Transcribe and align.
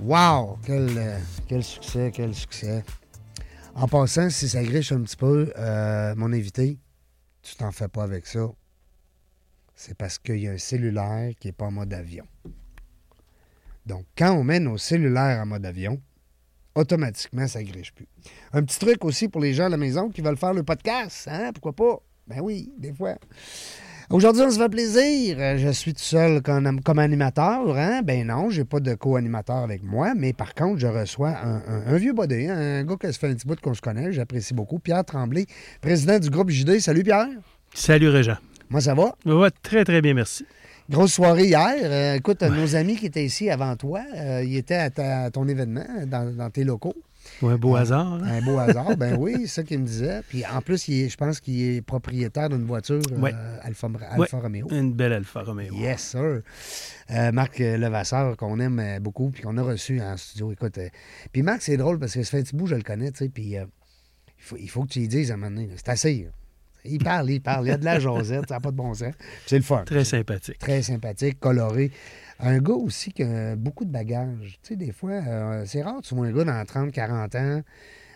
Wow! 0.00 0.58
Quel, 0.66 0.90
euh, 0.98 1.18
quel 1.48 1.64
succès, 1.64 2.12
quel 2.14 2.34
succès. 2.34 2.84
En 3.74 3.88
passant, 3.88 4.28
si 4.28 4.48
ça 4.48 4.62
griche 4.62 4.92
un 4.92 5.00
petit 5.02 5.16
peu, 5.16 5.52
euh, 5.56 6.14
mon 6.16 6.32
invité, 6.32 6.78
tu 7.42 7.56
t'en 7.56 7.72
fais 7.72 7.88
pas 7.88 8.02
avec 8.02 8.26
ça. 8.26 8.46
C'est 9.74 9.96
parce 9.96 10.18
qu'il 10.18 10.38
y 10.38 10.48
a 10.48 10.52
un 10.52 10.58
cellulaire 10.58 11.32
qui 11.40 11.48
n'est 11.48 11.52
pas 11.52 11.66
en 11.66 11.70
mode 11.70 11.94
avion. 11.94 12.26
Donc, 13.86 14.04
quand 14.18 14.32
on 14.32 14.44
met 14.44 14.60
nos 14.60 14.76
cellulaires 14.76 15.40
en 15.40 15.46
mode 15.46 15.64
avion, 15.64 16.00
automatiquement, 16.74 17.46
ça 17.46 17.62
griche 17.62 17.94
plus. 17.94 18.08
Un 18.52 18.62
petit 18.62 18.78
truc 18.78 19.04
aussi 19.04 19.28
pour 19.28 19.40
les 19.40 19.54
gens 19.54 19.66
à 19.66 19.70
la 19.70 19.76
maison 19.78 20.10
qui 20.10 20.20
veulent 20.20 20.36
faire 20.36 20.54
le 20.54 20.62
podcast, 20.62 21.26
hein? 21.30 21.52
Pourquoi 21.54 21.72
pas? 21.72 22.02
Ben 22.26 22.40
oui, 22.40 22.72
des 22.76 22.92
fois. 22.92 23.16
Aujourd'hui, 24.10 24.42
on 24.46 24.50
se 24.50 24.58
fait 24.58 24.68
plaisir. 24.68 25.36
Euh, 25.40 25.58
Je 25.58 25.68
suis 25.70 25.92
tout 25.92 26.02
seul 26.02 26.40
comme, 26.40 26.80
comme 26.80 26.98
animateur. 27.00 27.76
Hein? 27.76 28.02
Ben 28.04 28.24
non, 28.26 28.50
j'ai 28.50 28.64
pas 28.64 28.78
de 28.78 28.94
co-animateur 28.94 29.56
avec 29.56 29.82
moi, 29.82 30.12
mais 30.16 30.32
par 30.32 30.54
contre, 30.54 30.78
je 30.78 30.86
reçois 30.86 31.30
un, 31.30 31.56
un- 31.56 31.86
un 31.88 31.96
vieux 31.96 32.12
bodé, 32.12 32.48
un 32.48 32.84
gars 32.84 32.94
qui 33.00 33.12
se 33.12 33.18
fait 33.18 33.28
un 33.28 33.34
petit 33.34 33.46
bout 33.46 33.60
qu'on 33.60 33.74
se 33.74 33.80
connaît, 33.80 34.12
j'apprécie 34.12 34.54
beaucoup, 34.54 34.78
Pierre 34.78 35.04
Tremblay, 35.04 35.46
président 35.80 36.18
du 36.20 36.30
groupe 36.30 36.50
JD. 36.50 36.78
Salut 36.78 37.02
Pierre. 37.02 37.26
Salut 37.74 38.08
Régent. 38.08 38.36
Moi, 38.70 38.80
ça 38.80 38.94
va? 38.94 39.12
Ouais, 39.26 39.50
très 39.62 39.84
très 39.84 40.00
bien, 40.00 40.14
merci. 40.14 40.44
Grosse 40.88 41.14
soirée 41.14 41.46
hier. 41.46 41.74
Euh, 41.82 42.14
écoute, 42.14 42.42
nos 42.42 42.76
amis 42.76 42.94
qui 42.96 43.06
étaient 43.06 43.24
ici 43.24 43.50
avant 43.50 43.74
toi, 43.74 44.02
euh, 44.16 44.44
ils 44.44 44.56
étaient 44.56 44.76
à, 44.76 44.90
ta- 44.90 45.22
à 45.24 45.30
ton 45.30 45.48
événement, 45.48 45.84
dans, 46.06 46.32
dans 46.32 46.48
tes 46.50 46.62
locaux. 46.62 46.94
Ouais, 47.42 47.56
beau 47.58 47.76
Ah. 47.76 47.80
hasard. 47.80 48.14
hein? 48.14 48.22
Un 48.24 48.42
beau 48.42 48.58
hasard, 48.58 48.96
ben 48.96 49.16
oui, 49.18 49.34
c'est 49.42 49.46
ça 49.48 49.62
qu'il 49.62 49.78
me 49.80 49.86
disait. 49.86 50.22
Puis 50.28 50.44
en 50.46 50.60
plus, 50.62 50.88
il 50.88 51.02
est- 51.02 51.08
je 51.08 51.16
pense 51.16 51.40
qu'il 51.40 51.60
est 51.60 51.82
propriétaire 51.82 52.48
d'une 52.48 52.64
voiture 52.64 53.00
euh, 53.12 53.18
Ouais. 53.20 53.32
Alfa, 53.62 53.88
Alfa 54.10 54.16
Ouais. 54.36 54.42
Romeo. 54.42 54.68
Une 54.70 54.92
belle 54.92 55.12
Alfa 55.12 55.42
Romeo. 55.42 55.74
Yes, 55.74 56.00
sir. 56.02 56.40
Euh, 57.10 57.32
Marc 57.32 57.60
euh, 57.60 57.76
Levasseur, 57.76 58.36
qu'on 58.36 58.58
aime 58.60 58.78
euh, 58.80 58.98
beaucoup, 59.00 59.30
puis 59.30 59.42
qu'on 59.42 59.56
a 59.58 59.62
reçu 59.62 60.00
en 60.00 60.16
studio. 60.16 60.50
Écoute, 60.52 60.78
euh, 60.78 60.88
puis 61.32 61.42
Marc, 61.42 61.62
c'est 61.62 61.76
drôle 61.76 61.98
parce 61.98 62.14
que 62.14 62.22
ça 62.22 62.30
fait 62.32 62.38
un 62.38 62.42
petit 62.42 62.56
bout, 62.56 62.66
je 62.66 62.74
le 62.74 62.82
connais, 62.82 63.10
tu 63.12 63.18
sais, 63.24 63.28
puis 63.28 63.56
euh, 63.58 63.64
il, 64.38 64.42
faut, 64.44 64.56
il 64.58 64.70
faut 64.70 64.82
que 64.84 64.88
tu 64.90 65.00
lui 65.00 65.08
dises 65.08 65.30
à 65.30 65.34
un 65.34 65.36
moment 65.36 65.50
donné, 65.50 65.68
c'est 65.76 65.88
assez. 65.90 66.14
là. 66.24 66.30
Il 66.88 67.02
parle, 67.02 67.30
il 67.30 67.40
parle, 67.40 67.66
il 67.66 67.68
y 67.68 67.72
a 67.72 67.76
de 67.78 67.84
la 67.84 67.98
jasette, 68.00 68.48
ça 68.48 68.54
n'a 68.56 68.60
pas 68.60 68.70
de 68.70 68.76
bon 68.76 68.94
sens. 68.94 69.12
C'est 69.46 69.56
le 69.58 69.62
fun. 69.64 69.84
Très 69.84 70.04
sympathique. 70.04 70.58
Très 70.58 70.82
sympathique, 70.82 71.38
coloré. 71.40 71.90
Un 72.38 72.58
gars 72.58 72.74
aussi 72.74 73.12
qui 73.12 73.22
a 73.22 73.56
beaucoup 73.56 73.84
de 73.84 73.90
bagages. 73.90 74.58
Tu 74.62 74.68
sais, 74.68 74.76
des 74.76 74.92
fois, 74.92 75.12
euh, 75.12 75.64
c'est 75.66 75.82
rare, 75.82 76.00
tu 76.02 76.14
vois 76.14 76.26
un 76.26 76.32
gars 76.32 76.44
dans 76.44 76.64
30, 76.64 76.92
40 76.92 77.34
ans 77.34 77.62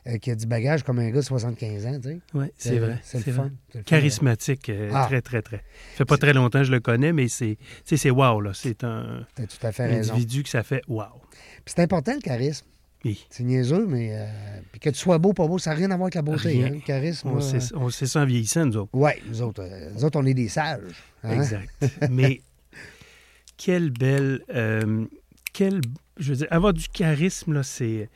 euh, 0.06 0.16
qui 0.18 0.30
a 0.30 0.34
du 0.34 0.46
bagage 0.46 0.82
comme 0.82 0.98
un 0.98 1.08
gars 1.10 1.20
de 1.20 1.24
75 1.24 1.86
ans, 1.86 2.00
tu 2.02 2.08
sais. 2.08 2.18
Oui, 2.34 2.46
c'est 2.56 2.78
vrai. 2.78 2.98
C'est 3.02 3.26
le 3.26 3.32
fun. 3.32 3.50
vrai. 3.72 3.82
Charismatique, 3.84 4.68
euh, 4.68 4.90
Ah. 4.92 5.06
très, 5.06 5.22
très, 5.22 5.40
très. 5.42 5.56
Ça 5.56 5.62
fait 5.98 6.04
pas 6.04 6.18
très 6.18 6.32
longtemps 6.34 6.58
que 6.60 6.64
je 6.66 6.72
le 6.72 6.80
connais, 6.80 7.12
mais 7.12 7.28
c'est, 7.28 7.56
wow, 8.10 8.40
là. 8.40 8.52
C'est 8.54 8.84
un 8.84 9.26
T'as 9.34 9.46
tout 9.46 9.66
à 9.66 9.72
fait 9.72 9.86
raison. 9.86 10.12
individu 10.14 10.42
que 10.42 10.48
ça 10.50 10.62
fait 10.62 10.82
wow. 10.88 11.04
C'est 11.66 11.78
important 11.80 12.12
le 12.14 12.20
charisme. 12.20 12.66
Oui. 13.04 13.26
C'est 13.30 13.44
niaiseux, 13.44 13.86
mais 13.86 14.10
euh, 14.12 14.26
puis 14.72 14.80
que 14.80 14.90
tu 14.90 14.98
sois 14.98 15.18
beau, 15.18 15.32
pas 15.32 15.46
beau, 15.46 15.58
ça 15.58 15.70
n'a 15.70 15.76
rien 15.76 15.90
à 15.90 15.96
voir 15.96 16.04
avec 16.06 16.16
la 16.16 16.22
beauté. 16.22 16.64
Hein, 16.64 16.70
le 16.74 16.80
charisme. 16.80 17.28
On, 17.28 17.40
sait, 17.40 17.58
on 17.74 17.88
sait 17.88 18.06
ça 18.06 18.20
en 18.22 18.26
vieillissant, 18.26 18.66
nous 18.66 18.76
autres. 18.76 18.90
Ouais, 18.94 19.20
nous 19.26 19.40
autres, 19.40 19.62
euh, 19.62 19.90
nous 19.94 20.04
autres, 20.04 20.18
on 20.20 20.26
est 20.26 20.34
des 20.34 20.48
sages. 20.48 20.82
hein. 21.24 21.30
Exact. 21.32 21.70
mais 22.10 22.42
quelle 23.56 23.90
belle. 23.90 24.42
euh, 24.54 25.06
quelle, 25.52 25.80
je 26.18 26.30
veux 26.30 26.36
dire, 26.36 26.46
avoir 26.50 26.72
du 26.72 26.88
charisme, 26.88 27.54
là, 27.54 27.62
c'est. 27.62 28.08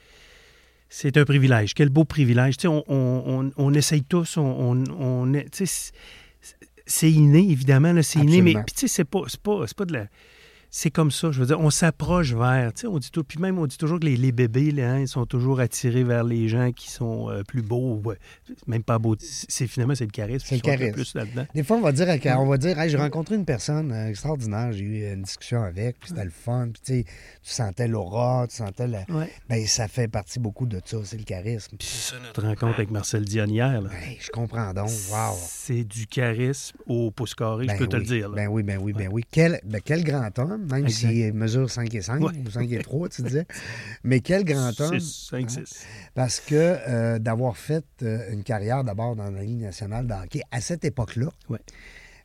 C'est 0.90 1.16
un 1.16 1.24
privilège. 1.24 1.74
Quel 1.74 1.88
beau 1.88 2.04
privilège. 2.04 2.56
Tu 2.56 2.62
sais, 2.62 2.68
on, 2.68 2.84
on, 2.86 3.50
on, 3.56 3.74
essaye 3.74 4.04
tous, 4.04 4.36
on, 4.36 4.84
on, 4.92 5.32
tu 5.50 5.66
sais, 5.66 5.92
c'est- 6.86 7.10
inné, 7.10 7.50
évidemment, 7.50 7.92
là, 7.92 8.02
c'est 8.04 8.20
inné, 8.20 8.42
mais 8.42 8.54
tu 8.66 8.76
sais, 8.76 8.88
c'est 8.88 9.04
pas, 9.04 9.22
pas, 9.42 9.64
c'est 9.66 9.76
pas 9.76 9.86
de 9.86 9.92
la... 9.94 10.06
C'est 10.76 10.90
comme 10.90 11.12
ça, 11.12 11.30
je 11.30 11.38
veux 11.38 11.46
dire, 11.46 11.60
on 11.60 11.70
s'approche 11.70 12.32
vers, 12.34 12.72
tu 12.72 12.80
sais, 12.80 12.86
on 12.88 12.98
dit 12.98 13.12
tout, 13.12 13.22
puis 13.22 13.38
même 13.38 13.60
on 13.60 13.66
dit 13.68 13.78
toujours 13.78 14.00
que 14.00 14.06
les, 14.06 14.16
les 14.16 14.32
bébés, 14.32 14.72
là, 14.72 14.94
hein, 14.94 14.98
ils 14.98 15.06
sont 15.06 15.24
toujours 15.24 15.60
attirés 15.60 16.02
vers 16.02 16.24
les 16.24 16.48
gens 16.48 16.72
qui 16.72 16.90
sont 16.90 17.30
euh, 17.30 17.44
plus 17.44 17.62
beaux, 17.62 18.00
ouais, 18.04 18.18
même 18.66 18.82
pas 18.82 18.98
beaux, 18.98 19.14
c'est 19.20 19.68
finalement, 19.68 19.94
c'est 19.94 20.04
le 20.04 20.10
charisme. 20.10 20.44
C'est 20.48 20.56
le 20.56 20.60
charisme. 20.62 20.94
plus 20.94 21.14
là-dedans. 21.14 21.46
Des 21.54 21.62
fois, 21.62 21.76
on 21.76 21.80
va 21.80 21.92
dire, 21.92 22.08
à- 22.08 22.40
on 22.40 22.46
va 22.48 22.56
dire 22.58 22.76
Hey, 22.76 22.90
j'ai 22.90 22.96
rencontré 22.96 23.36
une 23.36 23.44
personne 23.44 23.92
euh, 23.92 24.08
extraordinaire, 24.08 24.72
j'ai 24.72 24.80
eu 24.84 25.12
une 25.12 25.22
discussion 25.22 25.62
avec, 25.62 26.00
puis 26.00 26.08
c'était 26.08 26.24
le 26.24 26.30
fun, 26.32 26.68
puis 26.72 26.82
tu 26.84 26.92
sais, 26.92 27.04
tu 27.04 27.50
sentais 27.52 27.86
l'aura, 27.86 28.46
tu 28.50 28.56
sentais 28.56 28.88
la. 28.88 29.04
Ouais. 29.10 29.30
Ben, 29.48 29.64
ça 29.68 29.86
fait 29.86 30.08
partie 30.08 30.40
beaucoup 30.40 30.66
de 30.66 30.80
ça, 30.84 30.96
c'est 31.04 31.18
le 31.18 31.22
charisme. 31.22 31.76
Puis 31.78 31.86
ça, 31.86 32.16
notre 32.18 32.42
rencontre 32.42 32.74
avec 32.78 32.90
Marcel 32.90 33.24
Dion 33.24 33.46
hier, 33.46 33.80
là, 33.80 33.90
Ben, 33.90 34.16
je 34.20 34.28
comprends 34.30 34.74
donc. 34.74 34.88
Wow. 34.88 35.36
c'est 35.38 35.84
du 35.84 36.08
charisme 36.08 36.76
au 36.88 37.12
pouce 37.12 37.34
carré, 37.36 37.66
Ben 37.66 37.74
je 37.74 37.78
peux 37.78 37.86
te 37.86 37.94
le 37.96 38.02
dire. 38.02 38.28
là. 38.30 38.34
Ben 38.34 38.48
oui, 38.48 38.64
ben 38.64 38.78
oui, 38.82 38.92
ben 38.92 39.08
oui. 39.12 39.22
Quel, 39.30 39.60
ben 39.64 39.80
quel 39.80 40.02
grand 40.02 40.36
homme, 40.40 40.63
même 40.64 40.88
s'il 40.88 41.32
mesure 41.34 41.70
5 41.70 41.94
et 41.94 42.02
5 42.02 42.20
Ouais. 42.22 42.32
ou 42.46 42.50
5 42.50 42.70
et 42.72 42.78
3, 42.82 43.08
tu 43.08 43.22
disais. 43.22 43.46
Mais 44.04 44.20
quel 44.20 44.44
grand 44.44 44.78
homme. 44.80 44.98
Six, 45.00 45.28
cinq, 45.30 45.44
hein, 45.44 45.62
six. 45.64 45.84
Parce 46.14 46.40
que 46.40 46.54
euh, 46.54 47.18
d'avoir 47.18 47.56
fait 47.56 47.84
euh, 48.02 48.32
une 48.32 48.42
carrière 48.42 48.84
d'abord 48.84 49.16
dans 49.16 49.30
la 49.30 49.42
Ligue 49.42 49.60
nationale 49.60 50.06
de 50.06 50.12
hockey 50.14 50.42
à 50.50 50.60
cette 50.60 50.84
époque-là. 50.84 51.28
Ouais. 51.48 51.58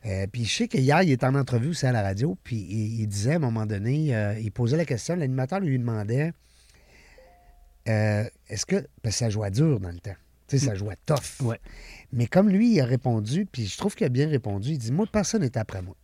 euh, 0.06 0.26
puis 0.32 0.44
je 0.44 0.56
sais 0.56 0.68
qu'hier, 0.68 1.02
il 1.02 1.10
était 1.12 1.26
en 1.26 1.34
entrevue 1.34 1.68
aussi 1.70 1.86
à 1.86 1.92
la 1.92 2.02
radio, 2.02 2.36
puis 2.42 2.56
il, 2.56 3.00
il 3.02 3.06
disait 3.06 3.32
à 3.32 3.36
un 3.36 3.40
moment 3.40 3.66
donné, 3.66 4.14
euh, 4.14 4.38
il 4.40 4.50
posait 4.52 4.76
la 4.76 4.84
question, 4.84 5.16
l'animateur 5.16 5.60
lui 5.60 5.78
demandait 5.78 6.32
euh, 7.88 8.24
est-ce 8.48 8.66
que. 8.66 8.86
Parce 9.02 9.14
que 9.16 9.18
ça 9.18 9.30
jouait 9.30 9.50
dur 9.50 9.80
dans 9.80 9.90
le 9.90 9.98
temps. 10.00 10.14
Tu 10.46 10.58
sais, 10.58 10.66
ça 10.66 10.74
jouait 10.74 10.96
tough. 11.06 11.40
Mm. 11.40 11.46
Ouais. 11.46 11.60
Mais 12.12 12.26
comme 12.26 12.48
lui, 12.48 12.72
il 12.74 12.80
a 12.80 12.84
répondu, 12.84 13.46
puis 13.50 13.66
je 13.66 13.76
trouve 13.78 13.94
qu'il 13.94 14.04
a 14.06 14.10
bien 14.10 14.28
répondu, 14.28 14.70
il 14.70 14.78
dit 14.78 14.92
Moi, 14.92 15.06
personne 15.10 15.42
n'est 15.42 15.56
après 15.56 15.80
moi. 15.82 15.94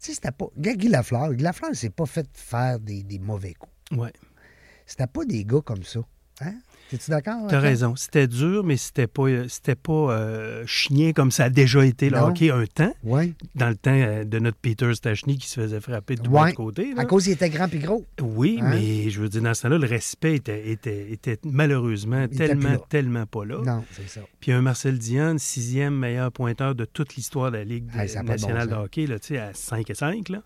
Tu 0.00 0.06
sais, 0.06 0.14
c'était 0.14 0.32
pas. 0.32 0.46
Guy 0.56 0.88
Lafleur. 0.88 1.34
Guy 1.34 1.42
Lafleur, 1.42 1.74
s'est 1.74 1.90
pas 1.90 2.06
fait 2.06 2.26
faire 2.32 2.80
des, 2.80 3.02
des 3.02 3.18
mauvais 3.18 3.54
coups. 3.54 3.72
Ouais. 3.92 4.12
C'était 4.86 5.06
pas 5.06 5.24
des 5.24 5.44
gars 5.44 5.60
comme 5.60 5.84
ça. 5.84 6.00
Hein? 6.40 6.54
T'es-tu 6.90 7.10
d'accord? 7.10 7.46
T'as 7.48 7.60
raison. 7.60 7.94
C'était 7.96 8.26
dur, 8.26 8.64
mais 8.64 8.76
c'était 8.76 9.06
pas, 9.06 9.22
euh, 9.28 9.46
c'était 9.48 9.76
pas 9.76 9.92
euh, 9.92 10.64
chien 10.66 11.12
comme 11.12 11.30
ça 11.30 11.44
a 11.44 11.48
déjà 11.50 11.84
été 11.86 12.10
le 12.10 12.18
Non. 12.18 12.26
hockey 12.26 12.50
un 12.50 12.66
temps, 12.66 12.92
Oui. 13.04 13.34
dans 13.54 13.68
le 13.68 13.76
temps 13.76 13.90
euh, 13.94 14.24
de 14.24 14.38
notre 14.40 14.56
Peter 14.58 14.92
Stachny 14.94 15.38
qui 15.38 15.48
se 15.48 15.60
faisait 15.60 15.80
frapper 15.80 16.16
de 16.16 16.26
côtés. 16.54 16.92
là. 16.94 17.02
À 17.02 17.04
cause 17.04 17.26
il 17.28 17.32
était 17.32 17.48
grand 17.48 17.68
puis 17.68 17.78
gros. 17.78 18.04
Oui, 18.20 18.58
Hein? 18.60 18.70
mais 18.70 19.08
je 19.10 19.20
veux 19.20 19.28
dire, 19.28 19.42
dans 19.42 19.54
ce 19.54 19.62
temps-là, 19.62 19.78
le 19.78 19.86
respect 19.86 20.34
était, 20.34 20.70
était, 20.70 21.10
était 21.12 21.38
malheureusement 21.44 22.26
tellement, 22.28 22.76
tellement 22.88 23.26
pas 23.26 23.44
là. 23.44 23.58
Non, 23.64 23.84
c'est 23.92 24.08
ça. 24.08 24.20
Puis 24.40 24.50
un 24.52 24.60
Marcel 24.60 24.98
Dion, 24.98 25.36
sixième 25.38 25.94
meilleur 25.94 26.32
pointeur 26.32 26.74
de 26.74 26.84
toute 26.84 27.14
l'histoire 27.16 27.50
de 27.52 27.58
la 27.58 27.64
Ligue 27.64 27.88
Hey, 27.94 28.08
bon 28.16 28.24
nationale 28.24 28.68
de 28.68 28.74
hockey, 28.74 29.06
là, 29.06 29.16
à 29.40 29.54
5 29.54 29.88
et 29.90 29.94
5, 29.94 30.28
là, 30.30 30.42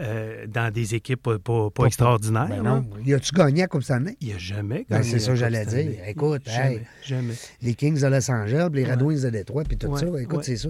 euh, 0.00 0.46
dans 0.48 0.72
des 0.72 0.94
équipes 0.94 1.22
pas, 1.22 1.38
pas- 1.38 1.70
pas 1.70 1.82
Pas- 1.82 1.86
extraordinaires. 1.86 2.48
Ben 2.48 2.62
non. 2.62 2.84
Y 3.04 3.14
a-tu 3.14 3.32
gagné 3.32 3.62
à 3.62 3.66
Coupe 3.68 3.82
Stanley? 3.84 4.16
Il 4.20 4.28
n'y 4.28 4.34
a 4.34 4.38
jamais 4.38 4.84
Ben, 4.90 4.98
gagné 4.98 5.10
c'est 5.10 5.18
ça 5.20 5.28
que 5.32 5.36
j'allais 5.36 5.64
dire. 5.66 5.92
Écoute, 6.06 6.42
jamais, 6.46 6.74
hey. 6.74 6.80
jamais. 7.02 7.34
Les 7.62 7.74
Kings 7.74 8.00
de 8.00 8.06
Los 8.08 8.30
Angeles, 8.30 8.68
les 8.72 8.84
Red. 8.84 9.02
Wings 9.02 9.22
de 9.22 9.30
Détroit, 9.30 9.62
puis 9.64 9.76
tout 9.76 9.86
Ouais, 9.88 10.00
ça. 10.00 10.06
Écoute, 10.20 10.38
ouais. 10.38 10.42
c'est 10.44 10.56
ça. 10.56 10.68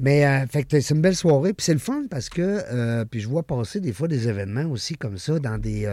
Mais 0.00 0.24
euh, 0.26 0.46
fait 0.46 0.62
que 0.64 0.78
c'est 0.80 0.94
une 0.94 1.00
belle 1.00 1.16
soirée, 1.16 1.52
puis 1.54 1.64
c'est 1.64 1.72
le 1.72 1.78
fun 1.80 2.04
parce 2.10 2.28
que, 2.28 2.40
euh, 2.42 3.04
puis 3.04 3.20
je 3.20 3.28
vois 3.28 3.42
passer 3.42 3.80
des 3.80 3.92
fois 3.92 4.06
des 4.06 4.28
événements 4.28 4.70
aussi 4.70 4.94
comme 4.96 5.18
ça 5.18 5.38
dans 5.40 5.58
des 5.58 5.92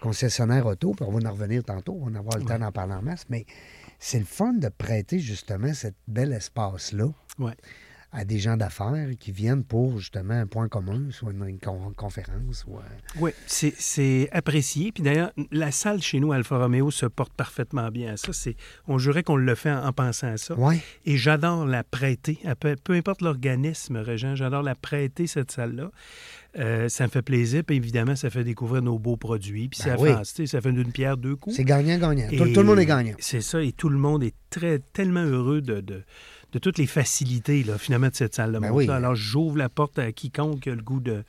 concessionnaires 0.00 0.66
auto, 0.66 0.92
puis 0.92 1.04
on 1.08 1.12
va 1.12 1.28
en 1.28 1.32
revenir 1.32 1.62
tantôt, 1.64 1.98
on 2.00 2.06
va 2.06 2.10
en 2.12 2.20
avoir 2.20 2.38
le 2.38 2.44
temps 2.44 2.58
d'en 2.58 2.72
parler 2.72 2.94
en 2.94 3.02
masse, 3.02 3.24
mais 3.28 3.44
c'est 3.98 4.18
le 4.18 4.24
fun 4.24 4.54
de 4.54 4.68
prêter 4.68 5.18
justement 5.18 5.72
cet 5.74 5.94
bel 6.08 6.32
espace-là 6.32 7.06
Ouais. 7.38 7.52
À 8.14 8.24
des 8.26 8.38
gens 8.38 8.58
d'affaires 8.58 9.08
qui 9.18 9.32
viennent 9.32 9.64
pour 9.64 9.98
justement 9.98 10.34
un 10.34 10.46
point 10.46 10.68
commun, 10.68 11.06
soit 11.10 11.32
une, 11.32 11.48
une 11.48 11.58
con- 11.58 11.94
conférence. 11.96 12.64
Ou, 12.68 12.76
euh, 12.76 12.80
Oui, 13.20 13.30
c'est 13.46 14.28
apprécié. 14.32 14.92
Puis 14.92 15.02
d'ailleurs, 15.02 15.32
la 15.50 15.70
salle 15.72 16.02
chez 16.02 16.20
nous, 16.20 16.30
Alfa 16.32 16.58
Romeo, 16.58 16.90
se 16.90 17.06
porte 17.06 17.32
parfaitement 17.32 17.88
bien 17.88 18.12
à 18.12 18.16
ça. 18.18 18.32
On 18.86 18.98
jurait 18.98 19.22
qu'on 19.22 19.36
le 19.36 19.54
fait 19.54 19.70
en, 19.70 19.86
en 19.86 19.92
pensant 19.92 20.28
à 20.28 20.36
ça. 20.36 20.54
Ouais. 20.58 20.80
Et 21.06 21.16
j'adore 21.16 21.64
la 21.64 21.84
prêter. 21.84 22.38
Peu, 22.60 22.76
peu 22.76 22.92
importe 22.92 23.22
l'organisme, 23.22 23.96
Régent, 23.96 24.34
j'adore 24.36 24.62
la 24.62 24.74
prêter, 24.74 25.26
cette 25.26 25.50
salle-là. 25.50 25.90
Euh, 26.58 26.90
ça 26.90 27.04
me 27.04 27.10
fait 27.10 27.22
plaisir. 27.22 27.64
Puis 27.64 27.76
évidemment, 27.76 28.14
ça 28.14 28.28
fait 28.28 28.44
découvrir 28.44 28.82
nos 28.82 28.98
beaux 28.98 29.16
produits. 29.16 29.68
Puis 29.68 29.80
Ben 29.84 29.96
ça, 29.96 30.02
oui. 30.02 30.10
fait, 30.36 30.46
ça 30.46 30.60
fait 30.60 30.72
d'une 30.72 30.92
pierre 30.92 31.16
deux 31.16 31.34
coups. 31.36 31.56
C'est 31.56 31.64
gagnant-gagnant. 31.64 32.28
Tout, 32.28 32.44
le 32.60 32.62
monde 32.64 32.78
est 32.78 32.84
gagnant. 32.84 33.14
C'est 33.20 33.40
ça. 33.40 33.62
Et 33.62 33.72
tout 33.72 33.88
le 33.88 33.96
monde 33.96 34.22
est 34.22 34.34
très, 34.50 34.80
tellement 34.92 35.24
heureux 35.24 35.62
de, 35.62 35.80
de, 35.80 36.02
de 36.52 36.58
toutes 36.58 36.78
les 36.78 36.86
facilités, 36.86 37.62
là, 37.64 37.78
finalement, 37.78 38.08
de 38.08 38.14
cette. 38.14 38.36
Ben 38.36 38.60
Montre, 38.60 38.74
oui. 38.74 38.86
là. 38.86 38.96
Alors, 38.96 39.14
j'ouvre 39.14 39.56
la 39.56 39.68
porte 39.68 39.98
à 39.98 40.12
quiconque 40.12 40.66
a 40.66 40.74
le 40.74 40.82
goût 40.82 41.00
de 41.00 41.24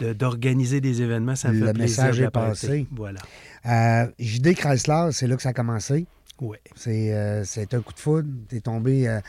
de- 0.00 0.12
d'organiser 0.12 0.80
des 0.80 1.02
événements, 1.02 1.36
ça 1.36 1.52
me 1.52 1.60
Le 1.60 1.66
fait 1.66 1.72
plaisir. 1.72 2.02
message 2.02 2.18
de 2.18 2.24
est 2.24 2.30
passé. 2.30 2.86
Voilà. 2.90 3.20
Euh, 3.66 4.06
JD 4.18 4.54
Chrysler, 4.56 5.10
c'est 5.12 5.28
là 5.28 5.36
que 5.36 5.42
ça 5.42 5.50
a 5.50 5.52
commencé. 5.52 6.06
Ouais. 6.40 6.60
C'est 6.74 7.14
euh, 7.14 7.44
c'est 7.44 7.72
un 7.74 7.80
coup 7.80 7.92
de 7.92 8.00
foudre. 8.00 8.28
Tu 8.48 8.56
es 8.56 8.60
tombé 8.60 9.06
euh, 9.06 9.20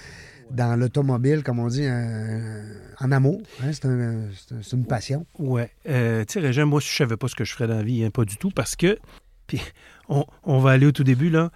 dans 0.50 0.76
l'automobile, 0.76 1.44
comme 1.44 1.60
on 1.60 1.68
dit, 1.68 1.86
euh, 1.86 2.64
en 3.00 3.12
amour. 3.12 3.42
hein. 3.62 3.72
C'est 3.74 3.86
un- 3.86 4.30
une 4.74 4.86
passion. 4.88 5.26
Euh, 5.88 6.26
tu 6.26 6.34
sais, 6.34 6.40
Régent, 6.40 6.66
moi, 6.66 6.80
je 6.80 6.88
savais 6.88 7.16
pas 7.18 7.28
ce 7.28 7.36
que 7.36 7.44
je 7.46 7.54
ferais 7.54 7.68
dans 7.68 7.78
la 7.78 7.84
vie, 7.84 8.04
hein, 8.04 8.10
pas 8.10 8.26
du 8.26 8.38
tout, 8.38 8.50
parce 8.50 8.76
que, 8.76 8.98
puis 9.48 9.62
on, 10.10 10.26
on 10.44 10.58
va 10.60 10.72
aller 10.72 10.88
au 10.88 10.92
tout 10.92 11.04
début, 11.04 11.30
là. 11.30 11.52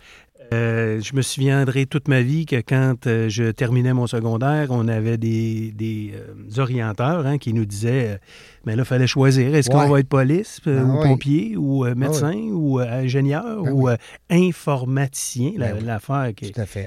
Euh, 0.51 0.99
je 0.99 1.15
me 1.15 1.21
souviendrai 1.21 1.85
toute 1.85 2.07
ma 2.07 2.21
vie 2.21 2.45
que 2.47 2.55
quand 2.55 3.05
euh, 3.05 3.29
je 3.29 3.51
terminais 3.51 3.93
mon 3.93 4.07
secondaire, 4.07 4.67
on 4.71 4.87
avait 4.87 5.17
des, 5.19 5.71
des, 5.75 6.13
euh, 6.15 6.59
orienteurs 6.61 7.27
hein, 7.27 7.37
qui 7.37 7.53
nous 7.53 7.65
disaient 7.65 8.19
Mais 8.65 8.75
là, 8.75 8.81
il 8.81 8.85
fallait 8.85 9.05
choisir. 9.05 9.53
Est-ce 9.53 9.69
qu'on 9.69 9.87
va 9.87 9.99
être 9.99 10.09
police 10.09 10.59
Ah 10.65 10.69
ou 10.71 10.97
oui. 10.97 11.03
pompier 11.07 11.55
ou 11.55 11.85
euh, 11.85 11.93
médecin 11.93 12.33
ou 12.51 12.79
ingénieur 12.79 13.63
Ben 13.63 13.71
ou 13.71 13.89
oui. 13.89 13.93
informaticien, 14.31 15.51
la- 15.57 15.73
Ben 15.73 15.85
l'affaire 15.85 16.31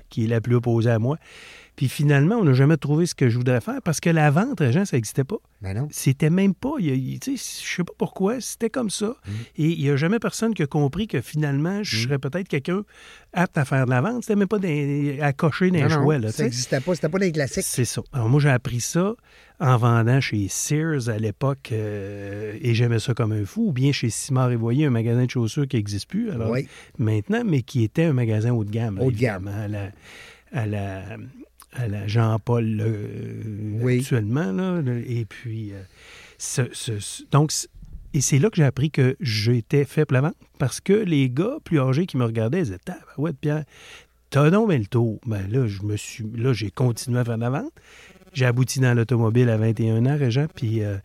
qui 0.08 0.24
est 0.24 0.28
la 0.28 0.40
plus 0.40 0.56
opposée 0.56 0.90
à 0.90 0.98
moi. 0.98 1.16
Puis 1.74 1.88
finalement, 1.88 2.36
on 2.36 2.44
n'a 2.44 2.52
jamais 2.52 2.76
trouvé 2.76 3.06
ce 3.06 3.14
que 3.14 3.30
je 3.30 3.38
voudrais 3.38 3.62
faire 3.62 3.80
parce 3.82 3.98
que 3.98 4.10
la 4.10 4.30
vente, 4.30 4.60
Régent, 4.60 4.84
ça 4.84 4.96
n'existait 4.98 5.24
pas. 5.24 5.38
Ben 5.62 5.74
non. 5.74 5.88
C'était 5.90 6.28
même 6.28 6.54
pas. 6.54 6.74
il 6.78 6.88
il- 6.94 7.18
tu 7.18 7.36
sais, 7.38 7.62
je 7.66 7.76
sais 7.76 7.84
pas 7.84 7.94
pourquoi, 7.96 8.40
c'était 8.42 8.68
comme 8.68 8.90
ça. 8.90 9.06
Mm. 9.26 9.30
Et 9.56 9.68
il 9.70 9.78
n'y 9.82 9.88
a 9.88 9.96
jamais 9.96 10.18
personne 10.18 10.52
qui 10.54 10.62
a 10.62 10.66
compris 10.66 11.06
que 11.08 11.20
finalement, 11.22 11.82
je 11.82 12.02
serais 12.02 12.18
peut-être 12.18 12.46
quelqu'un 12.46 12.82
apte 13.32 13.56
à 13.56 13.64
faire 13.64 13.86
de 13.86 13.90
la 13.90 14.02
vente. 14.02 14.22
C'était 14.24 14.36
même 14.36 14.48
pas 14.48 14.58
des- 14.58 15.18
à 15.22 15.32
cocher 15.32 15.70
dans 15.70 15.78
Non, 15.78 15.86
les 15.88 15.94
non, 15.96 16.02
choix. 16.02 16.18
Là, 16.18 16.30
ça 16.30 16.42
n'existait 16.42 16.80
pas. 16.80 16.94
C'était 16.94 17.08
pas 17.08 17.18
des 17.18 17.32
classiques. 17.32 17.64
C'est 17.64 17.86
ça. 17.86 18.02
Alors 18.12 18.28
moi, 18.28 18.38
j'ai 18.40 18.50
appris 18.50 18.80
ça 18.80 19.14
en 19.58 19.76
vendant 19.78 20.20
chez 20.20 20.48
Sears 20.48 21.08
à 21.08 21.16
l'époque 21.18 21.70
euh, 21.72 22.58
et 22.60 22.74
j'aimais 22.74 22.98
ça 22.98 23.14
comme 23.14 23.32
un 23.32 23.46
fou. 23.46 23.68
Ou 23.68 23.72
bien 23.72 23.92
chez 23.92 24.10
Simard 24.10 24.50
et 24.50 24.56
Voyer, 24.56 24.84
un 24.86 24.90
magasin 24.90 25.24
de 25.24 25.30
chaussures 25.30 25.66
qui 25.66 25.76
n'existe 25.76 26.08
plus 26.08 26.30
alors, 26.30 26.50
Oui. 26.50 26.68
maintenant, 26.98 27.42
mais 27.46 27.62
qui 27.62 27.82
était 27.82 28.04
un 28.04 28.12
magasin 28.12 28.50
haut 28.52 28.64
de 28.64 28.70
gamme. 28.70 28.98
Haut 29.00 29.10
de 29.10 29.16
gamme. 29.16 29.48
évidemment, 29.48 29.64
À 29.64 29.68
la, 29.68 29.90
à 30.62 30.66
la, 30.66 31.02
à 31.72 31.88
la 31.88 32.06
Jean-Paul 32.06 32.80
euh, 32.80 33.78
Oui. 33.80 33.98
actuellement. 34.00 34.52
Là, 34.52 34.80
et 35.06 35.24
puis, 35.24 35.72
euh, 35.72 35.80
ce- 36.38 36.68
ce- 36.72 36.98
ce- 36.98 37.22
donc, 37.30 37.52
et 38.14 38.20
c'est 38.20 38.38
là 38.38 38.50
que 38.50 38.56
j'ai 38.56 38.64
appris 38.64 38.90
que 38.90 39.16
j'étais 39.20 39.84
fait 39.84 40.04
pour 40.04 40.14
la 40.14 40.20
vente 40.20 40.36
parce 40.58 40.80
que 40.80 40.92
les 40.92 41.30
gars 41.30 41.56
plus 41.64 41.80
âgés 41.80 42.06
qui 42.06 42.16
me 42.16 42.24
regardaient, 42.24 42.58
ils 42.60 42.64
disaient 42.64 42.78
ouais, 43.18 43.32
Pierre, 43.32 43.64
t'as 44.30 44.50
donc 44.50 44.68
bien 44.68 44.78
le 44.78 44.86
tour. 44.86 45.18
Ben 45.26 45.46
là, 45.50 45.66
je 45.66 45.82
me 45.82 45.96
suis, 45.96 46.24
là, 46.36 46.52
j'ai 46.52 46.70
continué 46.70 47.20
à 47.20 47.24
faire 47.24 47.38
la 47.38 47.50
vente. 47.50 47.72
J'ai 48.34 48.46
abouti 48.46 48.80
dans 48.80 48.94
l'automobile 48.94 49.48
à 49.50 49.56
21 49.58 50.06
ans, 50.06 50.16
Régent, 50.18 50.46
puis 50.54 50.82
euh, 50.82 50.96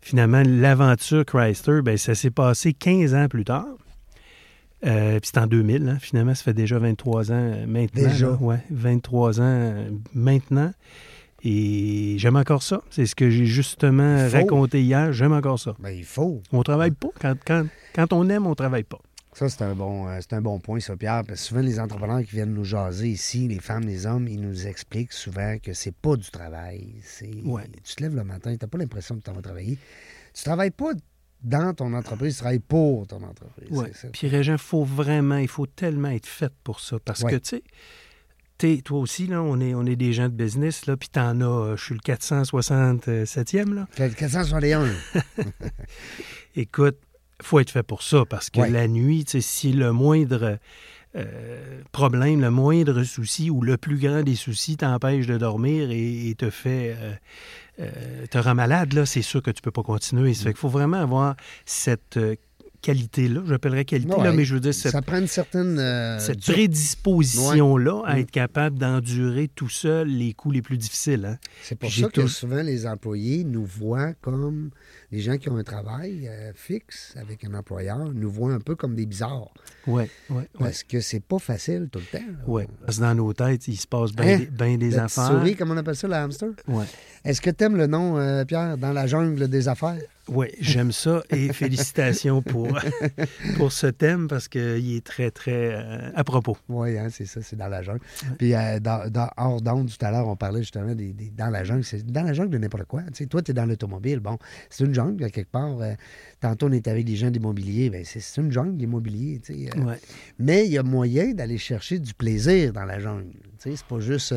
finalement, 0.00 0.42
l'aventure 0.46 1.24
Chrysler, 1.24 1.82
ben, 1.82 1.96
ça 1.98 2.14
s'est 2.14 2.30
passé 2.30 2.72
15 2.72 3.14
ans 3.14 3.28
plus 3.28 3.44
tard. 3.44 3.66
Euh, 4.84 5.20
puis 5.20 5.30
c'est 5.32 5.38
en 5.38 5.46
2000, 5.46 5.88
hein. 5.88 5.98
finalement, 6.00 6.34
ça 6.34 6.42
fait 6.42 6.54
déjà 6.54 6.78
23 6.78 7.30
ans 7.30 7.34
euh, 7.34 7.66
maintenant. 7.66 8.08
Déjà. 8.08 8.26
là. 8.28 8.36
ouais, 8.40 8.58
23 8.70 9.40
ans 9.40 9.44
euh, 9.44 9.90
maintenant. 10.14 10.72
Et 11.44 12.14
j'aime 12.18 12.36
encore 12.36 12.62
ça. 12.62 12.82
C'est 12.90 13.06
ce 13.06 13.14
que 13.14 13.28
j'ai 13.30 13.46
justement 13.46 14.28
raconté 14.28 14.80
hier. 14.82 15.12
J'aime 15.12 15.32
encore 15.32 15.58
ça. 15.58 15.74
Ben, 15.80 15.90
il 15.90 16.04
faut. 16.04 16.40
On 16.52 16.62
travaille 16.62 16.92
pas. 16.92 17.08
Quand, 17.20 17.34
quand, 17.44 17.66
quand 17.94 18.12
on 18.12 18.28
aime, 18.28 18.46
on 18.46 18.54
travaille 18.54 18.84
pas. 18.84 19.00
Ça, 19.32 19.48
c'est 19.48 19.62
un, 19.62 19.74
bon, 19.74 20.06
c'est 20.20 20.34
un 20.34 20.42
bon 20.42 20.60
point, 20.60 20.78
ça, 20.78 20.96
Pierre. 20.96 21.24
Parce 21.26 21.40
que 21.40 21.46
souvent, 21.46 21.62
les 21.62 21.80
entrepreneurs 21.80 22.20
qui 22.20 22.32
viennent 22.32 22.52
nous 22.52 22.64
jaser 22.64 23.08
ici, 23.08 23.48
les 23.48 23.58
femmes, 23.58 23.86
les 23.86 24.06
hommes, 24.06 24.28
ils 24.28 24.40
nous 24.40 24.68
expliquent 24.68 25.12
souvent 25.12 25.56
que 25.58 25.72
c'est 25.72 25.94
pas 25.94 26.16
du 26.16 26.30
travail. 26.30 26.94
C'est, 27.02 27.30
Ouais. 27.44 27.62
Tu 27.82 27.96
te 27.96 28.02
lèves 28.02 28.14
le 28.14 28.24
matin, 28.24 28.54
tu 28.54 28.58
n'as 28.60 28.68
pas 28.68 28.78
l'impression 28.78 29.16
que 29.16 29.22
tu 29.22 29.30
vas 29.32 29.42
travailler. 29.42 29.78
Tu 30.34 30.44
travailles 30.44 30.70
pas 30.70 30.92
dans 31.42 31.74
ton 31.74 31.92
entreprise, 31.94 32.34
tu 32.34 32.40
travailles 32.40 32.58
pour 32.60 33.06
ton 33.06 33.22
entreprise. 33.22 33.68
Ça. 33.94 34.08
Puis 34.12 34.28
Régent, 34.28 34.58
faut 34.58 34.84
vraiment, 34.84 35.36
il 35.38 35.48
faut 35.48 35.66
tellement 35.66 36.08
être 36.10 36.26
fait 36.26 36.52
pour 36.64 36.80
ça. 36.80 36.96
Parce 37.04 37.22
Ouais. 37.22 37.32
que, 37.32 37.36
tu 37.36 37.48
sais, 37.56 37.62
t'es- 38.58 38.82
toi 38.82 38.98
aussi, 39.00 39.26
là, 39.26 39.42
on 39.42 39.58
est, 39.60 39.74
on 39.74 39.84
est 39.86 39.96
des 39.96 40.12
gens 40.12 40.28
de 40.28 40.34
business, 40.34 40.86
là, 40.86 40.96
puis 40.96 41.08
t'en 41.08 41.40
as, 41.40 41.44
euh, 41.44 41.76
je 41.76 41.84
suis 41.84 41.94
le 41.94 42.00
467e, 42.00 43.74
là. 43.74 43.86
Fait 43.90 44.14
461. 44.14 44.86
Écoute, 46.56 46.98
faut 47.40 47.58
être 47.60 47.70
fait 47.70 47.82
pour 47.82 48.02
ça, 48.02 48.24
parce 48.28 48.50
que 48.50 48.60
Ouais. 48.60 48.70
la 48.70 48.86
nuit, 48.88 49.24
tu 49.24 49.32
sais, 49.32 49.40
si 49.40 49.72
le 49.72 49.92
moindre 49.92 50.58
euh, 51.14 51.82
problème, 51.92 52.40
le 52.40 52.50
moindre 52.50 53.02
souci 53.02 53.50
ou 53.50 53.60
le 53.60 53.76
plus 53.76 53.98
grand 53.98 54.22
des 54.22 54.34
soucis 54.34 54.76
t'empêche 54.76 55.26
de 55.26 55.36
dormir 55.36 55.90
et, 55.90 56.30
et 56.30 56.34
te 56.34 56.48
fait 56.48 56.96
euh, 56.98 57.12
euh, 57.80 58.26
te 58.30 58.38
rend 58.38 58.54
malade, 58.54 58.92
là, 58.92 59.06
c'est 59.06 59.22
sûr 59.22 59.42
que 59.42 59.50
tu 59.50 59.62
peux 59.62 59.70
pas 59.70 59.82
continuer. 59.82 60.34
Ça 60.34 60.44
fait 60.44 60.50
qu'il 60.50 60.58
faut 60.58 60.68
vraiment 60.68 61.00
avoir 61.00 61.36
cette 61.64 62.18
euh, 62.18 62.36
qualité-là, 62.82 63.40
j'appellerais 63.46 63.84
qualité, 63.86 64.14
là, 64.22 64.32
mais 64.32 64.44
je 64.44 64.54
veux 64.54 64.60
dire 64.60 64.74
cette, 64.74 64.92
Ça 64.92 65.00
prend 65.00 65.18
une 65.18 65.26
certaine. 65.26 65.78
euh, 65.78 66.18
cette 66.18 66.40
prédisposition-là 66.42 68.02
à 68.04 68.18
être 68.18 68.30
capable 68.30 68.78
d'endurer 68.78 69.48
tout 69.48 69.68
seul 69.68 70.08
les 70.08 70.32
coups 70.34 70.54
les 70.56 70.62
plus 70.62 70.76
difficiles. 70.76 71.24
hein. 71.24 71.38
C'est 71.62 71.76
pour 71.78 71.90
ça 71.90 72.08
que 72.08 72.20
tout- 72.22 72.28
souvent 72.28 72.62
les 72.62 72.86
employés 72.86 73.44
nous 73.44 73.64
voient 73.64 74.12
comme 74.20 74.70
les 75.10 75.20
gens 75.20 75.36
qui 75.38 75.48
ont 75.48 75.56
un 75.56 75.62
travail 75.64 76.28
euh, 76.28 76.52
fixe 76.54 77.14
avec 77.20 77.44
un 77.44 77.54
employeur, 77.54 77.98
nous 78.12 78.30
voient 78.30 78.52
un 78.52 78.60
peu 78.60 78.74
comme 78.76 78.94
des 78.94 79.06
bizarres. 79.06 79.52
Ouais, 79.86 80.08
ouais, 80.30 80.36
ouais. 80.36 80.48
Parce 80.58 80.82
que 80.82 81.00
c'est 81.00 81.20
pas 81.24 81.38
facile 81.38 81.88
tout 81.90 82.00
le 82.00 82.18
temps. 82.18 82.24
Ouais, 82.46 82.66
parce 82.84 82.96
que 82.98 83.02
dans 83.02 83.14
nos 83.14 83.32
têtes, 83.32 83.68
il 83.68 83.76
se 83.76 83.86
passe 83.86 84.12
bien 84.12 84.34
Hein? 84.34 84.38
des, 84.38 84.46
ben 84.46 84.78
des 84.78 84.98
affaires. 84.98 85.26
souris, 85.28 85.56
comme 85.56 85.70
on 85.70 85.76
appelle 85.76 85.96
ça, 85.96 86.08
le 86.08 86.14
hamster? 86.14 86.48
Ouais. 86.68 86.84
Est-ce 87.24 87.40
que 87.40 87.50
tu 87.50 87.64
aimes 87.64 87.76
le 87.76 87.86
nom, 87.86 88.18
euh, 88.18 88.44
Pierre, 88.44 88.76
dans 88.78 88.92
la 88.92 89.06
jungle 89.06 89.48
des 89.48 89.68
affaires? 89.68 89.98
Oui, 90.28 90.46
j'aime 90.60 90.92
ça 90.92 91.22
et 91.30 91.52
félicitations 91.52 92.42
pour, 92.42 92.68
pour 93.56 93.72
ce 93.72 93.88
thème 93.88 94.28
parce 94.28 94.46
qu'il 94.46 94.94
est 94.96 95.04
très, 95.04 95.30
très 95.32 95.74
euh, 95.74 96.10
à 96.14 96.22
propos. 96.22 96.56
Oui, 96.68 96.96
hein, 96.96 97.08
c'est 97.10 97.26
ça, 97.26 97.42
c'est 97.42 97.56
dans 97.56 97.66
la 97.68 97.82
jungle. 97.82 98.00
Puis 98.38 98.54
euh, 98.54 98.78
dans, 98.78 99.10
dans- 99.10 99.30
hors 99.36 99.60
d'onde, 99.60 99.90
tout 99.90 100.04
à 100.06 100.12
l'heure, 100.12 100.28
on 100.28 100.36
parlait 100.36 100.60
justement 100.60 100.94
des, 100.94 101.12
des- 101.12 101.30
dans 101.36 101.50
la 101.50 101.64
jungle. 101.64 101.82
C'est 101.82 102.06
dans 102.06 102.22
la 102.22 102.34
jungle 102.34 102.50
de 102.50 102.58
n'importe 102.58 102.84
quoi. 102.84 103.02
Toi, 103.30 103.42
tu 103.42 103.50
es 103.50 103.54
dans 103.54 103.66
l'automobile. 103.66 104.20
Bon, 104.20 104.38
c'est 104.70 104.84
une 104.84 104.94
jungle, 104.94 105.28
quelque 105.30 105.50
part. 105.50 105.80
Euh, 105.80 105.94
tantôt, 106.40 106.66
on 106.68 106.72
était 106.72 106.90
avec 106.90 107.04
des 107.04 107.16
gens 107.16 107.30
d'immobilier. 107.30 107.90
Ben, 107.90 108.04
c'est 108.04 108.20
c'est 108.20 108.40
une 108.40 108.52
jungle, 108.52 108.76
l'immobilier. 108.78 109.40
Ouais, 109.50 109.98
Mais 110.38 110.66
il 110.66 110.72
y 110.72 110.78
a 110.78 110.84
moyen 110.84 111.32
d'aller 111.32 111.58
chercher 111.58 111.98
du 111.98 112.14
plaisir 112.14 112.72
dans 112.72 112.84
la 112.84 113.00
jungle. 113.00 113.26
C'est 113.58 113.76
pas 113.84 114.00
juste 114.00 114.34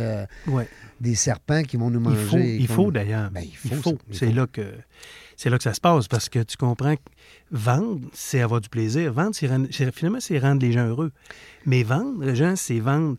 ouais. 0.47 0.67
des 0.99 1.15
serpents 1.15 1.61
qui 1.63 1.77
vont 1.77 1.89
nous 1.89 1.99
Il 1.99 2.03
manger. 2.03 2.25
faut, 2.27 2.37
il 2.37 2.67
faut 2.67 2.91
d'ailleurs. 2.91 3.29
Ben, 3.31 3.41
il 3.43 3.51
il 3.71 3.77
faut, 3.77 3.97
C'est 4.11 4.31
là 4.31 4.45
que 4.47 4.61
c'est 5.37 5.49
là 5.49 5.57
que 5.57 5.63
ça 5.63 5.73
se 5.73 5.81
passe 5.81 6.07
parce 6.07 6.29
que 6.29 6.39
tu 6.43 6.57
comprends 6.57 6.95
que 6.95 7.01
vendre, 7.51 8.01
c'est 8.13 8.41
avoir 8.41 8.61
du 8.61 8.69
plaisir. 8.69 9.13
Vendre, 9.13 9.35
c'est 9.35 9.47
finalement, 9.93 10.19
c'est 10.19 10.39
rendre 10.39 10.61
les 10.61 10.71
gens 10.71 10.87
heureux. 10.87 11.11
Mais 11.65 11.83
vendre, 11.83 12.23
les 12.23 12.35
gens, 12.35 12.55
c'est 12.55 12.79
vendre 12.79 13.17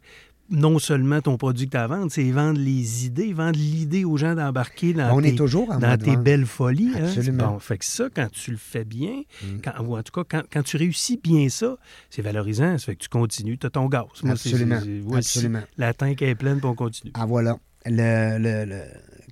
non 0.48 0.78
seulement 0.78 1.20
ton 1.20 1.36
produit 1.36 1.66
que 1.66 1.72
tu 1.72 1.76
as 1.76 1.82
à 1.82 1.86
vendre, 1.88 2.06
c'est 2.12 2.30
vendre 2.30 2.60
les 2.60 3.04
idées, 3.04 3.32
vendre 3.32 3.58
l'idée 3.58 4.04
aux 4.04 4.16
gens 4.16 4.36
d'embarquer 4.36 4.92
dans 4.92 5.16
On 5.16 5.20
tes, 5.20 5.30
est 5.30 5.34
toujours 5.34 5.72
en 5.72 5.78
dans 5.80 5.98
tes 5.98 6.16
belles 6.16 6.46
folies. 6.46 6.92
hein. 6.94 7.00
Absolument. 7.06 7.48
Bon, 7.54 7.58
fait 7.58 7.78
que 7.78 7.84
ça, 7.84 8.04
quand 8.14 8.30
tu 8.30 8.52
le 8.52 8.56
fais 8.56 8.84
bien, 8.84 9.22
Mm. 9.42 9.46
quand- 9.64 9.82
ou 9.84 9.96
en 9.96 10.02
tout 10.04 10.12
cas, 10.12 10.22
quand, 10.28 10.42
quand 10.48 10.62
tu 10.62 10.76
réussis 10.76 11.18
bien 11.20 11.48
ça, 11.48 11.76
c'est 12.10 12.22
valorisant. 12.22 12.78
Ça 12.78 12.84
fait 12.86 12.94
que 12.94 13.02
tu 13.02 13.08
continues, 13.08 13.58
tu 13.58 13.66
as 13.66 13.70
ton 13.70 13.86
gaz. 13.86 14.04
Moi, 14.22 14.36
c'est- 14.36 14.50
Absolument. 14.50 14.78
c'est- 14.80 15.00
voici, 15.00 15.38
Absolument. 15.38 15.62
La 15.78 15.92
tank 15.94 16.22
est 16.22 16.34
pleine, 16.36 16.58
puis 16.58 16.66
on 16.68 16.76
continue. 16.76 17.10
Ah, 17.14 17.26
voilà. 17.26 17.58
Le, 17.86 18.38
le- 18.38 18.64
le- 18.64 18.82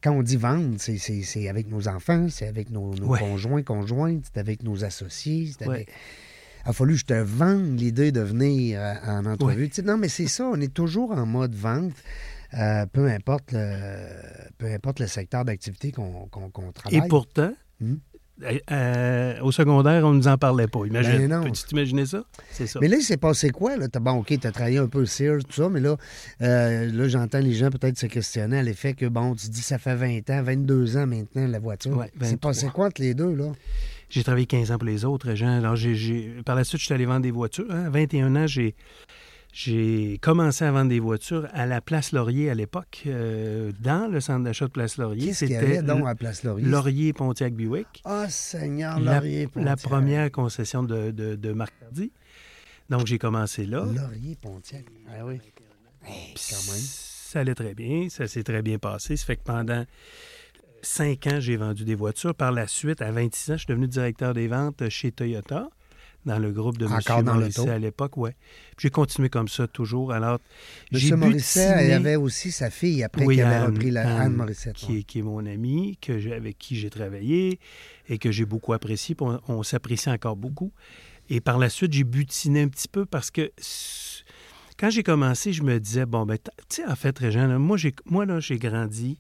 Quand 0.03 0.13
on 0.13 0.23
dit 0.23 0.37
vendre, 0.37 0.75
c'est- 0.79 1.49
avec 1.49 1.69
nos 1.71 1.89
enfants, 1.89 2.27
c'est 2.29 2.47
avec 2.47 2.71
nos, 2.71 2.95
nos 2.95 3.07
Ouais. 3.07 3.19
conjoints, 3.19 3.63
conjointes, 3.63 4.25
c'est 4.33 4.39
avec 4.39 4.63
nos 4.63 4.85
associés. 4.85 5.51
Ouais. 5.67 5.87
Il 6.67 6.69
a 6.71 6.73
fallu 6.73 6.93
que 6.95 7.01
je 7.01 7.05
te 7.07 7.15
vende 7.15 7.79
l'idée 7.81 8.13
de 8.13 8.21
venir 8.21 8.81
euh, 8.81 8.95
en 9.07 9.25
entrevue. 9.27 9.63
Ouais. 9.63 9.69
Tu 9.69 9.77
sais, 9.77 9.83
non, 9.83 9.97
mais 9.97 10.09
c'est 10.09 10.27
ça, 10.27 10.45
on 10.45 10.61
est 10.61 10.73
toujours 10.73 11.13
en 11.13 11.25
mode 11.27 11.55
vente, 11.55 11.93
euh, 12.55 12.85
peu, 12.93 13.07
importe 13.11 13.53
le, 13.53 14.09
peu 14.59 14.67
importe 14.67 15.01
le 15.01 15.07
secteur 15.07 15.45
d'activité 15.45 15.91
qu'on 15.91 16.27
qu'on- 16.29 16.51
qu'on 16.51 16.69
Et 16.71 16.73
travaille. 16.73 17.09
pourtant, 17.09 17.53
Hmm? 17.81 17.97
Euh, 18.43 18.59
euh, 18.73 19.41
au 19.43 19.53
secondaire, 19.53 20.05
on 20.05 20.11
ne 20.13 20.19
nous 20.19 20.29
en 20.29 20.37
parlait 20.37 20.67
pas. 20.67 20.85
Imagine. 20.87 21.29
Ben. 21.29 21.43
Peux-tu 21.45 21.65
t'imaginer 21.65 22.05
ça? 22.07 22.25
C'est 22.51 22.67
ça. 22.67 22.81
Mais 22.81 22.89
là, 22.89 22.97
il 22.97 23.03
s'est 23.03 23.17
passé 23.17 23.51
quoi? 23.51 23.77
Là? 23.77 23.89
T'as- 23.89 24.01
bon, 24.01 24.13
OK, 24.19 24.27
tu 24.41 24.47
as 24.47 24.51
travaillé 24.53 24.79
un 24.79 24.89
peu 24.89 25.07
Sears, 25.07 25.45
tout 25.45 25.53
ça, 25.63 25.69
mais 25.69 25.81
là, 25.81 25.97
euh, 26.43 26.91
là 26.93 27.09
j'entends 27.09 27.39
les 27.39 27.53
gens 27.55 27.71
peut-être 27.71 27.99
se 27.99 28.07
questionner 28.07 28.59
à 28.59 28.63
l'effet 28.63 28.95
que, 28.95 29.07
bon, 29.07 29.35
tu 29.35 29.49
dis 29.49 29.63
ça 29.63 29.79
fait 29.79 29.95
20 29.95 30.29
ans, 30.31 30.43
22 30.43 30.97
ans 30.97 31.07
maintenant, 31.07 31.47
la 31.47 31.59
voiture. 31.61 31.97
Ouais, 31.97 32.11
C'est 32.21 32.31
23. 32.31 32.51
passé 32.51 32.67
quoi 32.75 32.87
entre 32.87 33.01
les 33.01 33.15
deux, 33.15 33.35
là? 33.35 33.53
J'ai 34.11 34.23
travaillé 34.23 34.47
15 34.47 34.71
ans 34.71 34.79
pour 34.79 34.87
les 34.87 35.05
autres 35.05 35.35
gens. 35.35 35.59
Alors, 35.59 35.77
j'ai- 35.77 36.35
par 36.45 36.55
la 36.57 36.65
suite, 36.65 36.81
je 36.81 36.87
suis 36.87 36.95
allé 36.95 37.07
vendre 37.07 37.23
des 37.23 37.31
voitures. 37.31 37.67
hein. 37.71 37.85
À 37.87 37.91
21 37.91 38.37
ans, 38.37 38.47
j'ai, 38.47 38.75
j'ai 39.57 40.19
commencé 40.21 40.65
à 40.65 40.73
vendre 40.73 40.89
des 40.89 40.99
voitures 40.99 41.47
à 41.53 41.65
la 41.65 41.81
Place 41.81 42.11
Laurier 42.11 42.51
à 42.51 42.55
l'époque, 42.55 43.05
euh, 43.07 43.71
dans 43.81 44.11
le 44.11 44.21
centre 44.21 44.43
d'achat 44.43 44.67
de 44.67 44.73
Place 44.73 44.97
Laurier. 44.99 45.29
Qu'est-ce 45.29 45.45
qu'il 45.45 45.55
y 45.55 45.57
avait 45.57 45.81
donc 45.81 46.05
à 46.09 46.17
Place 46.17 46.43
Laurier? 46.43 46.67
Laurier 46.67 47.13
Pontiac 47.13 47.55
Buick. 47.55 48.03
Ah, 48.05 48.29
Seigneur, 48.29 48.99
La, 48.99 49.15
Laurier 49.21 49.45
la 49.55 49.77
Pontiac. 49.77 49.83
première 49.89 50.31
concession 50.33 50.83
de, 50.83 51.13
de, 51.13 51.37
de 51.37 51.53
Marc 51.53 51.73
Hardy. 51.85 52.11
Donc, 52.91 53.07
j'ai 53.07 53.19
commencé 53.19 53.65
là. 53.65 53.85
Laurier 53.87 54.37
Pontiac. 54.43 54.85
Ah 55.09 55.25
oui. 55.25 55.35
Hey, 56.05 56.33
Puis 56.35 56.45
quand 56.51 56.73
même. 56.73 56.83
Ça 56.83 57.41
allait 57.41 57.55
très 57.55 57.75
bien, 57.75 58.09
ça 58.09 58.27
s'est 58.27 58.43
très 58.43 58.61
bien 58.61 58.79
passé. 58.79 59.17
Ça 59.17 59.25
fait 59.25 59.37
que 59.37 59.45
pendant 59.45 59.85
cinq 60.83 61.29
ans, 61.29 61.39
j'ai 61.39 61.57
vendu 61.57 61.85
des 61.85 61.95
voitures. 61.95 62.35
Par 62.35 62.51
la 62.51 62.67
suite, 62.67 63.01
à 63.03 63.13
26 63.13 63.51
ans, 63.53 63.55
je 63.55 63.59
suis 63.59 63.67
devenu 63.69 63.87
directeur 63.87 64.35
des 64.35 64.49
ventes 64.49 64.89
chez 64.89 65.13
Toyota 65.13 65.69
dans 66.27 66.39
le 66.39 66.51
groupe 66.53 66.79
de 66.79 66.87
Encore 66.87 67.19
M. 67.21 67.41
l'auto. 67.41 67.69
à 67.69 67.79
l'époque, 67.79 68.17
ouais. 68.17 68.35
Puis 68.77 68.89
J'ai 68.89 68.91
continué 68.91 69.29
comme 69.29 69.49
ça 69.49 69.67
toujours. 69.67 70.13
Alors, 70.13 70.39
j'ai 70.93 71.09
M. 71.11 71.17
Morisset, 71.21 71.69
butiné- 71.75 71.85
il 71.85 71.91
y 71.91 71.93
avait 71.93 72.17
aussi 72.17 72.51
sa 72.51 72.71
fille 72.71 73.03
après 73.05 73.25
Oui, 73.27 73.37
qui 73.37 73.43
avait 73.43 73.65
repris 73.67 73.91
la 73.91 74.03
Anne, 74.03 74.21
Anne, 74.23 74.33
Morissette. 74.35 74.75
qui, 74.77 74.99
est, 74.99 75.03
qui 75.03 75.19
est 75.19 75.23
mon 75.23 75.45
amie, 75.47 75.99
que 76.01 76.33
avec 76.35 76.59
qui 76.59 76.77
j'ai 76.77 76.91
travaillé 76.91 77.59
et 78.09 78.19
que 78.19 78.31
j'ai 78.33 78.45
beaucoup 78.47 78.73
apprécié. 78.73 79.15
on, 79.21 79.39
on 79.49 79.63
s'apprécie 79.63 80.09
encore 80.11 80.37
beaucoup. 80.37 80.73
Et 81.31 81.41
par 81.41 81.59
la 81.59 81.69
suite, 81.71 81.93
j'ai 81.93 82.05
butiné 82.05 82.63
un 82.63 82.69
petit 82.69 82.89
peu 82.89 83.07
parce 83.07 83.31
que 83.31 83.51
quand 84.79 84.91
j'ai 84.91 85.03
commencé, 85.03 85.53
je 85.53 85.63
me 85.63 85.79
disais, 85.79 86.05
bon, 86.07 86.27
ben, 86.27 86.37
tu 86.39 86.51
sais, 86.69 86.85
en 86.87 86.97
fait, 86.97 87.19
Régent, 87.19 87.59
moi, 87.59 87.77
j'ai, 87.77 87.95
moi, 88.07 88.27
là, 88.27 88.41
j'ai 88.41 88.59
grandi 88.59 89.19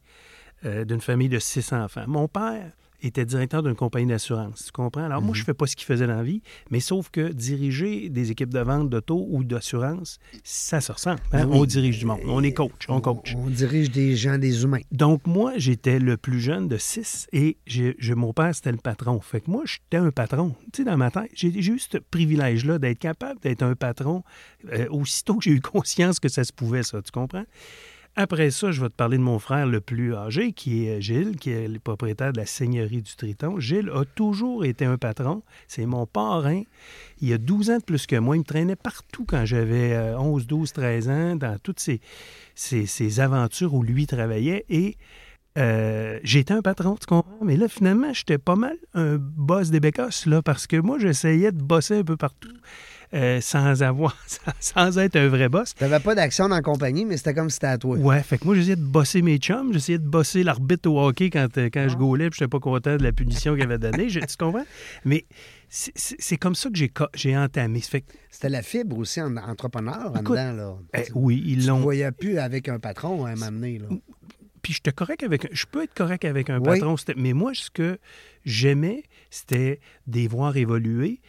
euh, 0.64 0.84
d'une 0.84 1.00
famille 1.00 1.28
de 1.28 1.38
six 1.38 1.72
enfants. 1.72 2.04
Mon 2.06 2.28
père 2.28 2.72
était 3.06 3.24
directeur 3.24 3.62
d'une 3.62 3.74
compagnie 3.74 4.06
d'assurance, 4.06 4.64
tu 4.66 4.72
comprends? 4.72 5.04
Alors, 5.04 5.20
moi, 5.22 5.34
je 5.34 5.40
ne 5.40 5.44
fais 5.44 5.54
pas 5.54 5.66
ce 5.66 5.76
qu'il 5.76 5.86
faisait 5.86 6.06
dans 6.06 6.16
la 6.16 6.22
vie, 6.22 6.42
mais 6.70 6.80
sauf 6.80 7.10
que 7.10 7.32
diriger 7.32 8.08
des 8.08 8.30
équipes 8.30 8.52
de 8.52 8.60
vente 8.60 8.88
d'auto 8.90 9.26
ou 9.30 9.44
d'assurance, 9.44 10.18
ça 10.42 10.80
se 10.80 10.92
ressemble. 10.92 11.20
hein? 11.32 11.44
Ben 11.44 11.46
oui. 11.48 11.58
On 11.60 11.64
dirige 11.64 11.98
du 11.98 12.06
monde, 12.06 12.20
on 12.26 12.42
est 12.42 12.52
coach, 12.52 12.86
on 12.88 13.00
coach. 13.00 13.34
On 13.36 13.48
dirige 13.48 13.90
des 13.90 14.16
gens, 14.16 14.38
des 14.38 14.62
humains. 14.62 14.80
Donc, 14.92 15.26
moi, 15.26 15.52
j'étais 15.56 15.98
le 15.98 16.16
plus 16.16 16.40
jeune 16.40 16.68
de 16.68 16.76
six 16.76 17.26
et 17.32 17.56
j'ai- 17.66 17.94
mon 18.14 18.32
père, 18.32 18.54
c'était 18.54 18.72
le 18.72 18.78
patron. 18.78 19.20
Fait 19.20 19.40
que 19.40 19.50
moi, 19.50 19.62
j'étais 19.66 19.96
un 19.96 20.10
patron. 20.10 20.54
Tu 20.72 20.82
sais, 20.82 20.84
dans 20.84 20.96
ma 20.96 21.10
tête, 21.10 21.30
j'ai 21.34 21.48
eu 21.48 21.78
ce 21.78 21.98
privilège-là 21.98 22.78
d'être 22.78 22.98
capable 22.98 23.40
d'être 23.40 23.62
un 23.62 23.74
patron 23.74 24.22
euh, 24.72 24.86
aussitôt 24.90 25.36
que 25.36 25.44
j'ai 25.44 25.50
eu 25.52 25.60
conscience 25.60 26.20
que 26.20 26.28
ça 26.28 26.44
se 26.44 26.52
pouvait, 26.52 26.82
ça. 26.82 27.02
Tu 27.02 27.10
comprends? 27.10 27.44
Après 28.16 28.52
ça, 28.52 28.70
je 28.70 28.80
vais 28.80 28.88
te 28.88 28.94
parler 28.94 29.18
de 29.18 29.22
mon 29.22 29.40
frère 29.40 29.66
le 29.66 29.80
plus 29.80 30.14
âgé, 30.14 30.52
qui 30.52 30.86
est 30.86 31.00
Gilles, 31.00 31.36
qui 31.36 31.50
est 31.50 31.66
le 31.66 31.80
propriétaire 31.80 32.32
de 32.32 32.38
la 32.38 32.46
seigneurie 32.46 33.02
du 33.02 33.16
Triton. 33.16 33.58
Gilles 33.58 33.90
a 33.92 34.04
toujours 34.04 34.64
été 34.64 34.84
un 34.84 34.96
patron. 34.98 35.42
C'est 35.66 35.84
mon 35.84 36.06
parrain. 36.06 36.62
Il 37.20 37.32
a 37.32 37.38
12 37.38 37.70
ans 37.70 37.78
de 37.78 37.82
plus 37.82 38.06
que 38.06 38.14
moi. 38.14 38.36
Il 38.36 38.40
me 38.40 38.44
traînait 38.44 38.76
partout 38.76 39.24
quand 39.26 39.44
j'avais 39.44 39.94
euh, 39.94 40.16
11, 40.16 40.46
12, 40.46 40.72
13 40.72 41.08
ans, 41.08 41.36
dans 41.36 41.58
toutes 41.58 41.80
ces, 41.80 42.00
ces, 42.54 42.86
ces 42.86 43.18
aventures 43.18 43.74
où 43.74 43.82
lui 43.82 44.06
travaillait. 44.06 44.64
Et 44.68 44.96
euh, 45.58 46.20
j'étais 46.22 46.54
un 46.54 46.62
patron, 46.62 46.94
tu 46.94 47.06
comprends? 47.06 47.44
Mais 47.44 47.56
là, 47.56 47.66
finalement, 47.66 48.12
j'étais 48.12 48.38
pas 48.38 48.54
mal 48.54 48.76
un 48.94 49.16
boss 49.18 49.70
des 49.70 49.80
bécosses, 49.80 50.26
là, 50.26 50.40
parce 50.40 50.68
que 50.68 50.76
moi, 50.76 51.00
j'essayais 51.00 51.50
de 51.50 51.60
bosser 51.60 51.98
un 51.98 52.04
peu 52.04 52.16
partout 52.16 52.54
euh, 53.14 53.40
sans 53.40 53.82
avoir, 53.82 54.16
sans, 54.26 54.52
sans 54.60 54.98
être 54.98 55.16
un 55.16 55.28
vrai 55.28 55.48
boss. 55.48 55.74
Tu 55.74 55.84
n'avais 55.84 56.00
pas 56.00 56.14
d'action 56.14 56.48
dans 56.48 56.56
la 56.56 56.62
compagnie, 56.62 57.04
mais 57.04 57.16
c'était 57.16 57.34
comme 57.34 57.48
si 57.50 57.54
c'était 57.54 57.66
à 57.68 57.78
toi. 57.78 57.96
Ouais, 57.96 58.22
fait 58.22 58.38
que 58.38 58.44
moi, 58.44 58.54
j'essayais 58.54 58.76
de 58.76 58.82
bosser 58.82 59.22
mes 59.22 59.38
chums, 59.38 59.72
j'essayais 59.72 59.98
de 59.98 60.06
bosser 60.08 60.42
l'arbitre 60.42 60.90
au 60.90 61.00
hockey 61.00 61.30
quand, 61.30 61.56
euh, 61.58 61.70
quand 61.72 61.86
je 61.88 61.96
gaulais, 61.96 62.28
puis 62.30 62.38
j'étais 62.40 62.48
pas 62.50 62.60
content 62.60 62.96
de 62.96 63.02
la 63.02 63.12
punition 63.12 63.54
qu'il 63.54 63.62
avait 63.62 63.78
donnée, 63.78 64.08
tu 64.08 64.20
comprends? 64.38 64.64
Mais 65.04 65.24
c'est- 65.68 66.36
comme 66.36 66.54
ça 66.54 66.68
que 66.70 66.76
j'ai 67.14 67.36
entamé. 67.36 67.80
C'était 67.80 68.48
la 68.48 68.62
fibre 68.62 68.98
aussi 68.98 69.20
en 69.20 69.36
entrepreneur 69.36 70.10
en 70.12 70.20
Écoute, 70.20 70.36
dedans. 70.36 70.52
Là. 70.52 70.76
eh, 70.94 71.02
Tu- 71.04 71.12
oui, 71.14 71.42
ils 71.46 71.58
tu 71.58 71.62
ne 71.64 71.68
l'ont. 71.68 71.80
voyais 71.80 72.10
plus 72.12 72.38
avec 72.38 72.68
un 72.68 72.78
patron 72.78 73.24
à 73.24 73.30
un 73.30 73.34
moment 73.34 73.52
donné. 73.52 73.78
Là. 73.78 73.86
Puis 74.62 74.72
j'étais 74.74 74.92
correct 74.92 75.22
avec 75.22 75.44
un- 75.44 75.48
je 75.52 75.66
peux 75.70 75.82
être 75.82 75.94
correct 75.94 76.24
avec 76.24 76.48
un 76.50 76.58
Oui. 76.58 76.64
patron, 76.64 76.96
mais 77.16 77.32
moi 77.32 77.52
ce 77.54 77.70
que 77.70 77.98
j'aimais, 78.44 79.02
c'était 79.30 79.80
de 80.06 80.16
les 80.18 80.26
voir 80.28 80.56
évoluer. 80.56 81.20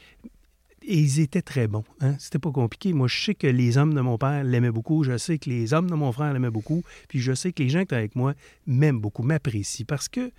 Et 0.88 1.00
ils 1.00 1.20
étaient 1.20 1.42
très 1.42 1.68
bons. 1.68 1.84
Hein? 2.00 2.16
C'était 2.20 2.38
pas 2.40 2.52
compliqué. 2.52 2.94
Moi, 2.94 3.08
je 3.08 3.20
sais 3.26 3.34
que 3.36 3.48
les 3.48 3.78
hommes 3.78 3.94
de 3.96 4.02
mon 4.02 4.18
père 4.20 4.44
l'aimaient 4.44 4.72
beaucoup. 4.72 5.04
Je 5.04 5.18
sais 5.18 5.40
que 5.40 5.50
les 5.50 5.74
hommes 5.74 5.90
de 5.90 5.96
mon 5.96 6.12
frère 6.12 6.32
l'aimaient 6.32 6.52
beaucoup. 6.52 6.84
Puis 7.10 7.20
je 7.20 7.34
sais 7.34 7.52
que 7.54 7.64
les 7.64 7.70
gens 7.70 7.80
qui 7.82 7.88
travaillent 7.88 8.04
avec 8.04 8.16
moi 8.16 8.34
m'aiment 8.68 9.00
beaucoup, 9.00 9.24
m'apprécient. 9.24 9.86
Parce 9.88 10.08
que 10.08 10.32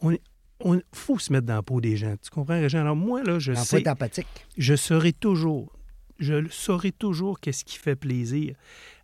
on, 0.00 0.16
on 0.60 0.80
faut 0.92 1.18
se 1.18 1.32
mettre 1.32 1.46
dans 1.46 1.56
la 1.56 1.62
peau 1.62 1.80
des 1.82 1.96
gens. 1.98 2.14
Tu 2.22 2.30
comprends, 2.30 2.54
Régent? 2.58 2.78
Alors 2.80 2.96
moi, 2.96 3.22
là, 3.22 3.38
je 3.38 3.52
En 3.52 3.56
sais 3.56 3.86
empathique. 3.88 4.26
je 4.56 4.74
saurai 4.74 5.12
toujours, 5.12 5.70
je 6.18 6.48
saurai 6.50 6.92
toujours 6.92 7.38
qu'est-ce 7.40 7.64
qui 7.64 7.76
fait 7.76 7.96
plaisir 7.96 8.54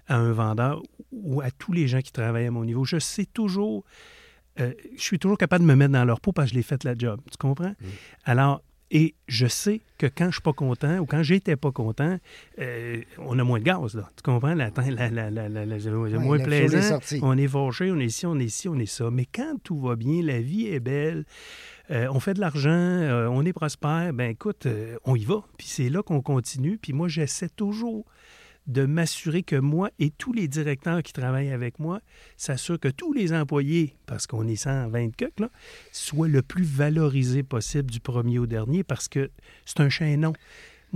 à 0.09 0.17
un 0.17 0.33
vendeur 0.33 0.83
ou 1.13 1.41
à 1.43 1.51
tous 1.51 1.73
les 1.73 1.89
gens 1.89 2.01
qui 2.01 2.13
travaillent 2.13 2.47
à 2.47 2.51
mon 2.51 2.65
niveau. 2.65 2.85
Je 2.87 2.99
sais 2.99 3.27
toujours, 3.27 3.85
euh, 4.61 4.73
je 4.97 5.03
suis 5.03 5.19
toujours 5.19 5.37
capable 5.37 5.65
de 5.65 5.69
me 5.69 5.75
mettre 5.75 5.93
dans 5.93 6.05
leur 6.07 6.21
peau 6.21 6.33
parce 6.33 6.47
que 6.49 6.53
je 6.53 6.57
l'ai 6.57 6.63
fait 6.63 6.85
la 6.85 6.95
job. 6.97 7.21
Tu 7.31 7.37
comprends? 7.37 7.75
Alors, 8.25 8.63
et 8.91 9.15
je 9.27 9.47
sais 9.47 9.81
que 9.99 10.07
quand 10.07 10.27
je 10.27 10.33
suis 10.35 10.43
pas 10.43 10.53
content 10.53 10.99
ou 10.99 11.07
quand 11.07 11.23
j'étais 11.23 11.57
pas 11.57 11.73
content, 11.73 12.19
euh, 12.61 13.01
on 13.19 13.39
a 13.39 13.45
moins 13.45 13.59
de 13.59 13.65
gaz, 13.65 13.95
là. 13.95 14.09
Tu 14.17 14.23
comprends? 14.23 14.55
La, 14.55 14.71
la, 14.77 15.11
la, 15.11 15.31
la, 15.31 15.49
la- 15.49 15.67
la- 15.67 15.79
c'est 15.81 15.91
moins 16.19 16.37
plaisant. 16.45 16.79
On 17.23 17.37
est 17.37 17.49
fâché, 17.49 17.91
on 17.91 17.99
est 17.99 18.05
ici, 18.07 18.27
on 18.27 18.39
est 18.39 18.45
ici, 18.45 18.69
on 18.69 18.79
est 18.79 18.87
ça. 18.87 19.11
Mais 19.11 19.25
quand 19.27 19.57
tout 19.65 19.81
va 19.81 19.97
bien, 19.97 20.23
la 20.23 20.41
vie 20.41 20.67
est 20.69 20.81
belle, 20.81 21.25
euh, 21.91 22.07
on 22.13 22.21
fait 22.21 22.35
de 22.35 22.41
l'argent, 22.41 22.71
euh, 22.71 23.27
on 23.29 23.45
est 23.45 23.53
prospère, 23.53 24.13
ben 24.13 24.31
écoute, 24.31 24.67
on 25.05 25.17
y 25.17 25.25
va. 25.25 25.43
Puis 25.59 25.67
c'est 25.69 25.89
là 25.89 26.03
qu'on 26.03 26.21
continue. 26.23 26.79
Puis 26.79 26.93
moi, 26.93 27.09
j'essaie 27.09 27.49
toujours 27.49 28.05
de 28.67 28.85
m'assurer 28.85 29.43
que 29.43 29.57
moi 29.57 29.91
et 29.99 30.11
tous 30.11 30.33
les 30.33 30.49
directeurs 30.49 31.03
qui 31.03 31.13
travaillent 31.13 31.53
avec 31.53 31.79
moi 31.79 32.01
s'assurent 32.37 32.81
que 32.81 32.89
tous 32.89 33.13
les 33.13 33.33
employés, 33.33 33.97
parce 34.07 34.27
qu'on 34.27 34.47
est 34.49 34.57
120 34.57 35.17
coques, 35.17 35.41
là, 35.41 35.51
soient 35.93 36.29
le 36.29 36.43
plus 36.43 36.65
valorisés 36.65 37.43
possible 37.43 37.91
du 37.91 38.01
premier 38.01 38.39
au 38.39 38.47
dernier 38.47 38.83
parce 38.85 39.09
que 39.09 39.31
c'est 39.65 39.81
un 39.81 39.89
chaînon. 39.89 40.33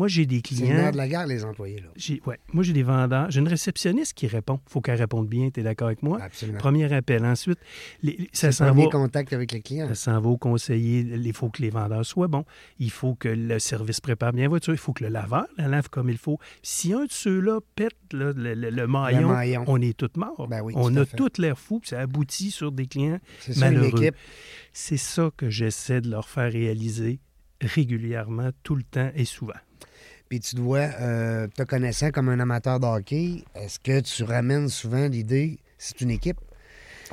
Moi, 0.00 0.08
j'ai 0.08 0.24
des 0.24 0.40
C'est 0.42 0.54
le 0.54 0.60
clients. 0.62 0.74
nerf 0.76 0.92
de 0.92 0.96
la 0.96 1.08
guerre, 1.08 1.26
les 1.26 1.44
employés. 1.44 1.80
Là. 1.80 2.14
Ouais, 2.26 2.38
moi, 2.54 2.64
j'ai 2.64 2.72
des 2.72 2.82
vendeurs. 2.82 3.30
J'ai 3.30 3.40
une 3.40 3.48
réceptionniste 3.48 4.14
qui 4.14 4.26
répond. 4.26 4.58
Il 4.66 4.72
faut 4.72 4.80
qu'elle 4.80 4.98
réponde 4.98 5.28
bien. 5.28 5.50
Tu 5.50 5.60
es 5.60 5.62
d'accord 5.62 5.88
avec 5.88 6.02
moi? 6.02 6.18
Absolument. 6.22 6.58
Premier 6.58 6.90
appel. 6.90 7.22
Ensuite, 7.26 7.58
les- 8.02 8.30
ça 8.32 8.50
s'en 8.50 8.64
va. 8.64 8.70
premier 8.72 8.88
contact 8.88 9.34
avec 9.34 9.52
les 9.52 9.60
clients. 9.60 9.88
Ça 9.88 9.94
s'en 9.94 10.18
va 10.18 10.30
au 10.30 10.38
conseiller. 10.38 11.00
Il 11.00 11.32
faut 11.34 11.50
que 11.50 11.60
les 11.60 11.68
vendeurs 11.68 12.06
soient 12.06 12.28
bons. 12.28 12.46
Il 12.78 12.90
faut 12.90 13.14
que 13.14 13.28
le 13.28 13.58
service 13.58 14.00
prépare 14.00 14.32
bien 14.32 14.44
la 14.44 14.48
voiture. 14.48 14.72
Il 14.72 14.78
faut 14.78 14.94
que 14.94 15.04
le 15.04 15.10
laveur 15.10 15.44
la 15.58 15.68
lave 15.68 15.90
comme 15.90 16.08
il 16.08 16.16
faut. 16.16 16.38
Si 16.62 16.94
un 16.94 17.04
de 17.04 17.10
ceux-là 17.12 17.60
pète 17.76 17.92
là, 18.12 18.32
le, 18.34 18.54
le- 18.54 18.70
le 18.70 18.86
maillon, 18.86 19.28
maillon. 19.28 19.64
on 19.66 19.82
est 19.82 19.94
tous 19.94 20.08
morts. 20.18 20.48
Ben 20.48 20.62
oui, 20.62 20.72
on 20.76 20.90
tout 20.90 20.98
a 21.00 21.04
tout 21.04 21.30
l'air 21.38 21.58
fou. 21.58 21.78
puis 21.80 21.90
Ça 21.90 22.00
aboutit 22.00 22.50
sur 22.50 22.72
des 22.72 22.86
clients 22.86 23.18
C'est 23.40 23.52
ça, 23.52 23.68
une 23.68 23.74
malheureux. 23.78 24.10
C'est 24.72 24.96
ça 24.96 25.30
que 25.36 25.50
j'essaie 25.50 26.00
de 26.00 26.08
leur 26.10 26.26
faire 26.26 26.50
réaliser 26.50 27.20
régulièrement, 27.60 28.50
tout 28.62 28.74
le 28.74 28.82
temps 28.82 29.10
et 29.14 29.24
souvent. 29.24 29.52
Puis 30.30 30.38
tu 30.38 30.54
dois, 30.54 30.78
euh, 31.00 31.48
te 31.48 31.64
connaissant 31.64 32.10
comme 32.12 32.28
un 32.28 32.38
amateur 32.38 32.78
de 32.78 32.86
hockey, 32.86 33.42
est-ce 33.56 33.80
que 33.80 33.98
tu 33.98 34.22
ramènes 34.22 34.68
souvent 34.68 35.08
l'idée, 35.08 35.58
c'est 35.76 36.00
une 36.00 36.10
équipe, 36.12 36.38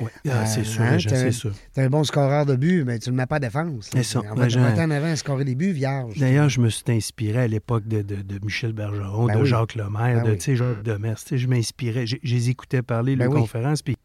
Oui, 0.00 0.06
Euh, 0.28 0.44
c'est 0.46 0.62
sûr, 0.62 0.82
hein, 0.82 0.96
t'as- 1.02 1.16
c'est 1.16 1.32
sûr. 1.32 1.52
tu 1.74 1.80
es 1.80 1.82
un 1.82 1.90
bon 1.90 2.04
scoreur 2.04 2.46
de 2.46 2.54
but, 2.54 2.84
mais 2.84 3.00
tu 3.00 3.08
ne 3.10 3.14
le 3.14 3.16
mets 3.16 3.26
pas 3.26 3.36
à 3.36 3.40
défense. 3.40 3.90
C'est 3.92 4.04
ça. 4.04 4.22
On 4.30 4.34
va 4.36 4.44
te 4.44 4.50
Jean- 4.50 4.60
mettre 4.62 4.78
en 4.82 4.90
avant 4.92 5.08
à 5.10 5.16
scorer 5.16 5.44
des 5.44 5.56
buts 5.56 5.72
vierges. 5.72 6.16
D'ailleurs, 6.16 6.48
je 6.48 6.60
me 6.60 6.68
suis 6.70 6.84
inspiré 6.86 7.40
à 7.40 7.48
l'époque 7.48 7.88
de, 7.88 8.02
de- 8.02 8.22
de 8.22 8.38
Michel 8.44 8.72
Bergeron, 8.72 9.26
Ben 9.26 9.34
de 9.38 9.42
oui. 9.42 9.48
Jacques 9.48 9.74
Lemaire, 9.74 10.22
Ben 10.22 10.36
de 10.36 10.38
oui. 10.46 10.56
Jacques 10.56 10.84
Demers. 10.84 11.18
Tu 11.18 11.30
sais, 11.30 11.38
Je 11.38 11.48
m'inspirais, 11.48 12.06
je 12.06 12.14
les 12.22 12.48
écoutais 12.48 12.82
parler 12.82 13.16
Ben 13.16 13.26
oui. 13.26 13.40
conférences, 13.40 13.82
puis 13.82 13.96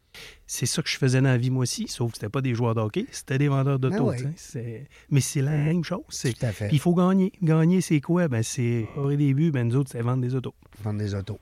c'est 0.46 0.66
ça 0.66 0.82
que 0.82 0.88
je 0.88 0.96
faisais 0.96 1.20
dans 1.20 1.28
la 1.28 1.36
vie, 1.38 1.50
moi 1.50 1.62
aussi, 1.62 1.88
sauf 1.88 2.12
que 2.12 2.18
c'était 2.18 2.28
pas 2.28 2.40
des 2.40 2.54
joueurs 2.54 2.74
de 2.74 2.80
hockey, 2.80 3.06
c'était 3.10 3.38
des 3.38 3.48
vendeurs 3.48 3.78
d'auto. 3.78 4.10
Oui. 4.10 4.16
c'est- 4.36 4.86
Mais 5.10 5.20
c'est 5.20 5.42
la 5.42 5.52
même 5.52 5.82
chose. 5.84 6.02
Tout 6.08 6.46
à 6.46 6.52
fait. 6.52 6.68
Puis 6.68 6.76
il 6.76 6.80
faut 6.80 6.94
gagner. 6.94 7.32
Gagner, 7.42 7.80
c'est 7.80 8.00
quoi? 8.00 8.28
Ben, 8.28 8.42
c'est 8.42 8.86
aurait 8.96 9.16
des 9.16 9.32
buts, 9.34 9.50
ben, 9.50 9.66
nous 9.68 9.76
autres, 9.76 9.90
c'est 9.92 10.02
vendre 10.02 10.22
des 10.22 10.34
autos. 10.34 10.54
Vendre 10.82 10.98
des 10.98 11.14
autos. 11.14 11.38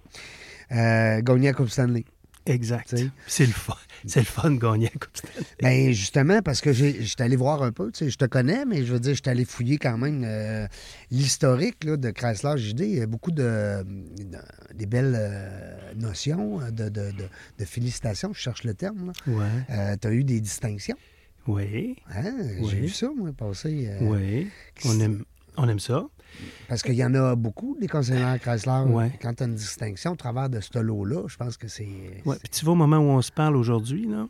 Euh, 0.72 1.20
gagner 1.20 1.48
la 1.48 1.52
Coupe 1.52 1.68
Stanley. 1.68 2.04
Exact. 2.46 2.94
C'est 3.26 3.46
le 3.46 3.52
fun. 3.52 3.75
C'est 4.06 4.20
le 4.20 4.26
fun 4.26 4.50
de 4.50 4.58
gagner 4.58 4.88
à 4.88 4.90
Coupe 4.90 5.16
Stanley. 5.16 5.44
Bien, 5.61 5.92
justement, 5.92 6.42
parce 6.42 6.61
que 6.61 6.72
j'ai- 6.72 7.02
j'étais 7.02 7.22
allé 7.22 7.37
voir 7.37 7.62
un 7.62 7.70
peu, 7.72 7.92
tu 7.92 7.99
sais, 8.04 8.11
je 8.11 8.18
te 8.18 8.25
connais, 8.25 8.64
mais 8.64 8.84
je 8.84 8.92
veux 8.92 8.99
dire, 9.00 9.14
j'étais 9.14 9.30
allé 9.30 9.44
fouiller 9.44 9.78
quand 9.78 9.96
même 9.96 10.25
euh, 10.26 10.66
l'historique 11.12 11.84
là, 11.84 11.96
de 11.96 12.11
Chrysler 12.11 12.54
JD. 12.56 12.80
Il 12.80 12.94
y 12.96 13.00
a 13.00 13.06
beaucoup 13.06 13.30
de, 13.30 13.84
de- 13.84 14.75
des 14.75 14.87
belles 14.87 15.14
euh, 15.16 15.92
notions 15.94 16.58
de, 16.70 16.88
de- 16.88 17.11
de- 17.12 17.28
de 17.58 17.64
félicitations, 17.64 18.32
je 18.32 18.40
cherche 18.40 18.64
le 18.64 18.75
terme. 18.75 19.12
Ouais. 19.26 19.96
tu 20.00 20.08
as 20.08 20.12
eu 20.12 20.25
des 20.25 20.40
distinctions. 20.40 20.96
Oui. 21.46 21.96
Hein? 22.14 22.34
Oui. 22.61 22.68
J'ai 22.70 22.80
vu 22.80 22.88
ça, 22.88 23.08
moi, 23.16 23.30
passer. 23.32 23.88
euh, 23.88 23.99
Oui. 24.02 24.49
On 24.84 24.99
aime, 25.00 25.25
on 25.56 25.68
aime 25.68 25.80
ça. 25.80 26.04
Parce 26.68 26.82
qu'il 26.82 26.94
y 26.94 27.04
en 27.04 27.14
a 27.14 27.34
beaucoup, 27.36 27.76
des 27.80 27.88
conseillers 27.88 28.38
Chrysler. 28.40 28.82
Ouais. 28.88 29.12
Quand 29.20 29.34
tu 29.34 29.42
as 29.42 29.46
une 29.46 29.54
distinction 29.54 30.12
au 30.12 30.16
travers 30.16 30.48
de 30.50 30.60
ce 30.60 30.78
lot-là, 30.78 31.24
je 31.28 31.36
pense 31.36 31.56
que 31.56 31.68
c'est. 31.68 31.88
Ouais, 32.24 32.36
puis 32.42 32.50
tu 32.50 32.64
vois, 32.64 32.72
au 32.72 32.76
moment 32.76 32.98
où 32.98 33.10
on 33.10 33.22
se 33.22 33.32
parle 33.32 33.56
aujourd'hui, 33.56 34.06
là, 34.06 34.26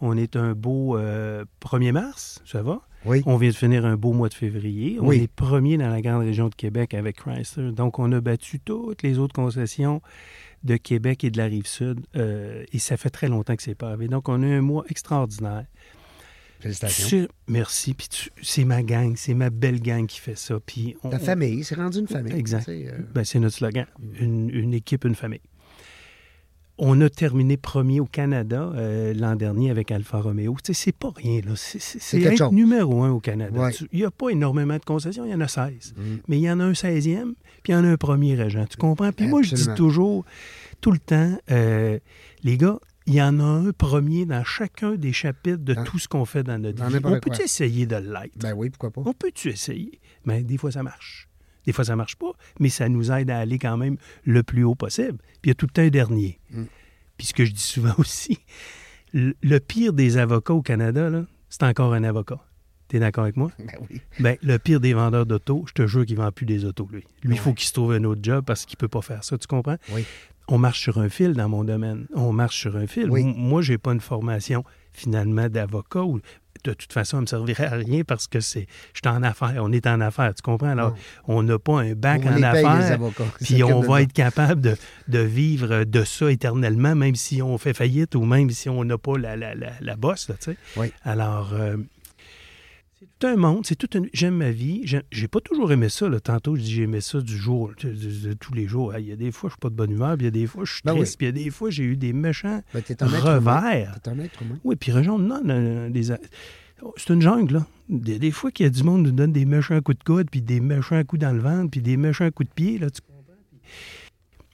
on 0.00 0.16
est 0.16 0.36
un 0.36 0.52
beau 0.54 0.96
euh, 0.96 1.44
1er 1.60 1.92
mars, 1.92 2.40
ça 2.44 2.62
va? 2.62 2.80
Oui. 3.04 3.22
On 3.26 3.36
vient 3.36 3.50
de 3.50 3.54
finir 3.54 3.84
un 3.84 3.96
beau 3.96 4.12
mois 4.12 4.28
de 4.28 4.34
février. 4.34 4.98
On 5.00 5.06
Oui. 5.08 5.22
est 5.22 5.28
premier 5.30 5.76
dans 5.76 5.88
la 5.88 6.00
grande 6.02 6.22
région 6.22 6.48
de 6.48 6.54
Québec 6.54 6.94
avec 6.94 7.16
Chrysler. 7.16 7.72
Donc, 7.72 7.98
on 7.98 8.10
a 8.12 8.20
battu 8.20 8.60
toutes 8.60 9.02
les 9.02 9.18
autres 9.18 9.34
concessions 9.34 10.00
de 10.62 10.76
Québec 10.76 11.24
et 11.24 11.30
de 11.32 11.38
la 11.38 11.46
Rive-Sud. 11.46 12.00
euh, 12.14 12.64
et 12.72 12.78
ça 12.78 12.96
fait 12.96 13.10
très 13.10 13.28
longtemps 13.28 13.56
que 13.56 13.62
c'est 13.64 13.74
pas 13.74 13.88
arrivé. 13.88 14.06
Donc, 14.06 14.28
on 14.28 14.40
a 14.42 14.46
un 14.46 14.60
mois 14.60 14.84
extraordinaire. 14.88 15.66
Félicitations. 16.62 17.08
Tu- 17.08 17.28
merci. 17.48 17.92
Puis 17.94 18.08
tu- 18.08 18.30
c'est 18.42 18.64
ma 18.64 18.82
gang, 18.82 19.14
c'est 19.16 19.34
ma 19.34 19.50
belle 19.50 19.80
gang 19.80 20.06
qui 20.06 20.20
fait 20.20 20.36
ça. 20.38 20.58
Puis 20.64 20.96
on- 21.02 21.10
Ta 21.10 21.18
famille, 21.18 21.64
c'est 21.64 21.74
rendu 21.74 21.98
une 21.98 22.08
famille. 22.08 22.32
Exact. 22.34 22.68
euh, 22.68 22.98
Ben, 23.14 23.24
c'est 23.24 23.38
notre 23.40 23.56
slogan. 23.56 23.86
Une, 24.20 24.48
une 24.50 24.72
équipe, 24.74 25.04
une 25.04 25.14
famille. 25.16 25.40
on 26.78 27.00
a 27.02 27.08
terminé 27.10 27.56
premier 27.56 28.00
au 28.00 28.06
Canada 28.06 28.72
euh, 28.74 29.12
l'an 29.14 29.36
dernier 29.36 29.70
avec 29.70 29.92
Alfa 29.92 30.20
Romeo. 30.20 30.56
Tu 30.64 30.72
sais, 30.74 30.84
c'est 30.86 30.96
pas 30.96 31.12
rien, 31.14 31.40
là. 31.44 31.52
C'est- 31.54 31.78
C'est 31.78 32.00
c'est 32.00 32.18
quelque 32.18 32.32
être 32.32 32.38
chose. 32.38 32.52
numéro 32.52 33.02
un 33.02 33.10
au 33.10 33.20
Canada. 33.20 33.60
Ouais. 33.60 33.72
Tu- 33.72 33.86
Il 33.92 34.00
n'y 34.00 34.04
a 34.04 34.10
pas 34.10 34.30
énormément 34.30 34.74
de 34.76 34.84
concessions, 34.84 35.24
il 35.24 35.30
y 35.30 35.34
en 35.34 35.40
a 35.40 35.48
16. 35.48 35.94
Mm. 35.96 36.00
Mais 36.28 36.38
il 36.38 36.42
y 36.42 36.50
en 36.50 36.58
a 36.60 36.64
un 36.64 36.72
16e, 36.74 37.34
puis 37.62 37.72
il 37.72 37.76
y 37.76 37.78
en 37.78 37.84
a 37.84 37.88
un 37.88 37.96
premier 37.96 38.34
régent. 38.34 38.64
Tu 38.66 38.78
comprends? 38.78 39.12
Puis 39.12 39.28
moi, 39.28 39.42
je 39.42 39.54
dis 39.54 39.68
toujours, 39.76 40.24
tout 40.80 40.90
le 40.90 40.98
temps, 40.98 41.38
euh, 41.50 41.98
les 42.42 42.56
gars, 42.56 42.78
il 43.06 43.14
y 43.14 43.22
en 43.22 43.40
a 43.40 43.44
un 43.44 43.72
premier 43.72 44.24
dans 44.26 44.44
chacun 44.44 44.94
des 44.94 45.12
chapitres 45.12 45.62
de 45.64 45.74
Dans- 45.74 45.84
tout 45.84 45.98
ce 45.98 46.08
qu'on 46.08 46.24
fait 46.24 46.42
dans 46.42 46.58
notre 46.58 46.78
dans 46.78 46.88
vie. 46.88 46.98
On 47.04 47.18
peut 47.20 47.30
essayer 47.42 47.86
de 47.86 47.96
l'être? 47.96 48.38
Ben 48.38 48.52
oui, 48.54 48.70
pourquoi 48.70 48.90
pas. 48.90 49.02
On 49.04 49.12
peut-tu 49.12 49.48
essayer? 49.50 50.00
Mais 50.24 50.42
des 50.42 50.56
fois, 50.58 50.70
ça 50.72 50.82
marche. 50.82 51.28
Des 51.66 51.72
fois, 51.72 51.84
ça 51.84 51.94
marche 51.96 52.16
pas, 52.16 52.32
mais 52.58 52.68
ça 52.68 52.88
nous 52.88 53.12
aide 53.12 53.30
à 53.30 53.38
aller 53.38 53.58
quand 53.58 53.76
même 53.76 53.96
le 54.24 54.42
plus 54.42 54.64
haut 54.64 54.74
possible. 54.74 55.18
Puis 55.40 55.44
il 55.44 55.48
y 55.48 55.50
a 55.52 55.54
tout 55.54 55.66
le 55.66 55.72
temps 55.72 55.82
un 55.82 55.88
dernier. 55.90 56.40
Mm. 56.50 56.64
Puis 57.16 57.26
ce 57.28 57.34
que 57.34 57.44
je 57.44 57.52
dis 57.52 57.60
souvent 57.62 57.94
aussi, 57.98 58.38
le, 59.12 59.34
le 59.42 59.60
pire 59.60 59.92
des 59.92 60.16
avocats 60.16 60.54
au 60.54 60.62
Canada, 60.62 61.10
c'est 61.48 61.62
encore 61.62 61.94
un 61.94 62.02
avocat. 62.04 62.40
Tu 62.88 62.96
es 62.96 63.00
d'accord 63.00 63.24
avec 63.24 63.36
moi? 63.36 63.50
Ben 63.58 63.78
oui. 63.90 64.00
Ben, 64.20 64.36
le 64.42 64.58
pire 64.58 64.80
des 64.80 64.92
vendeurs 64.92 65.24
d'auto, 65.24 65.64
je 65.68 65.72
te 65.72 65.86
jure 65.86 66.04
qu'il 66.04 66.16
ne 66.18 66.22
vend 66.22 66.32
plus 66.32 66.46
des 66.46 66.64
autos, 66.64 66.88
lui. 66.90 67.00
Lui, 67.00 67.06
il 67.24 67.30
Ouais. 67.30 67.36
faut 67.36 67.52
qu'il 67.54 67.66
se 67.68 67.72
trouve 67.72 67.92
un 67.92 68.04
autre 68.04 68.20
job 68.22 68.44
parce 68.44 68.66
qu'il 68.66 68.76
ne 68.76 68.80
peut 68.80 68.88
pas 68.88 69.02
faire 69.02 69.22
ça, 69.24 69.38
tu 69.38 69.46
comprends? 69.46 69.76
Oui. 69.92 70.04
On 70.52 70.58
marche 70.58 70.80
sur 70.82 70.98
un 70.98 71.08
fil 71.08 71.32
dans 71.32 71.48
mon 71.48 71.64
domaine. 71.64 72.06
On 72.14 72.30
marche 72.30 72.60
sur 72.60 72.76
un 72.76 72.86
fil. 72.86 73.10
Oui. 73.10 73.24
Moi, 73.24 73.62
j'ai 73.62 73.78
pas 73.78 73.94
une 73.94 74.02
formation, 74.02 74.64
finalement, 74.92 75.48
d'avocat 75.48 76.02
ou 76.02 76.20
de 76.64 76.74
toute 76.74 76.92
façon, 76.92 77.12
ça 77.12 77.16
ne 77.16 77.22
me 77.22 77.26
servirait 77.26 77.64
à 77.64 77.76
rien 77.76 78.02
parce 78.04 78.26
que 78.26 78.40
c'est. 78.40 78.66
Je 78.92 79.00
suis 79.02 79.16
en 79.16 79.22
affaires. 79.22 79.54
On 79.56 79.72
est 79.72 79.86
en 79.86 79.98
affaires, 80.02 80.34
tu 80.34 80.42
comprends? 80.42 80.68
Alors, 80.68 80.94
on 81.26 81.42
n'a 81.42 81.58
pas 81.58 81.80
un 81.80 81.94
bac 81.94 82.20
On 82.26 82.32
en 82.32 82.34
les 82.34 82.42
paye, 82.42 82.62
les 82.62 82.68
affaires. 82.68 82.98
Puis 83.40 83.64
on 83.64 83.80
va 83.80 84.02
être 84.02 84.12
capable 84.12 84.60
de, 84.60 84.76
de 85.08 85.18
vivre 85.20 85.84
de 85.84 86.04
ça 86.04 86.30
éternellement, 86.30 86.94
même 86.94 87.14
si 87.14 87.40
on 87.40 87.56
fait 87.56 87.72
faillite 87.72 88.14
ou 88.14 88.26
même 88.26 88.50
si 88.50 88.68
on 88.68 88.84
n'a 88.84 88.98
pas 88.98 89.16
la, 89.16 89.36
la, 89.36 89.54
la, 89.54 89.70
la 89.80 89.96
bosse, 89.96 90.28
là, 90.28 90.34
tu 90.38 90.50
sais. 90.52 90.56
Oui. 90.76 90.92
Alors, 91.02 91.54
euh, 91.54 91.78
tout 93.18 93.26
un 93.26 93.36
monde, 93.36 93.66
c'est 93.66 93.76
toute 93.76 93.94
une... 93.94 94.08
J'aime 94.12 94.36
ma 94.36 94.50
vie. 94.50 94.82
J'ai 95.10 95.28
pas 95.28 95.40
toujours 95.40 95.72
aimé 95.72 95.88
ça. 95.88 96.08
Là. 96.08 96.20
Tantôt, 96.20 96.56
je 96.56 96.62
dis 96.62 96.72
j'aimais 96.72 97.00
ça 97.00 97.20
du 97.20 97.36
jour, 97.36 97.72
de, 97.82 97.90
de- 97.90 98.28
de 98.28 98.32
tous 98.34 98.54
les 98.54 98.66
jours. 98.66 98.94
Il 98.98 99.06
y 99.06 99.12
a 99.12 99.16
des 99.16 99.32
fois, 99.32 99.48
je 99.50 99.54
suis 99.54 99.60
pas 99.60 99.70
de 99.70 99.74
bonne 99.74 99.90
humeur, 99.90 100.16
puis 100.16 100.22
il 100.22 100.24
y 100.24 100.28
a 100.28 100.30
des 100.30 100.46
fois, 100.46 100.64
je 100.64 100.72
suis 100.72 100.82
Ben 100.84 100.94
triste, 100.94 101.12
oui. 101.12 101.16
puis 101.18 101.26
il 101.26 101.38
y 101.38 101.42
a 101.42 101.44
des 101.44 101.50
fois, 101.50 101.70
j'ai 101.70 101.84
eu 101.84 101.96
des 101.96 102.12
méchants 102.12 102.62
Ben, 102.74 102.82
un 103.00 103.06
revers. 103.06 104.00
T'es 104.02 104.10
un 104.10 104.18
être 104.18 104.42
humain. 104.42 104.58
Oui, 104.64 104.76
puis 104.76 104.92
Région 104.92 105.18
non, 105.18 105.40
non, 105.44 105.90
des... 105.90 106.02
C'est 106.96 107.10
une 107.12 107.22
jungle, 107.22 107.54
là. 107.54 107.66
Des, 107.88 108.18
des 108.18 108.30
fois 108.32 108.50
qu'il 108.50 108.64
y 108.64 108.66
a 108.66 108.70
du 108.70 108.82
monde 108.82 109.04
qui 109.04 109.10
nous 109.10 109.16
donne 109.16 109.32
des 109.32 109.44
méchants 109.44 109.80
coups 109.80 109.98
de 109.98 110.04
coude, 110.04 110.28
puis 110.30 110.42
des 110.42 110.58
méchants 110.60 111.02
coups 111.04 111.20
dans 111.20 111.32
le 111.32 111.40
ventre, 111.40 111.70
puis 111.70 111.80
des 111.80 111.96
méchants 111.96 112.28
coups 112.32 112.48
de 112.48 112.54
pied, 112.54 112.78
là, 112.78 112.90
tu 112.90 113.00
comprends? 113.02 113.34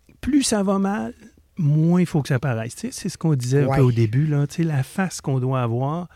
Puis 0.06 0.16
plus 0.20 0.42
ça 0.42 0.62
va 0.62 0.78
mal, 0.78 1.14
moins 1.58 2.00
il 2.00 2.06
faut 2.06 2.22
que 2.22 2.28
ça 2.28 2.38
paraisse. 2.38 2.74
Tu 2.76 2.86
sais, 2.86 2.92
c'est 2.92 3.08
ce 3.08 3.18
qu'on 3.18 3.34
disait 3.34 3.64
un 3.64 3.74
peu 3.76 3.82
au 3.82 3.92
début, 3.92 4.26
là. 4.26 4.46
La 4.58 4.82
face 4.82 5.20
qu'on 5.20 5.40
doit 5.40 5.62
avoir, 5.62 6.08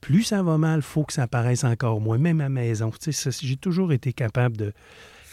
plus 0.00 0.22
ça 0.22 0.42
va 0.42 0.58
mal, 0.58 0.80
il 0.80 0.82
faut 0.82 1.04
que 1.04 1.12
ça 1.12 1.26
paraisse 1.26 1.64
encore 1.64 2.00
moins, 2.00 2.18
même 2.18 2.40
à 2.40 2.44
la 2.44 2.48
maison. 2.50 2.90
J'ai 3.40 3.56
toujours 3.56 3.92
été 3.92 4.12
capable 4.12 4.56
de, 4.56 4.72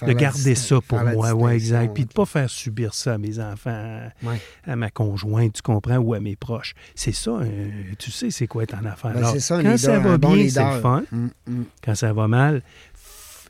de 0.08 0.14
garder 0.14 0.56
ça 0.56 0.80
pour 0.82 1.00
moi, 1.00 1.12
ouais, 1.34 1.58
distinction 1.58 1.82
exact. 1.82 1.94
Puis 1.94 2.04
de 2.04 2.08
entre- 2.10 2.16
pas 2.16 2.26
faire 2.26 2.50
subir 2.50 2.94
ça 2.96 3.14
à 3.14 3.18
mes 3.20 3.40
enfants, 3.40 4.00
Ouais. 4.24 4.42
à 4.66 4.76
ma 4.76 4.90
conjointe, 4.90 5.54
tu 5.54 5.62
comprends, 5.62 5.98
ou 5.98 6.14
à 6.16 6.20
mes 6.20 6.36
proches. 6.36 6.74
C'est 6.96 7.12
ça, 7.12 7.32
euh, 7.32 7.70
tu 8.00 8.10
sais, 8.10 8.32
c'est 8.32 8.48
quoi 8.48 8.64
être 8.64 8.74
en 8.74 8.86
affaires. 8.86 9.12
Ben, 9.14 9.18
Alors, 9.20 9.36
ça, 9.40 9.56
quand 9.58 9.62
leader, 9.62 9.80
ça 9.80 10.00
va 10.00 10.18
bon 10.18 10.34
bien, 10.34 10.50
c'est 10.50 10.74
le 10.74 10.80
fun. 10.82 11.04
Mm, 11.12 11.28
mm. 11.48 11.64
Quand 11.84 11.96
ça 11.96 12.14
va 12.14 12.28
mal, 12.28 12.64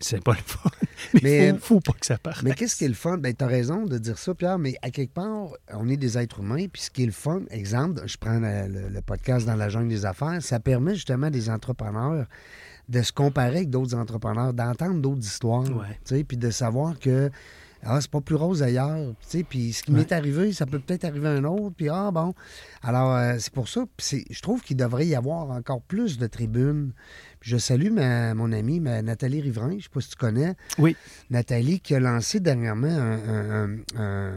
c'est 0.02 0.24
pas 0.24 0.34
le 0.34 0.38
fun. 0.46 0.70
Mais 1.24 1.48
il 1.50 1.54
faut, 1.56 1.76
faut 1.76 1.80
pas 1.80 1.94
que 2.00 2.06
ça 2.06 2.18
parte. 2.18 2.44
Mais 2.44 2.54
qu'est-ce 2.54 2.76
qui 2.76 2.86
est 2.86 2.90
le 2.90 2.94
fun? 2.94 3.18
Ben, 3.18 3.34
tu 3.34 3.44
as 3.44 3.48
raison 3.48 3.86
de 3.86 3.98
dire 3.98 4.18
ça, 4.18 4.34
Pierre, 4.36 4.60
mais 4.60 4.76
à 4.82 4.92
quelque 4.92 5.14
part, 5.14 5.50
on 5.74 5.90
est 5.90 5.98
des 5.98 6.18
êtres 6.18 6.40
humains, 6.42 6.68
puis 6.72 6.82
ce 6.84 6.90
qui 6.92 7.04
est 7.04 7.08
le 7.08 7.12
fun, 7.12 7.42
exemple, 7.50 8.02
je 8.06 8.18
prends 8.18 8.40
le, 8.40 8.68
le- 8.68 8.90
le 8.90 9.02
podcast 9.02 9.46
dans 9.48 9.56
la 9.56 9.70
jungle 9.70 9.90
des 9.90 10.06
affaires, 10.06 10.42
ça 10.42 10.60
permet 10.60 10.94
justement 10.96 11.28
à 11.28 11.32
des 11.32 11.50
entrepreneurs 11.50 12.26
de 12.90 13.02
se 13.02 13.12
comparer 13.12 13.58
avec 13.58 13.70
d'autres 13.70 13.96
entrepreneurs, 13.96 14.54
d'entendre 14.54 15.00
d'autres 15.02 15.24
histoires, 15.26 15.64
puis 16.28 16.38
de 16.38 16.50
savoir 16.52 17.00
que 17.00 17.30
ah, 17.84 18.00
c'est 18.00 18.12
pas 18.12 18.22
plus 18.22 18.36
rose 18.36 18.62
ailleurs, 18.62 18.96
tu 19.22 19.38
sais, 19.40 19.44
puis 19.44 19.74
ce 19.74 19.82
qui 19.82 19.92
Ouais. 19.92 19.98
m'est 20.00 20.12
arrivé, 20.12 20.54
ça 20.54 20.68
peut 20.68 20.78
peut-être 20.78 21.04
arriver 21.04 21.30
à 21.30 21.32
un 21.32 21.44
autre, 21.46 21.74
puis 21.76 21.90
ah 21.90 22.12
bon. 22.12 22.36
Alors, 22.84 23.16
euh, 23.16 23.38
c'est 23.40 23.52
pour 23.52 23.68
ça, 23.68 23.86
je 24.00 24.40
trouve 24.42 24.62
qu'il 24.62 24.78
devrait 24.78 25.08
y 25.08 25.16
avoir 25.16 25.50
encore 25.50 25.82
plus 25.82 26.20
de 26.20 26.28
tribunes. 26.28 26.92
Je 27.42 27.58
salue 27.58 27.90
ma- 27.92 28.34
mon 28.36 28.52
amie 28.52 28.80
ma 28.80 29.02
Nathalie 29.02 29.42
Riverain, 29.42 29.76
je 29.78 29.84
sais 29.84 29.90
pas 29.92 30.00
si 30.02 30.10
tu 30.10 30.16
connais. 30.16 30.56
Oui. 30.78 30.96
Nathalie 31.32 31.80
qui 31.80 31.96
a 31.96 32.00
lancé 32.00 32.40
dernièrement 32.40 32.88
un, 32.88 33.66
un- 33.66 33.78
un- 33.98 34.34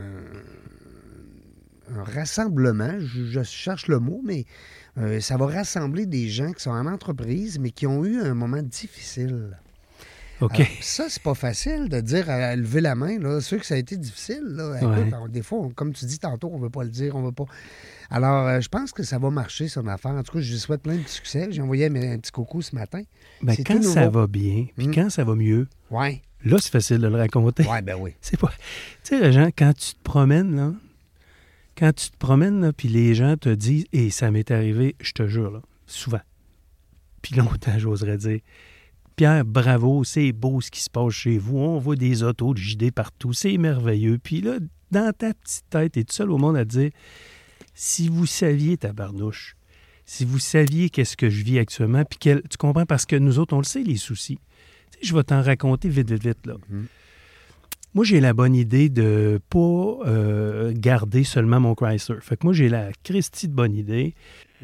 un 1.97 2.03
rassemblement, 2.03 2.99
je, 2.99 3.25
je 3.25 3.43
cherche 3.43 3.89
le 3.89 3.99
mot, 3.99 4.23
mais 4.25 4.47
euh, 4.97 5.21
ça 5.21 5.37
va 5.37 5.47
rassembler 5.47 6.07
des 6.07 6.29
gens 6.29 6.53
qui 6.53 6.63
sont 6.63 6.71
en 6.71 6.87
entreprise, 6.87 7.59
mais 7.59 7.71
qui 7.73 7.87
ont 7.87 8.05
eu 8.07 8.21
un 8.23 8.33
moment 8.35 8.63
difficile. 8.63 9.59
OK. 10.41 10.55
Alors, 10.61 10.67
ça, 10.81 11.07
c'est 11.09 11.23
pas 11.23 11.35
facile 11.35 11.89
de 11.89 12.01
dire 12.01 12.29
à 12.29 12.55
lever 12.57 12.81
la 12.81 12.95
main. 12.95 13.19
Là. 13.19 13.41
Sûr 13.41 13.59
que 13.61 13.67
ça 13.67 13.75
a 13.75 13.79
été 13.79 13.97
difficile. 13.97 14.43
Là. 14.45 14.77
Écoute, 14.77 14.89
Ouais. 14.91 15.11
on- 15.15 15.29
des 15.29 15.43
fois, 15.43 15.59
on- 15.61 15.71
comme 15.71 15.93
tu 15.93 16.05
dis 16.07 16.19
tantôt, 16.19 16.51
on 16.53 16.59
veut 16.59 16.71
pas 16.71 16.83
le 16.85 16.91
dire, 16.91 17.15
on 17.17 17.23
veut 17.23 17.33
pas. 17.33 17.45
Alors, 18.11 18.47
euh, 18.47 18.61
je 18.61 18.69
pense 18.69 18.93
que 18.93 19.03
ça 19.03 19.19
va 19.19 19.31
marcher, 19.31 19.69
son 19.69 19.87
affaire. 19.87 20.13
En 20.13 20.23
tout 20.23 20.33
cas, 20.33 20.41
je 20.41 20.53
lui 20.53 20.59
souhaite 20.59 20.83
plein 20.83 20.97
de 20.97 21.07
succès. 21.09 21.49
J'ai 21.51 21.63
envoyé 21.63 21.87
un, 21.87 22.19
petit 22.19 22.33
coucou 22.33 22.63
ce 22.63 22.75
matin. 22.75 23.03
Ben, 23.43 23.57
quand 23.65 23.83
ça 23.83 24.09
va 24.11 24.27
bien, 24.27 24.67
puis 24.77 24.89
Mm. 24.89 24.95
quand 24.95 25.11
ça 25.11 25.25
va 25.25 25.35
mieux, 25.35 25.67
Ouais. 25.91 26.21
là, 26.45 26.57
c'est 26.61 26.71
facile 26.71 26.99
de 26.99 27.09
le 27.09 27.17
raconter. 27.17 27.65
Ouais, 27.67 27.81
ben 27.83 27.97
oui. 27.99 28.13
C'est 28.21 28.39
pas. 28.39 28.53
Tu 29.05 29.19
sais, 29.19 29.33
Jean, 29.33 29.51
quand 29.57 29.73
tu 29.73 29.95
te 29.95 30.03
promènes, 30.03 30.55
là, 30.57 30.73
quand 31.79 31.93
tu 31.95 32.11
te 32.11 32.17
promènes, 32.19 32.73
puis 32.73 32.89
les 32.89 33.15
gens 33.15 33.37
te 33.37 33.49
disent, 33.49 33.87
et 33.93 34.11
ça 34.11 34.31
m'est 34.31 34.51
arrivé, 34.51 34.95
je 35.01 35.13
te 35.13 35.27
jure, 35.27 35.51
là, 35.51 35.61
souvent. 35.87 36.21
Puis 37.23 37.35
longtemps, 37.37 37.73
j'oserais 37.79 38.19
dire, 38.19 38.41
Pierre, 39.17 39.45
bravo, 39.45 40.03
c'est 40.05 40.33
beau 40.33 40.61
ce 40.61 40.71
qui 40.71 40.81
se 40.81 40.91
passe 40.91 41.13
chez 41.13 41.39
vous. 41.39 41.59
On 41.59 41.79
voit 41.79 41.97
des 41.97 42.23
autos 42.23 42.53
de 42.53 42.59
JD 42.59 42.91
partout, 42.91 43.33
c'est 43.33 43.57
merveilleux. 43.59 44.19
Puis 44.19 44.41
là, 44.41 44.59
dans 44.91 45.13
ta 45.13 45.33
petite 45.35 45.65
tête, 45.71 45.93
tu 45.93 46.01
es 46.01 46.05
tout 46.05 46.15
seul 46.15 46.31
au 46.33 46.39
monde 46.39 46.57
à 46.57 46.65
te 46.65 46.71
dire, 46.71 46.91
si 47.75 48.09
vous 48.09 48.27
saviez, 48.27 48.77
ta 48.77 48.93
barnouche, 48.93 49.57
si 50.05 50.25
vous 50.25 50.39
saviez 50.39 50.91
qu'est-ce 50.91 51.17
que 51.17 51.31
je 51.31 51.45
vis 51.45 51.59
actuellement, 51.59 52.05
puis 52.05 52.19
quel- 52.21 52.43
tu 52.43 52.57
comprends, 52.57 52.87
parce 52.87 53.07
que 53.07 53.17
nous 53.17 53.39
autres, 53.39 53.55
on 53.55 53.59
le 53.59 53.65
sait, 53.65 53.83
les 53.85 53.97
soucis. 53.97 54.39
Tu 54.91 54.99
sais, 55.01 55.07
je 55.07 55.15
vais 55.15 55.23
t'en 55.23 55.43
raconter 55.43 55.89
vite, 55.89 56.11
vite, 56.11 56.23
vite, 56.25 56.47
là. 56.47 56.55
Mhm. 56.69 56.87
Moi, 57.95 58.05
j'ai 58.05 58.19
la 58.19 58.33
bonne 58.33 58.57
idée 58.57 58.89
de 58.89 59.41
pas 59.49 59.59
euh, 60.07 60.73
garder 60.75 61.23
seulement 61.23 61.61
mon 61.61 61.77
Chrysler. 61.77 62.17
Fait 62.21 62.37
que 62.37 62.45
moi, 62.45 62.53
j'ai 62.53 62.69
la 62.69 62.91
Christie 63.05 63.47
de 63.47 63.55
bonne 63.55 63.73
idée 63.73 64.15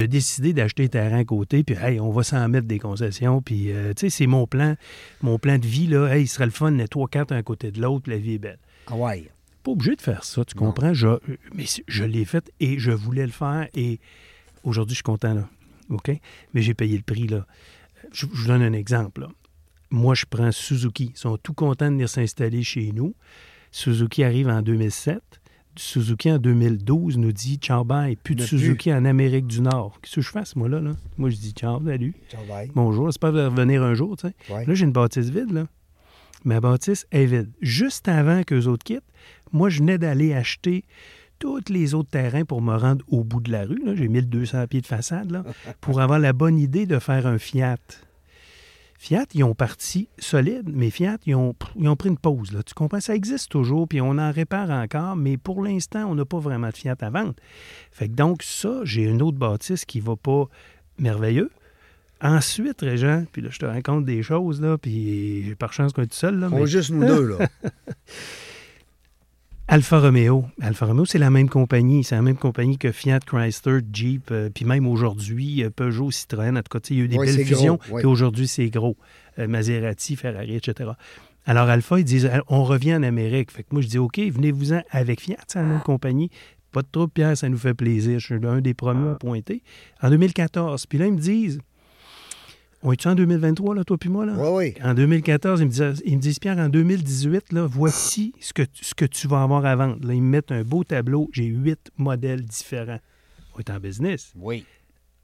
de 0.00 0.06
décider 0.06 0.52
d'acheter 0.54 0.84
un 0.84 0.88
terrain 0.88 1.18
à 1.18 1.24
côté, 1.24 1.62
puis 1.62 1.76
hey, 1.76 2.00
on 2.00 2.10
va 2.10 2.22
s'en 2.22 2.48
mettre 2.48 2.66
des 2.66 2.78
concessions, 2.78 3.42
puis 3.42 3.70
euh, 3.70 3.92
tu 3.94 4.00
sais, 4.00 4.10
c'est 4.10 4.26
mon 4.26 4.46
plan, 4.46 4.76
mon 5.20 5.38
plan 5.38 5.58
de 5.58 5.66
vie, 5.66 5.86
là, 5.86 6.06
hey, 6.08 6.22
il 6.24 6.26
serait 6.26 6.46
le 6.46 6.50
fun, 6.50 6.70
les 6.70 6.88
trois, 6.88 7.06
quatre 7.08 7.32
un 7.32 7.42
côté 7.42 7.70
de 7.70 7.80
l'autre, 7.82 8.08
la 8.08 8.16
vie 8.16 8.34
est 8.34 8.38
belle. 8.38 8.58
Ah 8.86 8.96
ouais. 8.96 9.30
Pas 9.62 9.72
obligé 9.72 9.94
de 9.94 10.00
faire 10.00 10.24
ça, 10.24 10.42
tu 10.44 10.56
Non. 10.56 10.66
comprends? 10.66 10.94
Je, 10.94 11.08
mais 11.54 11.64
je 11.86 12.04
l'ai 12.04 12.24
fait 12.24 12.50
et 12.60 12.78
je 12.78 12.92
voulais 12.92 13.26
le 13.26 13.32
faire, 13.32 13.68
et 13.74 14.00
aujourd'hui, 14.64 14.94
je 14.94 14.96
suis 14.98 15.02
content, 15.02 15.34
là, 15.34 15.48
OK? 15.90 16.10
Mais 16.54 16.62
j'ai 16.62 16.72
payé 16.74 16.96
le 16.96 17.02
prix, 17.02 17.26
là. 17.28 17.46
Je, 18.12 18.24
je 18.32 18.40
vous 18.40 18.46
donne 18.46 18.62
un 18.62 18.72
exemple, 18.72 19.20
là. 19.20 19.28
Moi, 19.90 20.14
je 20.14 20.24
prends 20.24 20.52
Suzuki. 20.52 21.10
Ils 21.14 21.18
sont 21.18 21.36
tout 21.36 21.52
contents 21.52 21.86
de 21.86 21.90
venir 21.90 22.08
s'installer 22.08 22.62
chez 22.62 22.92
nous. 22.94 23.12
Suzuki 23.72 24.22
arrive 24.22 24.48
en 24.48 24.62
2007. 24.62 25.20
Suzuki 25.76 26.30
en 26.30 26.38
2012 26.38 27.16
nous 27.18 27.33
dit 27.33 27.56
Ciao, 27.56 27.85
bye, 27.85 28.16
plus 28.16 28.35
de 28.35 28.40
plus. 28.42 28.48
Suzuki 28.48 28.92
en 28.92 29.04
Amérique 29.04 29.46
du 29.46 29.61
Nord. 29.61 29.98
Qu'est-ce 30.02 30.16
que 30.16 30.20
je 30.20 30.30
fasse, 30.30 30.56
moi, 30.56 30.68
là? 30.68 30.80
là? 30.80 30.92
Moi, 31.16 31.30
je 31.30 31.37
dis 31.37 31.52
Ciao, 31.52 31.80
salut. 31.85 32.14
Ciao, 32.30 32.40
bye. 32.48 32.70
Bonjour, 32.74 33.06
j'espère 33.06 33.33
revenir 33.33 33.83
un 33.83 33.94
jour, 33.94 34.16
tu 34.16 34.28
sais. 34.28 34.35
Ouais. 34.52 34.66
Là, 34.66 34.74
j'ai 34.74 34.85
une 34.85 34.92
bâtisse 34.92 35.30
vide, 35.30 35.52
là. 35.52 35.66
Ma 36.44 36.61
bâtisse 36.61 37.06
est 37.12 37.26
vide. 37.26 37.50
Juste 37.61 38.09
avant 38.09 38.42
qu'eux 38.42 38.66
autres 38.66 38.85
quittent, 38.85 39.04
moi, 39.52 39.68
je 39.68 39.80
venais 39.80 39.98
d'aller 39.98 40.33
acheter 40.33 40.85
tous 41.38 41.61
les 41.70 41.94
autres 41.94 42.11
terrains 42.11 42.44
pour 42.44 42.61
me 42.62 42.76
rendre 42.76 43.04
au 43.09 43.24
bout 43.24 43.40
de 43.40 43.50
la 43.50 43.64
rue. 43.64 43.80
J'ai 43.94 44.09
1200 44.09 44.66
pieds 44.66 44.80
de 44.83 44.87
façade, 44.87 45.30
là, 45.30 45.44
pour 45.80 46.00
avoir 46.00 46.18
la 46.18 46.33
bonne 46.33 46.59
idée 46.59 46.87
de 46.87 46.98
faire 46.98 47.26
un 47.26 47.38
Fiat. 47.38 47.76
Fiat, 49.02 49.24
ils 49.32 49.44
ont 49.44 49.54
parti 49.54 50.10
solide, 50.18 50.68
mais 50.70 50.90
Fiat, 50.90 51.16
ils 51.24 51.34
ont, 51.34 51.54
ils 51.74 51.88
ont 51.88 51.96
pris 51.96 52.10
une 52.10 52.18
pause. 52.18 52.52
Là. 52.52 52.62
Tu 52.62 52.74
comprends? 52.74 53.00
Ça 53.00 53.14
existe 53.14 53.50
toujours, 53.50 53.88
puis 53.88 54.02
on 54.02 54.18
en 54.18 54.30
répare 54.30 54.68
encore, 54.68 55.16
mais 55.16 55.38
pour 55.38 55.62
l'instant, 55.62 56.04
on 56.04 56.14
n'a 56.14 56.26
pas 56.26 56.38
vraiment 56.38 56.68
de 56.68 56.76
Fiat 56.76 56.96
à 57.00 57.08
vendre. 57.08 57.32
Fait 57.92 58.08
que 58.08 58.12
donc, 58.12 58.42
ça, 58.42 58.80
j'ai 58.84 59.04
une 59.04 59.22
autre 59.22 59.38
bâtisse 59.38 59.86
qui 59.86 60.00
va 60.00 60.16
pas 60.16 60.44
merveilleux. 60.98 61.50
Ensuite, 62.20 62.82
Régent, 62.82 63.24
puis 63.32 63.40
là, 63.40 63.48
je 63.50 63.58
te 63.58 63.64
raconte 63.64 64.04
des 64.04 64.22
choses, 64.22 64.60
là, 64.60 64.76
puis 64.76 65.54
par 65.58 65.72
chance 65.72 65.94
qu'on 65.94 66.02
est 66.02 66.06
tout 66.06 66.14
seul, 66.14 66.38
là, 66.38 66.50
On 66.52 66.56
mais 66.56 66.66
juste 66.66 66.90
nous 66.90 67.06
deux, 67.06 67.38
là. 67.38 67.48
Alfa 69.72 70.00
Romeo. 70.00 70.46
Alfa 70.61 70.87
Romeo, 70.87 71.04
c'est 71.04 71.18
la 71.18 71.30
même 71.30 71.48
compagnie. 71.48 72.02
C'est 72.02 72.16
la 72.16 72.22
même 72.22 72.37
compagnie 72.37 72.76
que 72.76 72.90
Fiat, 72.90 73.20
Chrysler, 73.20 73.78
Jeep, 73.92 74.30
euh, 74.33 74.50
puis 74.52 74.64
même 74.64 74.85
aujourd'hui, 74.85 75.62
euh, 75.62 75.70
Peugeot, 75.70 76.11
Citroën. 76.11 76.56
En 76.59 76.62
tout 76.62 76.76
cas, 76.76 76.80
il 76.90 76.96
y 76.96 77.00
a 77.00 77.04
eu 77.04 77.09
des 77.09 77.16
Ouais, 77.16 77.26
belles 77.26 77.46
fusions, 77.46 77.76
gros, 77.76 77.94
ouais. 77.94 78.00
puis 78.02 78.06
aujourd'hui, 78.11 78.48
c'est 78.48 78.68
gros. 78.68 78.96
Euh, 79.38 79.46
Maserati, 79.46 80.16
Ferrari, 80.16 80.56
etc. 80.56 80.90
Alors, 81.46 81.68
Alfa, 81.68 82.00
ils 82.00 82.04
disent, 82.04 82.28
on 82.48 82.64
revient 82.64 82.96
en 82.96 83.04
Amérique. 83.04 83.52
Fait 83.52 83.62
que 83.62 83.68
moi, 83.70 83.80
je 83.80 83.87
dis, 83.87 83.98
OK, 83.98 84.18
venez-vous-en 84.18 84.83
avec 84.90 85.20
Fiat, 85.20 85.37
c'est 85.46 85.61
la 85.61 85.66
même 85.66 85.83
compagnie. 85.83 86.30
pas 86.72 86.83
de 86.83 86.88
trouble, 86.90 87.12
Pierre, 87.12 87.37
ça 87.37 87.48
nous 87.48 87.56
fait 87.59 87.74
plaisir. 87.74 88.18
Je 88.18 88.26
suis 88.37 88.46
un 88.46 88.61
des 88.61 88.74
premiers 88.74 89.11
à 89.11 89.14
pointer. 89.14 89.62
En 90.02 90.11
2014. 90.11 90.87
Puis 90.87 90.98
là, 90.98 91.06
ils 91.06 91.12
me 91.12 91.20
disent, 91.20 91.61
on 92.83 92.93
est-tu 92.93 93.09
en 93.09 93.14
2023, 93.14 93.75
là, 93.75 93.85
toi 93.85 93.99
puis 93.99 94.09
moi? 94.09 94.25
Là? 94.25 94.35
Oui, 94.37 94.75
oui. 94.75 94.83
En 94.83 94.95
2014, 94.95 95.61
ils 95.61 95.66
me, 95.66 95.71
disent, 95.71 96.03
ils 96.05 96.16
me 96.16 96.21
disent, 96.23 96.38
Pierre, 96.38 96.59
en 96.59 96.69
2018, 96.69 97.53
là, 97.53 97.66
voici 97.66 98.33
ce 98.40 98.53
que, 98.53 98.62
ce 98.73 98.95
que 98.95 99.05
tu 99.05 99.29
vas 99.29 99.43
avoir 99.43 99.64
à 99.66 99.77
vendre. 99.77 99.99
Là, 100.07 100.14
ils 100.14 100.23
me 100.23 100.29
mettent 100.29 100.53
un 100.53 100.62
beau 100.62 100.83
tableau. 100.85 101.29
J'ai 101.33 101.45
huit 101.45 101.90
modèles 101.99 102.43
différents. 102.43 103.01
On 103.55 103.59
est 103.59 103.71
en 103.71 103.81
business. 103.81 104.33
Oui. 104.37 104.64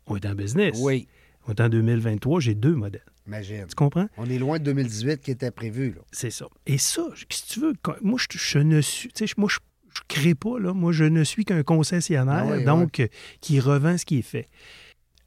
On 0.07 0.17
est 0.17 0.27
en 0.27 0.35
business. 0.35 0.77
Oui. 0.81 1.09
On 1.49 1.53
est 1.53 1.61
en 1.61 1.69
2023, 1.69 2.41
j'ai 2.41 2.55
deux 2.55 2.75
modèles. 2.75 3.05
Imagine. 3.27 3.67
Tu 3.69 3.75
comprends? 3.75 4.09
On 4.17 4.29
est 4.29 4.39
loin 4.39 4.59
de 4.59 4.65
2018 4.65 5.21
qui 5.21 5.31
était 5.31 5.51
prévu. 5.51 5.91
Là. 5.97 6.03
C'est 6.13 6.31
ça. 6.31 6.47
Et 6.67 6.79
ça, 6.79 7.03
si 7.31 7.47
tu 7.47 7.61
veux, 7.61 7.73
moi, 8.03 8.19
je, 8.19 8.39
je 8.39 8.59
ne 8.59 8.81
suis. 8.81 9.09
Tu 9.11 9.27
sais, 9.27 9.35
moi, 9.37 9.49
je 9.51 9.59
ne 9.59 10.05
crée 10.09 10.35
pas, 10.35 10.59
là. 10.59 10.73
Moi, 10.75 10.93
je 10.93 11.05
ne 11.05 11.25
suis 11.25 11.45
qu'un 11.45 11.63
concessionnaire, 11.63 12.47
Ah 12.51 12.61
donc, 12.61 13.01
euh, 13.01 13.09
qui 13.41 13.61
revend 13.61 13.97
ce 13.99 14.05
qui 14.05 14.19
est 14.19 14.23
fait. 14.23 14.49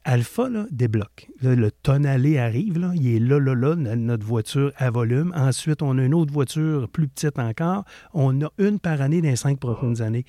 Alpha, 0.04 0.48
là, 0.48 0.66
débloque. 0.70 1.28
Là, 1.42 1.54
le 1.54 1.70
tonalé 1.70 2.38
arrive, 2.38 2.78
là. 2.78 2.92
Il 2.94 3.06
est 3.06 3.18
là, 3.18 3.38
là, 3.38 3.54
là, 3.54 3.76
no- 3.76 3.94
notre 3.96 4.24
voiture 4.24 4.72
à 4.76 4.90
volume. 4.90 5.30
Ensuite, 5.36 5.82
on 5.82 5.98
a 5.98 6.02
une 6.02 6.14
autre 6.14 6.32
voiture 6.32 6.88
plus 6.88 7.06
petite 7.06 7.38
encore. 7.38 7.84
On 8.14 8.40
a 8.40 8.50
une 8.58 8.78
par 8.78 9.02
année 9.02 9.20
dans 9.20 9.28
les 9.28 9.36
cinq 9.36 9.58
prochaines 9.60 10.00
années. 10.00 10.24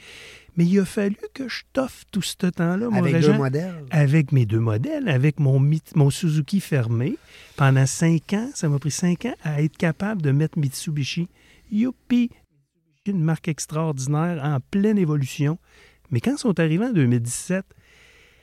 Mais 0.58 0.66
il 0.66 0.78
a 0.80 0.86
fallu 0.86 1.16
que 1.34 1.48
je 1.48 1.62
t'offre 1.72 2.04
tout 2.12 2.22
ce 2.22 2.36
temps-là, 2.48 2.90
mon 2.90 2.98
Avec 2.98 3.14
deux 3.14 3.28
Régent, 3.28 3.38
modèles. 3.38 3.86
avec 3.92 4.34
mes 4.34 4.46
deux 4.46 4.60
modèles, 4.60 5.08
avec 5.08 5.40
mon, 5.40 5.58
mon 5.96 6.10
Suzuki 6.10 6.60
fermé. 6.60 7.18
Pendant 7.56 7.86
cinq 7.86 8.34
ans, 8.34 8.50
ça 8.54 8.68
m'a 8.68 8.78
pris 8.78 8.92
cinq 8.92 9.26
ans 9.26 9.36
à 9.44 9.62
être 9.62 9.78
capable 9.78 10.22
de 10.22 10.32
mettre 10.32 10.60
Mitsubishi. 10.60 11.30
Youpi! 11.72 12.30
Une 13.06 13.24
marque 13.24 13.48
extraordinaire 13.48 14.44
en 14.44 14.60
pleine 14.60 14.98
évolution. 14.98 15.58
Mais 16.12 16.20
quand 16.20 16.34
ils 16.34 16.38
sont 16.38 16.60
arrivés 16.60 16.86
en 16.86 16.92
2017, 16.92 17.64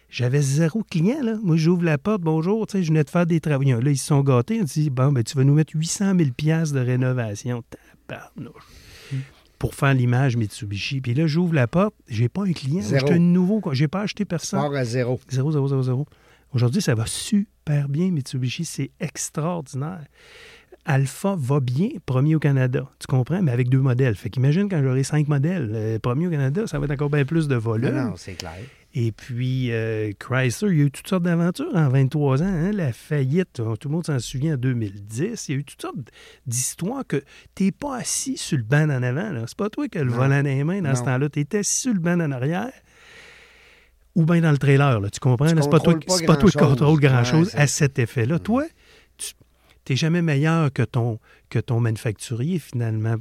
j'avais 0.09 0.40
zéro 0.40 0.83
client. 0.83 1.23
Là. 1.23 1.37
Moi, 1.42 1.57
j'ouvre 1.57 1.85
la 1.85 1.99
porte, 1.99 2.23
bonjour, 2.23 2.66
tu 2.66 2.73
sais, 2.79 2.83
je 2.83 2.88
venais 2.88 3.05
de 3.05 3.11
faire 3.11 3.27
des 3.27 3.40
travaux. 3.40 3.62
Là, 3.64 3.90
ils 3.90 3.97
se 3.99 4.07
sont 4.07 4.21
gâtés. 4.23 4.59
On 4.61 4.64
dit, 4.64 4.90
bon, 4.90 5.12
ben, 5.12 5.23
tu 5.23 5.37
vas 5.37 5.44
nous 5.44 5.55
mettre 5.55 5.73
800 5.75 6.14
000 6.18 6.31
piastres 6.37 6.75
de 6.75 6.81
rénovation. 6.81 7.62
Tabarnouche. 8.07 8.62
Pour 9.59 9.75
faire 9.75 9.92
l'image 9.92 10.37
Mitsubishi. 10.37 11.01
Puis 11.01 11.14
là, 11.14 11.27
j'ouvre 11.27 11.53
la 11.55 11.66
porte, 11.66 11.94
j'ai 12.09 12.29
pas 12.29 12.42
un 12.44 12.53
client. 12.53 12.81
Zéro. 12.81 13.01
J'étais 13.07 13.18
un 13.18 13.23
nouveau. 13.23 13.61
quoi. 13.61 13.75
J'ai 13.75 13.88
pas 13.88 14.03
acheté 14.03 14.25
personne. 14.25 14.61
Part 14.61 14.73
à 14.75 14.85
zéro. 14.85 15.18
0, 15.29 15.51
0, 15.53 15.68
0, 15.68 15.83
0. 15.83 16.07
Aujourd'hui, 16.55 16.81
ça 16.81 16.94
va 16.94 17.07
super 17.07 17.88
bien, 17.88 18.11
Mitsubishi. 18.11 18.64
C'est 18.64 18.90
extraordinaire. 19.01 20.05
Alpha 20.85 21.35
va 21.37 21.61
bien, 21.61 21.88
premier 22.07 22.35
au 22.35 22.38
Canada. 22.38 22.88
Tu 22.99 23.07
comprends? 23.09 23.42
Mais 23.42 23.51
avec 23.53 23.68
deux 23.68 23.81
modèles. 23.81 24.14
Fait 24.14 24.31
qu'imagine 24.31 24.68
quand 24.71 24.83
j'aurai 24.83 25.03
cinq 25.03 25.29
modèles. 25.29 25.71
euh, 25.75 25.99
premier 25.99 26.29
au 26.29 26.31
Canada, 26.31 26.66
ça 26.66 26.79
va 26.79 26.87
être 26.87 26.92
encore 26.92 27.11
bien 27.11 27.25
plus 27.27 27.47
de 27.49 27.55
Non, 27.55 27.61
volume. 27.61 27.94
non, 27.94 28.14
c'est 28.16 28.35
clair. 28.35 28.55
Et 28.94 29.12
puis, 29.12 29.70
euh, 29.70 30.12
Chrysler, 30.18 30.70
il 30.72 30.79
y 30.79 30.83
a 30.83 30.85
eu 30.87 30.90
toutes 30.90 31.09
sortes 31.09 31.22
d'aventures 31.22 31.70
en 31.74 31.88
23 31.88 32.42
ans. 32.42 32.46
hein. 32.46 32.72
La 32.72 32.92
faillite, 32.92 33.53
tout 33.55 33.88
le 33.88 33.90
monde 33.90 34.07
s'en 34.07 34.18
souvient 34.18 34.55
en 34.55 34.57
2010. 34.57 35.48
Il 35.48 35.53
y 35.53 35.55
a 35.57 35.61
eu 35.61 35.64
toutes 35.64 35.83
sortes 35.83 35.96
d'histoires 36.46 37.05
que 37.07 37.22
tu 37.55 37.64
n'es 37.64 37.72
pas 37.72 37.96
assis 37.96 38.38
sur 38.38 38.57
le 38.57 38.64
banc 38.64 38.88
en 38.90 39.03
avant. 39.03 39.44
C'est 39.46 39.57
pas 39.57 39.68
toi 39.68 39.88
qui 39.88 39.98
as 39.98 40.05
le 40.05 40.11
Non. 40.11 40.16
volant 40.16 40.42
dans 40.42 40.48
les 40.48 40.64
mains 40.64 40.81
dans 40.81 40.94
ce 40.94 41.03
temps-là. 41.05 41.29
Tu 41.29 41.40
es 41.40 41.57
assis 41.57 41.83
sur 41.83 41.92
le 41.94 42.01
banc 42.01 42.18
en 42.18 42.31
arrière 42.33 42.72
ou 44.14 44.24
bien 44.24 44.40
dans 44.40 44.51
le 44.51 44.59
trailer. 44.59 45.01
là. 45.01 45.11
Tu 45.11 45.20
comprends? 45.20 45.46
C'est 45.48 45.70
pas 45.70 45.81
toi, 45.81 45.94
pas 46.27 46.37
toi 46.37 46.51
qui 46.51 46.57
contrôle 46.59 46.98
grand-chose 46.98 47.55
Ouais, 47.55 47.61
à 47.61 47.66
cet 47.66 47.98
effet-là. 47.98 48.38
Toi, 48.38 48.64
tu 49.18 49.35
n'es 49.90 49.96
jamais 49.96 50.22
meilleur 50.22 50.72
que 50.72 50.83
ton, 50.83 51.18
que 51.48 51.58
ton 51.58 51.80
manufacturier, 51.80 52.58
finalement. 52.58 53.16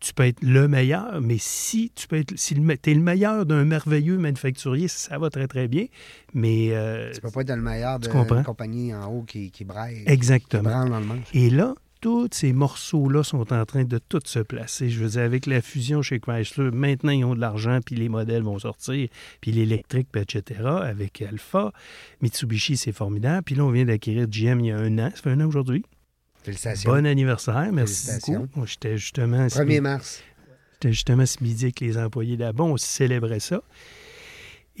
Tu 0.00 0.14
peux 0.14 0.24
être 0.24 0.42
le 0.42 0.68
meilleur, 0.68 1.20
mais 1.20 1.38
si 1.38 1.90
tu 1.94 2.06
peux 2.06 2.16
être 2.16 2.32
si 2.36 2.54
es 2.54 2.94
le 2.94 3.00
meilleur 3.00 3.46
d'un 3.46 3.64
merveilleux 3.64 4.16
manufacturier, 4.16 4.86
ça 4.86 5.18
va 5.18 5.28
très, 5.28 5.48
très 5.48 5.66
bien. 5.66 5.86
Mais 6.34 6.68
euh, 6.70 7.10
Tu 7.12 7.20
peux 7.20 7.30
pas 7.30 7.40
être 7.40 7.50
le 7.50 7.62
meilleur 7.62 7.98
d'une 7.98 8.44
compagnie 8.44 8.94
en 8.94 9.06
haut 9.06 9.22
qui, 9.22 9.50
qui 9.50 9.64
braille. 9.64 10.04
Exactement. 10.06 10.62
branle 10.62 10.90
dans 10.90 11.00
le 11.00 11.06
manche. 11.06 11.26
Et 11.34 11.50
là, 11.50 11.74
tous 12.00 12.28
ces 12.32 12.52
morceaux-là 12.52 13.24
sont 13.24 13.52
en 13.52 13.64
train 13.64 13.84
de 13.84 13.98
tout 13.98 14.20
se 14.24 14.38
placer. 14.38 14.88
Je 14.88 15.02
veux 15.02 15.10
dire, 15.10 15.22
avec 15.22 15.46
la 15.46 15.60
fusion 15.60 16.02
chez 16.02 16.20
Chrysler, 16.20 16.70
maintenant, 16.70 17.12
ils 17.12 17.24
ont 17.24 17.34
de 17.34 17.40
l'argent, 17.40 17.80
puis 17.84 17.96
les 17.96 18.08
modèles 18.08 18.42
vont 18.42 18.58
sortir, 18.58 19.08
puis 19.40 19.52
l'électrique, 19.52 20.08
puis 20.12 20.22
etc. 20.22 20.60
Avec 20.82 21.22
Alpha, 21.22 21.72
Mitsubishi, 22.20 22.76
c'est 22.76 22.92
formidable. 22.92 23.42
Puis 23.42 23.54
là, 23.54 23.64
on 23.64 23.70
vient 23.70 23.84
d'acquérir 23.84 24.28
GM 24.28 24.60
il 24.60 24.66
y 24.66 24.70
a 24.70 24.78
un 24.78 24.98
an. 24.98 25.10
Ça 25.14 25.22
fait 25.22 25.30
un 25.30 25.40
an 25.40 25.46
aujourd'hui. 25.46 25.84
Félicitations. 26.48 26.90
Bon 26.90 27.06
anniversaire. 27.06 27.70
Merci 27.72 28.06
Félicitations. 28.06 28.40
beaucoup. 28.40 28.66
J'étais 28.66 28.96
justement, 28.98 29.48
ce 29.48 29.58
1er 29.60 29.66
mi- 29.66 29.80
mars. 29.80 30.22
j'étais 30.74 30.92
justement 30.92 31.26
ce 31.26 31.42
midi 31.42 31.64
avec 31.66 31.80
les 31.80 31.98
employés 31.98 32.36
là-bas. 32.36 32.64
On 32.64 32.76
célébrait 32.76 33.40
ça. 33.40 33.62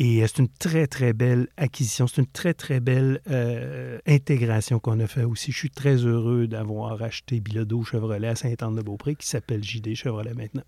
Et 0.00 0.22
euh, 0.22 0.26
c'est 0.28 0.38
une 0.38 0.48
très, 0.48 0.86
très 0.86 1.12
belle 1.12 1.48
acquisition. 1.56 2.06
C'est 2.06 2.20
une 2.20 2.26
très, 2.28 2.54
très 2.54 2.78
belle 2.80 3.20
euh, 3.30 3.98
intégration 4.06 4.78
qu'on 4.78 5.00
a 5.00 5.06
fait 5.08 5.24
aussi. 5.24 5.50
Je 5.52 5.58
suis 5.58 5.70
très 5.70 5.96
heureux 5.96 6.46
d'avoir 6.46 7.02
acheté 7.02 7.40
Bilodeau 7.40 7.82
Chevrolet 7.82 8.28
à 8.28 8.36
Sainte-Anne-de-Beaupré, 8.36 9.16
qui 9.16 9.26
s'appelle 9.26 9.62
JD 9.64 9.94
Chevrolet 9.96 10.34
maintenant. 10.34 10.62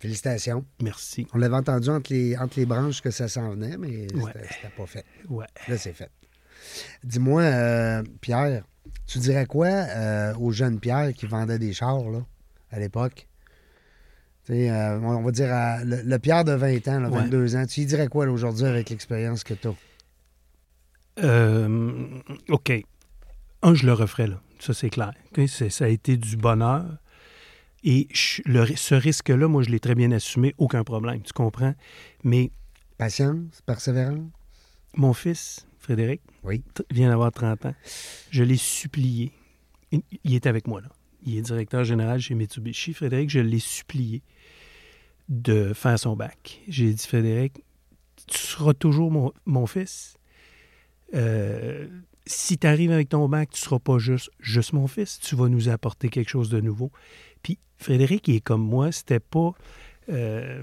Félicitations. 0.00 0.64
Merci. 0.82 1.26
On 1.34 1.38
l'avait 1.38 1.56
entendu 1.56 1.88
entre 1.90 2.12
les, 2.12 2.36
entre 2.36 2.58
les 2.58 2.66
branches 2.66 3.00
que 3.02 3.10
ça 3.10 3.28
s'en 3.28 3.50
venait, 3.50 3.76
mais 3.76 4.06
Ouais. 4.14 4.32
c'était 4.34 4.48
c'était 4.54 4.74
pas 4.76 4.86
fait. 4.86 5.04
Ouais. 5.28 5.46
Là, 5.68 5.76
c'est 5.78 5.92
fait. 5.92 6.10
Dis-moi, 7.04 7.42
euh, 7.42 8.02
Pierre, 8.20 8.64
tu 9.06 9.18
dirais 9.18 9.46
quoi 9.46 9.66
euh, 9.68 10.34
aux 10.36 10.50
jeunes 10.52 10.80
Pierre 10.80 11.12
qui 11.14 11.26
vendaient 11.26 11.58
des 11.58 11.72
chars 11.72 12.08
là, 12.10 12.20
à 12.70 12.78
l'époque? 12.78 13.26
Tu 14.46 14.52
sais, 14.52 14.70
euh, 14.70 14.98
on 15.00 15.22
va 15.22 15.30
dire 15.30 15.52
à- 15.52 15.82
le, 15.84 16.02
le 16.02 16.18
Pierre 16.18 16.44
de 16.44 16.52
20 16.52 16.86
ans, 16.88 17.00
là, 17.00 17.08
Ouais. 17.08 17.22
22 17.22 17.56
ans, 17.56 17.64
tu 17.66 17.80
lui 17.80 17.86
dirais 17.86 18.08
quoi 18.08 18.26
aujourd'hui 18.26 18.66
avec 18.66 18.90
l'expérience 18.90 19.42
que 19.44 19.54
tu 19.54 19.68
as? 19.68 19.74
Euh, 21.22 22.20
OK. 22.48 22.72
Un, 23.62 23.74
je 23.74 23.86
le 23.86 23.92
referai, 23.92 24.26
là. 24.26 24.40
Ça, 24.60 24.74
c'est 24.74 24.90
clair. 24.90 25.12
Ça 25.70 25.84
a 25.84 25.88
été 25.88 26.16
du 26.16 26.36
bonheur. 26.36 26.84
Et 27.84 28.08
je- 28.12 28.42
le 28.46 28.62
ri- 28.62 28.76
ce 28.76 28.94
risque-là, 28.94 29.46
moi, 29.46 29.62
je 29.62 29.70
l'ai 29.70 29.80
très 29.80 29.94
bien 29.94 30.10
assumé. 30.12 30.54
Aucun 30.58 30.84
problème. 30.84 31.20
Tu 31.22 31.32
comprends? 31.32 31.74
Mais 32.22 32.50
Patience, 32.98 33.60
persévérance? 33.66 34.30
mon 34.96 35.12
fils, 35.12 35.66
Frédéric, 35.84 36.22
Oui. 36.42 36.62
vient 36.90 37.10
d'avoir 37.10 37.30
30 37.30 37.66
ans. 37.66 37.74
Je 38.30 38.42
l'ai 38.42 38.56
supplié. 38.56 39.32
Il, 39.92 40.34
est 40.34 40.46
avec 40.46 40.66
moi, 40.66 40.80
là. 40.80 40.88
Il 41.24 41.36
est 41.36 41.42
directeur 41.42 41.84
général 41.84 42.20
chez 42.20 42.34
Mitsubishi. 42.34 42.92
Frédéric, 42.94 43.30
je 43.30 43.40
l'ai 43.40 43.58
supplié 43.60 44.22
de 45.28 45.72
faire 45.72 45.98
son 45.98 46.16
bac. 46.16 46.60
J'ai 46.68 46.92
dit, 46.92 47.06
Frédéric, 47.06 47.62
tu 48.26 48.38
seras 48.38 48.74
toujours 48.74 49.10
mon, 49.10 49.32
mon 49.46 49.66
fils. 49.66 50.16
Euh, 51.14 51.86
si 52.26 52.56
tu 52.58 52.66
arrives 52.66 52.90
avec 52.90 53.10
ton 53.10 53.28
bac, 53.28 53.50
tu 53.50 53.56
ne 53.60 53.64
seras 53.64 53.78
pas 53.78 53.98
juste, 53.98 54.30
juste 54.40 54.72
mon 54.72 54.86
fils. 54.86 55.20
Tu 55.20 55.36
vas 55.36 55.48
nous 55.48 55.68
apporter 55.68 56.08
quelque 56.08 56.30
chose 56.30 56.48
de 56.48 56.60
nouveau. 56.60 56.90
Puis 57.42 57.58
Frédéric, 57.78 58.26
il 58.28 58.36
est 58.36 58.40
comme 58.40 58.62
moi. 58.64 58.90
C'était 58.92 59.20
pas. 59.20 59.52
euh, 60.08 60.62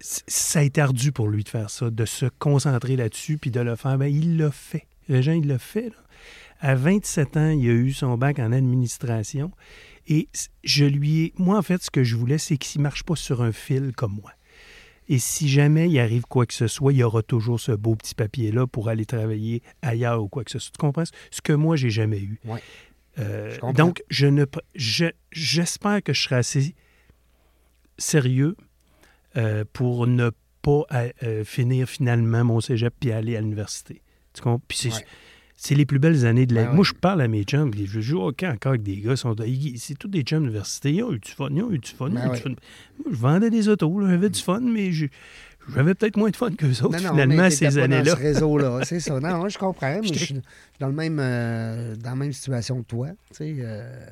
ça 0.00 0.60
a 0.60 0.62
été 0.62 0.80
ardu 0.80 1.12
pour 1.12 1.28
lui 1.28 1.44
de 1.44 1.48
faire 1.48 1.70
ça, 1.70 1.90
de 1.90 2.04
se 2.04 2.26
concentrer 2.38 2.96
là-dessus 2.96 3.38
puis 3.38 3.50
de 3.50 3.60
le 3.60 3.76
faire. 3.76 3.98
Ben, 3.98 4.06
il 4.06 4.36
l'a 4.36 4.50
fait. 4.50 4.86
Régent, 5.08 5.32
il 5.32 5.46
l'a 5.48 5.58
fait. 5.58 5.88
là. 5.90 5.96
À 6.60 6.74
27 6.74 7.36
ans, 7.36 7.50
il 7.50 7.68
a 7.68 7.72
eu 7.72 7.92
son 7.92 8.16
bac 8.18 8.38
en 8.38 8.52
administration. 8.52 9.50
Et 10.06 10.28
je 10.64 10.84
lui 10.84 11.20
ai. 11.24 11.32
Moi, 11.38 11.56
en 11.58 11.62
fait, 11.62 11.82
ce 11.82 11.90
que 11.90 12.02
je 12.04 12.16
voulais, 12.16 12.38
c'est 12.38 12.56
qu'il 12.56 12.80
ne 12.80 12.84
marche 12.84 13.02
pas 13.04 13.16
sur 13.16 13.42
un 13.42 13.52
fil 13.52 13.92
comme 13.96 14.14
moi. 14.14 14.32
Et 15.10 15.18
si 15.18 15.48
jamais 15.48 15.88
il 15.88 15.98
arrive 15.98 16.22
quoi 16.22 16.44
que 16.46 16.52
ce 16.54 16.66
soit, 16.66 16.92
il 16.92 16.98
y 16.98 17.02
aura 17.02 17.22
toujours 17.22 17.58
ce 17.60 17.72
beau 17.72 17.94
petit 17.94 18.14
papier-là 18.14 18.66
pour 18.66 18.88
aller 18.90 19.06
travailler 19.06 19.62
ailleurs 19.82 20.22
ou 20.22 20.28
quoi 20.28 20.44
que 20.44 20.50
ce 20.50 20.58
soit. 20.58 20.72
Tu 20.72 20.78
comprends? 20.78 21.04
Ce 21.30 21.40
que 21.40 21.52
moi, 21.54 21.76
j'ai 21.76 21.90
jamais 21.90 22.20
eu. 22.20 22.38
Ouais. 22.44 22.62
Euh, 23.18 23.54
Je 23.54 23.72
donc, 23.72 24.02
je 24.10 24.26
ne, 24.26 24.44
je- 24.74 25.06
j'espère 25.32 26.02
que 26.02 26.12
je 26.12 26.22
serai 26.22 26.36
assez 26.36 26.74
sérieux 27.98 28.56
euh, 29.36 29.64
pour 29.72 30.06
ne 30.06 30.30
pas 30.62 30.82
euh, 30.92 31.08
euh, 31.22 31.44
finir 31.44 31.88
finalement 31.88 32.44
mon 32.44 32.60
cégep 32.60 32.94
puis 32.98 33.12
aller 33.12 33.36
à 33.36 33.40
l'université. 33.40 34.02
Tu 34.34 34.42
comprends? 34.42 34.60
Puis 34.66 34.78
c'est, 34.78 34.88
Ouais. 34.92 35.06
c'est 35.56 35.74
les 35.74 35.86
plus 35.86 35.98
belles 35.98 36.26
années 36.26 36.46
de 36.46 36.54
la 36.54 36.68
Ouais, 36.68 36.74
Moi, 36.74 36.84
je 36.84 36.92
parle 36.94 37.20
à 37.22 37.28
mes 37.28 37.42
chums, 37.44 37.70
puis 37.70 37.86
je 37.86 38.00
joue 38.00 38.20
au 38.20 38.28
encore 38.28 38.70
avec 38.70 38.82
des 38.82 38.96
gars, 38.96 39.16
sont, 39.16 39.34
c'est 39.76 39.98
tous 39.98 40.08
des 40.08 40.22
chums 40.22 40.40
d'université. 40.42 40.92
Ils 40.92 41.02
ont 41.02 41.12
eu 41.12 41.18
du 41.18 41.30
fun, 41.30 41.48
ils 41.50 41.62
ont 41.62 41.70
eu 41.72 41.78
du 41.78 41.90
fun. 41.90 42.08
ils 42.10 42.18
ont 42.18 42.20
Ben 42.22 42.32
eu 42.32 42.36
du 42.36 42.42
fun. 42.42 42.48
Moi, 42.50 43.06
je 43.10 43.16
vendais 43.16 43.50
des 43.50 43.68
autos, 43.68 44.00
j'avais 44.06 44.30
du 44.30 44.40
fun, 44.40 44.60
mais 44.60 44.92
je- 44.92 45.06
j'avais 45.74 45.94
peut-être 45.94 46.16
moins 46.16 46.30
de 46.30 46.36
fun 46.36 46.50
qu'eux 46.52 46.70
autres, 46.82 47.00
Non, 47.00 47.02
non, 47.02 47.10
finalement, 47.10 47.50
ces 47.50 47.78
années-là. 47.78 48.12
Ce 48.12 48.16
réseau-là, 48.16 48.80
c'est 48.84 49.00
ça. 49.00 49.20
Non, 49.20 49.48
je 49.48 49.58
comprends, 49.58 50.00
mais 50.00 50.08
je 50.08 50.24
suis 50.24 50.42
dans, 50.80 50.88
le 50.88 50.92
même, 50.92 51.18
euh, 51.20 51.96
dans 51.96 52.10
la 52.10 52.16
même 52.16 52.32
situation 52.32 52.82
que 52.82 52.86
toi, 52.86 53.08
tu 53.30 53.36
sais, 53.36 53.56
euh, 53.58 54.04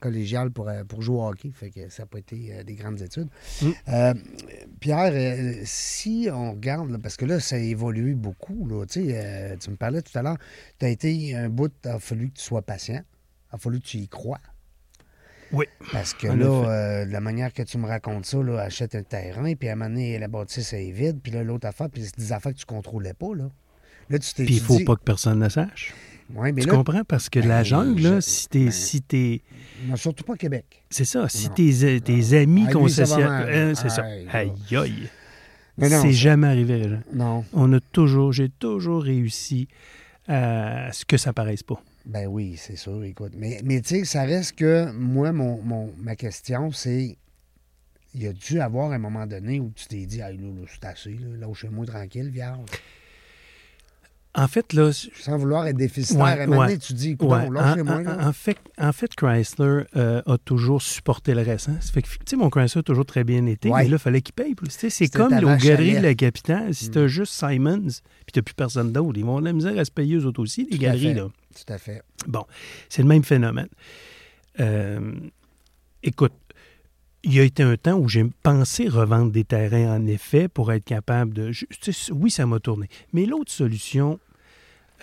collégial 0.00 0.50
pour, 0.50 0.68
euh, 0.68 0.84
pour 0.84 1.02
jouer 1.02 1.16
au 1.16 1.28
hockey, 1.28 1.50
fait 1.52 1.70
que 1.70 1.88
ça 1.88 2.02
n'a 2.02 2.06
pas 2.06 2.18
été 2.18 2.52
euh, 2.52 2.62
des 2.62 2.74
grandes 2.74 3.00
études. 3.00 3.28
Mm. 3.62 4.12
Pierre, 4.80 5.54
si 5.64 6.28
on 6.32 6.52
regarde, 6.52 6.90
là, 6.90 6.98
parce 7.02 7.16
que 7.16 7.24
là, 7.24 7.40
ça 7.40 7.56
a 7.56 7.58
évolué 7.58 8.14
beaucoup, 8.14 8.66
là, 8.68 8.84
tu 8.86 9.06
sais, 9.06 9.56
tu 9.60 9.70
me 9.70 9.76
parlais 9.76 10.02
tout 10.02 10.16
à 10.18 10.22
l'heure, 10.22 10.38
tu 10.78 10.86
as 10.86 10.88
été 10.88 11.34
un 11.34 11.48
bout, 11.48 11.72
il 11.84 11.90
a 11.90 11.98
fallu 11.98 12.30
que 12.30 12.38
tu 12.38 12.44
sois 12.44 12.62
patient, 12.62 13.02
il 13.52 13.56
a 13.56 13.58
fallu 13.58 13.80
que 13.80 13.86
tu 13.86 13.98
y 13.98 14.08
crois. 14.08 14.40
Oui. 15.54 15.66
Parce 15.92 16.14
que 16.14 16.28
En 16.28 16.36
là, 16.36 16.46
euh, 16.46 17.06
de 17.06 17.12
la 17.12 17.20
manière 17.20 17.52
que 17.52 17.62
tu 17.62 17.78
me 17.78 17.86
racontes 17.86 18.26
ça, 18.26 18.42
là, 18.42 18.60
achète 18.60 18.94
un 18.94 19.02
terrain, 19.02 19.54
puis 19.54 19.68
à 19.68 19.72
un 19.72 19.76
moment 19.76 19.90
donné, 19.90 20.18
la 20.18 20.28
bâtisse 20.28 20.72
est 20.72 20.90
vide, 20.90 21.20
puis 21.22 21.32
là, 21.32 21.42
l'autre 21.44 21.66
affaire, 21.66 21.88
puis 21.90 22.02
c'est 22.04 22.18
des 22.18 22.32
affaires 22.32 22.52
que 22.52 22.58
tu 22.58 22.66
contrôlais 22.66 23.14
pas, 23.14 23.34
là. 23.34 23.48
Là, 24.10 24.18
tu 24.18 24.34
t'es 24.34 24.44
Puis 24.44 24.54
il 24.56 24.60
faut 24.60 24.76
dit- 24.76 24.84
pas 24.84 24.96
que 24.96 25.02
personne 25.02 25.38
ne 25.38 25.48
sache. 25.48 25.94
Ouais, 26.34 26.52
mais 26.52 26.62
tu 26.62 26.68
là, 26.68 26.74
comprends? 26.74 27.04
Parce 27.04 27.28
que 27.30 27.38
la 27.38 27.58
Ben, 27.58 27.64
jungle, 27.64 28.02
là, 28.02 28.20
si 28.20 28.48
t'es. 28.48 28.64
ben- 28.64 28.70
Si 28.70 29.02
t'es 29.02 29.42
non, 29.86 29.96
surtout 29.96 30.24
pas 30.24 30.36
Québec. 30.36 30.84
c'est 30.90 31.04
ça. 31.04 31.28
Si 31.28 31.48
tes, 31.50 32.00
tes 32.00 32.36
amis 32.38 32.64
Ah, 32.64 32.66
va 32.68 32.72
concessionnaires. 32.72 33.48
hein, 33.50 33.72
c'est 33.74 33.90
ça. 33.90 34.02
Aïe, 34.04 34.26
Aïe, 34.32 34.76
aïe. 34.76 35.08
Mais 35.76 35.88
non, 35.88 36.00
C'est 36.02 36.12
ça- 36.12 36.18
jamais 36.18 36.46
arrivé, 36.46 36.76
Régent. 36.82 37.00
Non. 37.12 37.44
On 37.52 37.72
a 37.72 37.80
toujours, 37.80 38.32
j'ai 38.32 38.48
toujours 38.48 39.02
réussi 39.02 39.68
à 40.28 40.90
ce 40.92 41.04
que 41.04 41.16
ça 41.16 41.32
paraisse 41.32 41.62
pas. 41.62 41.80
Ben 42.06 42.26
oui, 42.26 42.56
c'est 42.58 42.76
sûr, 42.76 43.02
écoute. 43.04 43.32
Mais, 43.36 43.60
mais 43.64 43.80
tu 43.80 43.88
sais, 44.00 44.04
ça 44.04 44.24
reste 44.24 44.56
que 44.56 44.90
moi, 44.92 45.32
mon, 45.32 45.60
mon- 45.62 45.92
ma 45.98 46.16
question, 46.16 46.70
c'est 46.70 47.16
il 48.14 48.22
y 48.22 48.26
a 48.28 48.32
dû 48.32 48.60
avoir 48.60 48.92
un 48.92 48.98
moment 48.98 49.26
donné 49.26 49.58
où 49.58 49.72
tu 49.74 49.86
t'es 49.86 50.04
dit, 50.06 50.20
ah, 50.22 50.30
là, 50.30 50.36
là, 50.38 50.66
c'est 50.72 50.84
assez, 50.86 51.10
là, 51.10 51.46
lâchez-moi 51.46 51.84
tranquille, 51.86 52.28
vierge. 52.30 52.60
En 54.36 54.48
fait, 54.48 54.72
là, 54.72 54.90
Sans 54.92 55.38
vouloir 55.38 55.64
être 55.68 55.76
déficitaire, 55.76 56.22
Ouais, 56.24 56.30
à 56.40 56.42
un 56.42 56.46
moment 56.46 56.64
donné, 56.66 56.76
tu 56.78 56.92
dis, 56.92 57.10
écoute, 57.10 57.28
Ouais, 57.30 57.48
lâchez-moi, 57.48 58.02
en- 58.20 58.32
fait, 58.32 58.56
en 58.78 58.92
fait, 58.92 59.14
Chrysler 59.14 59.84
euh, 59.96 60.22
a 60.26 60.38
toujours 60.38 60.82
supporté 60.82 61.34
le 61.34 61.42
reste. 61.42 61.68
hein. 61.68 61.76
Ça 61.80 61.92
fait 61.92 62.02
que, 62.02 62.08
tu 62.08 62.16
sais, 62.26 62.36
mon 62.36 62.50
Chrysler 62.50 62.80
a 62.80 62.82
toujours 62.82 63.06
très 63.06 63.22
bien 63.22 63.46
été, 63.46 63.70
mais 63.70 63.84
là, 63.84 63.96
il 63.96 63.98
fallait 63.98 64.22
qu'il 64.22 64.34
paye. 64.34 64.56
Tu 64.56 64.70
sais, 64.70 64.90
C'est 64.90 65.06
comme 65.08 65.30
lait. 65.32 65.40
de 65.40 66.02
la 66.02 66.14
capitale. 66.16 66.74
Si 66.74 66.88
Mm. 66.88 66.90
t'as 66.90 67.06
juste 67.06 67.32
Simons, 67.32 67.80
puis 68.26 68.32
t'as 68.32 68.42
plus 68.42 68.54
personne 68.54 68.92
d'autre, 68.92 69.16
ils 69.16 69.22
vont 69.24 69.36
avoir 69.36 69.40
de 69.42 69.46
la 69.46 69.52
misère 69.52 69.78
à 69.78 69.84
se 69.84 69.92
payer 69.92 70.16
eux 70.16 70.26
autres 70.26 70.40
aussi, 70.42 70.66
les 70.68 70.78
galeries. 70.78 71.14
Là. 71.14 71.28
Tout 71.54 71.72
à 71.72 71.78
fait. 71.78 72.02
Bon, 72.26 72.44
c'est 72.88 73.02
le 73.02 73.08
même 73.08 73.24
phénomène. 73.24 73.68
Euh, 74.60 75.12
écoute, 76.02 76.32
il 77.22 77.34
y 77.34 77.40
a 77.40 77.42
été 77.42 77.62
un 77.62 77.76
temps 77.76 77.94
où 77.94 78.08
j'ai 78.08 78.24
pensé 78.42 78.88
revendre 78.88 79.32
des 79.32 79.44
terrains, 79.44 79.96
en 79.96 80.06
effet, 80.06 80.48
pour 80.48 80.72
être 80.72 80.84
capable 80.84 81.32
de... 81.32 81.52
oui, 82.12 82.30
ça 82.30 82.46
m'a 82.46 82.60
tourné. 82.60 82.88
Mais 83.12 83.24
l'autre 83.24 83.50
solution, 83.50 84.20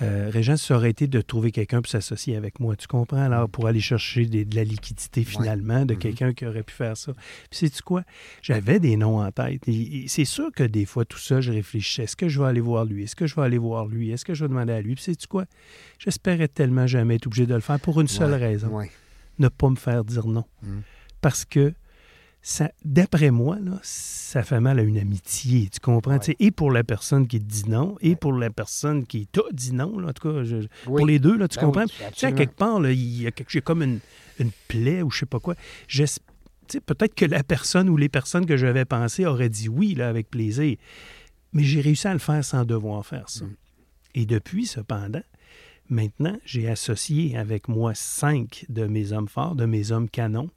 euh, 0.02 0.30
Régent, 0.32 0.58
ça 0.58 0.76
aurait 0.76 0.90
été 0.90 1.08
de 1.08 1.22
trouver 1.22 1.52
quelqu'un 1.52 1.82
pour 1.82 1.90
s'associer 1.92 2.36
avec 2.36 2.60
moi. 2.60 2.76
Tu 2.76 2.88
comprends? 2.88 3.22
Alors, 3.22 3.48
pour 3.50 3.68
aller 3.68 3.80
chercher 3.80 4.26
des- 4.26 4.46
de 4.46 4.56
la 4.56 4.64
liquidité, 4.64 5.24
finalement, 5.24 5.86
de 5.86 5.94
Mhm. 5.94 6.00
quelqu'un 6.00 6.34
qui 6.34 6.46
aurait 6.46 6.64
pu 6.64 6.74
faire 6.74 6.98
ça. 6.98 7.14
Puis, 7.50 7.60
sais-tu 7.60 7.82
quoi? 7.84 8.04
J'avais 8.42 8.80
des 8.80 8.98
noms 8.98 9.20
en 9.22 9.32
tête. 9.32 9.68
Et- 9.68 10.04
et 10.04 10.08
c'est 10.08 10.26
sûr 10.26 10.52
que 10.56 10.64
des 10.64 10.86
fois, 10.86 11.06
tout 11.06 11.18
ça, 11.20 11.40
je 11.42 11.52
réfléchissais. 11.52 12.04
Est-ce 12.04 12.16
que 12.16 12.28
je 12.30 12.40
vais 12.40 12.48
aller 12.48 12.62
voir 12.62 12.86
lui? 12.86 13.04
Est-ce 13.04 13.16
que 13.16 13.28
je 13.28 13.36
vais 13.36 13.44
aller 13.44 13.58
voir 13.60 13.86
lui? 13.88 14.12
Est-ce 14.12 14.26
que 14.26 14.34
je 14.34 14.44
vais 14.44 14.50
demander 14.50 14.74
à 14.74 14.82
lui? 14.82 14.96
Puis, 14.96 15.04
sais-tu 15.04 15.28
quoi? 15.28 15.46
J'espérais 16.00 16.48
tellement 16.48 16.88
jamais 16.88 17.16
être 17.16 17.28
obligé 17.28 17.46
de 17.46 17.54
le 17.54 17.62
faire 17.62 17.80
pour 17.80 18.02
une 18.02 18.08
seule 18.08 18.34
raison. 18.34 18.68
ouais. 18.70 18.90
Ne 19.40 19.48
pas 19.48 19.70
me 19.70 19.76
faire 19.76 20.04
dire 20.04 20.28
non. 20.28 20.44
Mm. 20.62 20.80
Parce 21.22 21.46
que, 21.46 21.74
ça, 22.44 22.72
d'après 22.84 23.30
moi, 23.30 23.58
là, 23.60 23.80
ça 23.84 24.42
fait 24.44 24.60
mal 24.60 24.80
à 24.80 24.82
une 24.82 24.98
amitié. 24.98 25.70
Tu 25.72 25.80
comprends? 25.80 26.18
Ouais. 26.18 26.36
Et 26.40 26.50
pour 26.52 26.72
la 26.72 26.84
personne 26.84 27.28
qui 27.28 27.40
te 27.40 27.46
dit 27.46 27.70
non, 27.70 27.98
et 28.02 28.16
pour 28.16 28.34
la 28.34 28.50
personne 28.50 29.06
qui 29.06 29.28
t'a 29.28 29.42
dit 29.52 29.74
non. 29.74 30.00
là. 30.00 30.10
en 30.10 30.14
tout 30.14 30.28
cas, 30.34 30.44
je- 30.44 30.56
Oui. 30.58 30.66
pour 30.86 31.06
les 31.06 31.20
deux, 31.20 31.38
là, 31.38 31.48
tu 31.48 31.58
Ben 31.60 31.66
comprends? 31.66 31.84
oui, 31.84 32.06
Tu 32.14 32.20
sais, 32.20 32.34
quelque 32.34 32.56
part, 32.56 32.80
là, 32.80 32.92
il 32.92 33.22
y 33.22 33.28
a 33.28 33.32
quelque, 33.32 33.52
j'ai 33.52 33.62
comme 33.62 33.84
une, 33.84 34.00
une 34.40 34.52
plaie 34.68 35.02
ou 35.04 35.12
je 35.12 35.20
sais 35.20 35.26
pas 35.28 35.40
quoi. 35.40 35.56
Peut-être 36.86 37.16
que 37.16 37.26
la 37.26 37.44
personne 37.44 37.90
ou 37.90 37.98
les 37.98 38.08
personnes 38.10 38.46
que 38.46 38.56
j'avais 38.56 38.86
pensé 38.86 39.26
auraient 39.26 39.50
dit 39.50 39.68
oui, 39.68 39.94
là, 39.94 40.08
avec 40.08 40.30
plaisir. 40.30 40.78
Mais 41.54 41.64
j'ai 41.64 41.82
réussi 41.82 42.08
à 42.08 42.14
le 42.14 42.20
faire 42.20 42.44
sans 42.46 42.64
devoir 42.64 43.06
faire 43.06 43.30
ça. 43.30 43.44
Mm. 43.46 43.56
Et 44.16 44.26
depuis, 44.26 44.66
cependant, 44.66 45.22
maintenant, 45.90 46.38
j'ai 46.46 46.70
associé 46.70 47.36
avec 47.38 47.68
moi 47.68 47.92
cinq 47.94 48.66
de 48.70 48.86
mes 48.86 49.12
hommes 49.12 49.28
forts, 49.28 49.56
de 49.56 49.66
mes 49.66 49.92
hommes 49.92 50.10
canons, 50.10 50.50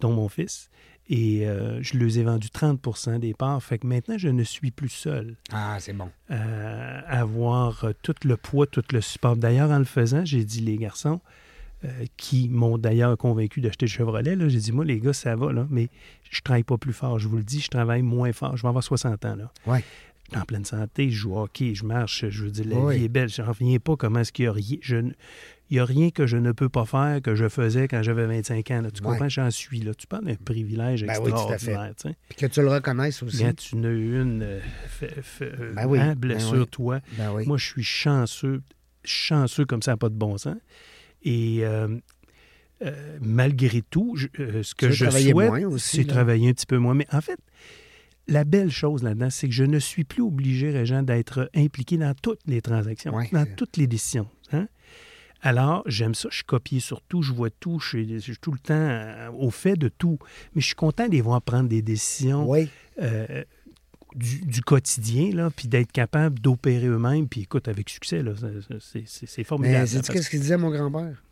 dont 0.00 0.12
mon 0.12 0.28
fils. 0.30 0.70
Et 1.10 1.46
euh, 1.48 1.82
je 1.82 1.96
les 1.96 2.18
ai 2.18 2.22
vendus 2.22 2.48
30% 2.48 3.18
des 3.18 3.32
parts. 3.32 3.62
Fait 3.62 3.78
que 3.78 3.86
maintenant, 3.86 4.18
je 4.18 4.28
ne 4.28 4.42
suis 4.44 4.70
plus 4.70 4.90
seul 4.90 5.36
Ah, 5.52 5.76
c'est 5.80 5.94
bon. 5.94 6.10
euh, 6.30 7.00
avoir 7.06 7.84
euh, 7.84 7.92
tout 8.02 8.14
le 8.24 8.36
poids, 8.36 8.66
tout 8.66 8.84
le 8.92 9.00
support. 9.00 9.36
D'ailleurs, 9.36 9.70
en 9.70 9.78
le 9.78 9.84
faisant, 9.84 10.24
j'ai 10.24 10.44
dit 10.44 10.60
les 10.60 10.76
garçons 10.76 11.20
euh, 11.84 12.04
qui 12.18 12.48
m'ont 12.50 12.76
d'ailleurs 12.76 13.16
convaincu 13.16 13.60
d'acheter 13.62 13.86
le 13.86 13.90
Chevrolet, 13.90 14.36
j'ai 14.50 14.58
dit 14.58 14.72
moi 14.72 14.84
les 14.84 15.00
gars, 15.00 15.12
ça 15.14 15.34
va, 15.36 15.52
là, 15.52 15.66
mais 15.70 15.88
je 16.30 16.40
travaille 16.42 16.64
pas 16.64 16.76
plus 16.76 16.92
fort. 16.92 17.18
Je 17.18 17.26
vous 17.28 17.36
le 17.38 17.44
dis, 17.44 17.60
je 17.60 17.68
travaille 17.68 18.02
moins 18.02 18.32
fort. 18.32 18.56
Je 18.56 18.62
vais 18.62 18.68
avoir 18.68 18.84
60 18.84 19.24
ans. 19.24 19.36
Là. 19.36 19.50
Ouais. 19.66 19.82
Je 20.26 20.32
suis 20.34 20.42
en 20.42 20.44
pleine 20.44 20.64
santé, 20.66 21.08
je 21.08 21.16
joue 21.16 21.34
au 21.36 21.40
hockey, 21.44 21.74
je 21.74 21.86
marche, 21.86 22.28
je 22.28 22.44
veux 22.44 22.50
dire, 22.50 22.66
la 22.66 22.92
vie 22.92 23.04
est 23.04 23.08
belle. 23.08 23.30
Je 23.30 23.40
n'en 23.40 23.48
reviens 23.48 23.78
pas 23.78 23.96
comment 23.96 24.20
est-ce 24.20 24.30
qu'il 24.32 24.44
y 24.44 24.48
a 24.48 24.52
rien. 24.52 24.76
Je 24.82 24.96
il 25.70 25.76
y 25.76 25.80
a 25.80 25.84
rien 25.84 26.10
que 26.10 26.26
je 26.26 26.36
ne 26.36 26.52
peux 26.52 26.68
pas 26.68 26.84
faire 26.86 27.20
que 27.22 27.34
je 27.34 27.48
faisais 27.48 27.88
quand 27.88 28.02
j'avais 28.02 28.26
25 28.26 28.70
ans. 28.70 28.80
là. 28.82 28.90
Tu 28.90 29.02
Ouais. 29.02 29.10
comprends? 29.10 29.28
J'en 29.28 29.50
suis 29.50 29.80
là. 29.80 29.92
Tu 29.94 30.06
parles 30.06 30.24
d'un 30.24 30.34
privilège 30.34 31.04
Ben 31.04 31.12
oui, 31.22 31.30
extraordinaire. 31.30 31.92
sais. 31.96 32.16
Puis 32.28 32.38
que 32.38 32.46
tu 32.46 32.60
le 32.62 32.68
reconnaisses 32.68 33.22
aussi. 33.22 33.42
Quand 33.42 33.54
tu 33.56 33.76
n'as 33.76 33.90
eu 33.90 34.20
une 34.22 34.42
euh, 34.42 34.60
fait- 34.88 35.20
fait- 35.22 35.52
euh, 35.60 35.72
Ben 35.74 35.86
oui, 35.86 35.98
hein, 35.98 36.08
ben 36.14 36.18
blessure, 36.18 36.52
oui. 36.60 36.66
toi, 36.70 37.00
Ben 37.18 37.32
oui. 37.34 37.46
moi, 37.46 37.58
je 37.58 37.66
suis 37.66 37.82
chanceux, 37.84 38.62
chanceux 39.04 39.64
comme 39.66 39.82
ça, 39.82 39.96
pas 39.96 40.08
de 40.08 40.14
bon 40.14 40.38
sens. 40.38 40.56
Et 41.22 41.58
euh, 41.64 41.88
euh, 42.84 43.18
malgré 43.20 43.82
tout, 43.82 44.16
je- 44.16 44.62
ce 44.62 44.74
que 44.74 44.90
je 44.90 45.10
souhaite, 45.10 45.78
c'est 45.78 46.06
travailler 46.06 46.48
un 46.48 46.52
petit 46.52 46.66
peu 46.66 46.78
moins. 46.78 46.94
Mais 46.94 47.06
en 47.12 47.20
fait, 47.20 47.38
la 48.26 48.44
belle 48.44 48.70
chose 48.70 49.02
là-dedans, 49.02 49.30
c'est 49.30 49.48
que 49.48 49.54
je 49.54 49.64
ne 49.64 49.78
suis 49.78 50.04
plus 50.04 50.22
obligé, 50.22 50.70
Régent, 50.70 51.02
d'être 51.02 51.50
impliqué 51.54 51.96
dans 51.96 52.14
toutes 52.14 52.40
les 52.46 52.60
transactions, 52.62 53.12
dans 53.32 53.46
toutes 53.56 53.76
les 53.76 53.86
décisions. 53.86 54.28
hein. 54.52 54.68
Alors, 55.40 55.82
j'aime 55.86 56.14
ça, 56.14 56.28
je 56.30 56.36
suis 56.36 56.44
copié 56.44 56.80
sur 56.80 57.00
tout, 57.02 57.22
je 57.22 57.32
vois 57.32 57.50
tout, 57.50 57.78
je 57.78 57.88
suis, 57.88 58.14
je 58.14 58.18
suis 58.18 58.36
tout 58.38 58.50
le 58.52 58.58
temps 58.58 58.74
euh, 58.74 59.30
au 59.32 59.50
fait 59.50 59.76
de 59.76 59.88
tout. 59.88 60.18
Mais 60.54 60.60
je 60.60 60.66
suis 60.66 60.74
content 60.74 61.06
de 61.06 61.12
les 61.12 61.20
voir 61.20 61.40
prendre 61.42 61.68
des 61.68 61.80
décisions 61.82 62.48
Oui. 62.50 62.68
euh, 63.00 63.44
du, 64.16 64.40
du 64.40 64.62
quotidien, 64.62 65.30
là, 65.32 65.50
puis 65.54 65.68
d'être 65.68 65.92
capable 65.92 66.40
d'opérer 66.40 66.86
eux-mêmes, 66.86 67.28
puis 67.28 67.42
écoute, 67.42 67.68
avec 67.68 67.88
succès, 67.88 68.22
là, 68.22 68.32
c'est- 68.40 68.78
c'est- 68.80 69.02
c'est 69.06 69.26
c'est 69.28 69.44
formidable. 69.44 69.80
Mais 69.80 69.86
sais-tu 69.86 70.12
qu'est-ce 70.12 70.30
qu'il 70.30 70.40
disait, 70.40 70.56
mon 70.56 70.70
grand-père? 70.70 71.22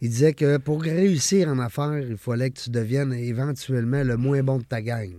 Il 0.00 0.10
disait 0.10 0.32
que 0.34 0.58
pour 0.58 0.82
réussir 0.82 1.48
en 1.48 1.58
affaires, 1.58 1.98
il 2.00 2.16
fallait 2.16 2.50
que 2.50 2.60
tu 2.60 2.70
deviennes 2.70 3.12
éventuellement 3.14 4.02
le 4.04 4.16
moins 4.16 4.42
bon 4.42 4.58
de 4.58 4.64
ta 4.64 4.82
gang. 4.82 5.10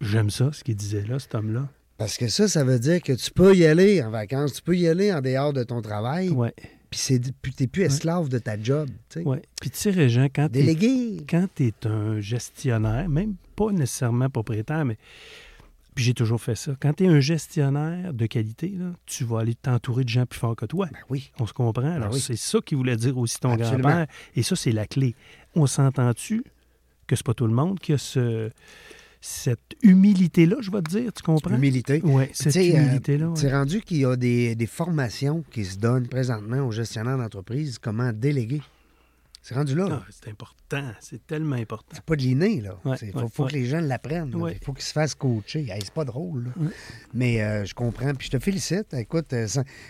J'aime 0.00 0.30
ça, 0.30 0.50
ce 0.52 0.64
qu'il 0.64 0.76
disait 0.76 1.04
là, 1.06 1.18
cet 1.18 1.34
homme-là. 1.34 1.68
Parce 1.98 2.16
que 2.16 2.28
ça, 2.28 2.48
ça 2.48 2.64
veut 2.64 2.78
dire 2.78 3.02
que 3.02 3.12
tu 3.12 3.30
peux 3.30 3.54
y 3.54 3.66
aller 3.66 4.02
en 4.02 4.10
vacances, 4.10 4.54
tu 4.54 4.62
peux 4.62 4.76
y 4.76 4.88
aller 4.88 5.12
en 5.12 5.20
dehors 5.20 5.52
de 5.52 5.62
ton 5.62 5.82
travail, 5.82 6.30
Ouais, 6.30 6.54
puis 6.90 7.52
t'es 7.56 7.66
plus 7.66 7.82
esclave 7.82 8.28
de 8.28 8.38
ta 8.38 8.60
job. 8.60 8.88
ouais. 9.16 9.42
Puis 9.60 9.70
tu 9.70 9.78
sais, 9.78 9.90
Régent, 9.90 10.26
quand 10.34 10.50
Délégué. 10.50 11.24
quand 11.28 11.46
tu 11.54 11.68
es 11.68 11.86
un 11.86 12.20
gestionnaire, 12.20 13.08
même 13.08 13.34
pas 13.54 13.70
nécessairement 13.70 14.28
propriétaire, 14.28 14.84
mais 14.84 14.98
puis 15.94 16.04
j'ai 16.04 16.14
toujours 16.14 16.40
fait 16.40 16.54
ça. 16.54 16.72
Quand 16.80 16.92
tu 16.94 17.04
es 17.04 17.08
un 17.08 17.20
gestionnaire 17.20 18.14
de 18.14 18.26
qualité, 18.26 18.68
là, 18.68 18.92
tu 19.06 19.24
vas 19.24 19.40
aller 19.40 19.54
t'entourer 19.54 20.04
de 20.04 20.08
gens 20.08 20.24
plus 20.24 20.38
forts 20.38 20.56
que 20.56 20.66
toi. 20.66 20.86
Ben 20.92 20.98
oui. 21.10 21.32
On 21.38 21.46
se 21.46 21.52
comprend? 21.52 21.90
Alors, 21.92 22.12
oui. 22.12 22.20
c'est 22.20 22.36
ça 22.36 22.60
qu'il 22.64 22.78
voulait 22.78 22.96
dire 22.96 23.18
aussi 23.18 23.38
ton 23.38 23.56
grand-père. 23.56 24.06
Et 24.36 24.42
ça, 24.42 24.56
c'est 24.56 24.72
la 24.72 24.86
clé. 24.86 25.14
On 25.54 25.66
s'entend-tu 25.66 26.44
que 27.06 27.16
c'est 27.16 27.26
pas 27.26 27.34
tout 27.34 27.46
le 27.46 27.52
monde 27.52 27.80
qui 27.80 27.92
a 27.92 27.98
ce, 27.98 28.50
cette 29.20 29.76
humilité-là, 29.82 30.56
je 30.60 30.70
vais 30.70 30.80
te 30.82 30.90
dire, 30.90 31.12
tu 31.12 31.22
comprends? 31.22 31.54
Humilité. 31.54 32.00
Oui, 32.04 32.24
cette 32.32 32.56
euh, 32.56 32.60
humilité-là. 32.60 33.28
ouais. 33.28 33.36
C'est 33.36 33.52
rendu 33.52 33.80
qu'il 33.82 33.98
y 33.98 34.04
a 34.04 34.16
des, 34.16 34.54
des 34.54 34.66
formations 34.66 35.44
qui 35.50 35.64
se 35.64 35.76
donnent 35.78 36.08
présentement 36.08 36.66
aux 36.66 36.72
gestionnaires 36.72 37.18
d'entreprise, 37.18 37.78
comment 37.78 38.12
déléguer. 38.12 38.62
C'est 39.42 39.54
rendu 39.54 39.74
là. 39.74 39.86
Ah, 39.90 40.06
c'est 40.10 40.30
important. 40.30 40.82
C'est 41.00 41.26
tellement 41.26 41.56
important. 41.56 41.88
C'est 41.92 42.04
pas 42.04 42.14
de 42.14 42.20
l'inné, 42.20 42.60
là. 42.60 42.78
Ouais, 42.84 42.96
Il 43.00 43.10
faut, 43.10 43.20
ouais, 43.20 43.24
faut 43.32 43.44
ouais. 43.44 43.50
que 43.50 43.54
les 43.56 43.64
gens 43.66 43.80
l'apprennent. 43.80 44.34
Il 44.50 44.64
faut 44.64 44.74
qu'ils 44.74 44.84
se 44.84 44.92
fassent 44.92 45.14
coacher. 45.14 45.66
Hey, 45.70 45.80
c'est 45.82 45.94
pas 45.94 46.04
drôle, 46.04 46.44
là. 46.44 46.68
Mais 47.14 47.42
euh, 47.42 47.64
je 47.64 47.74
comprends. 47.74 48.12
Puis 48.14 48.26
je 48.30 48.36
te 48.36 48.42
félicite. 48.42 48.92
Écoute, 48.92 49.32
euh, 49.32 49.46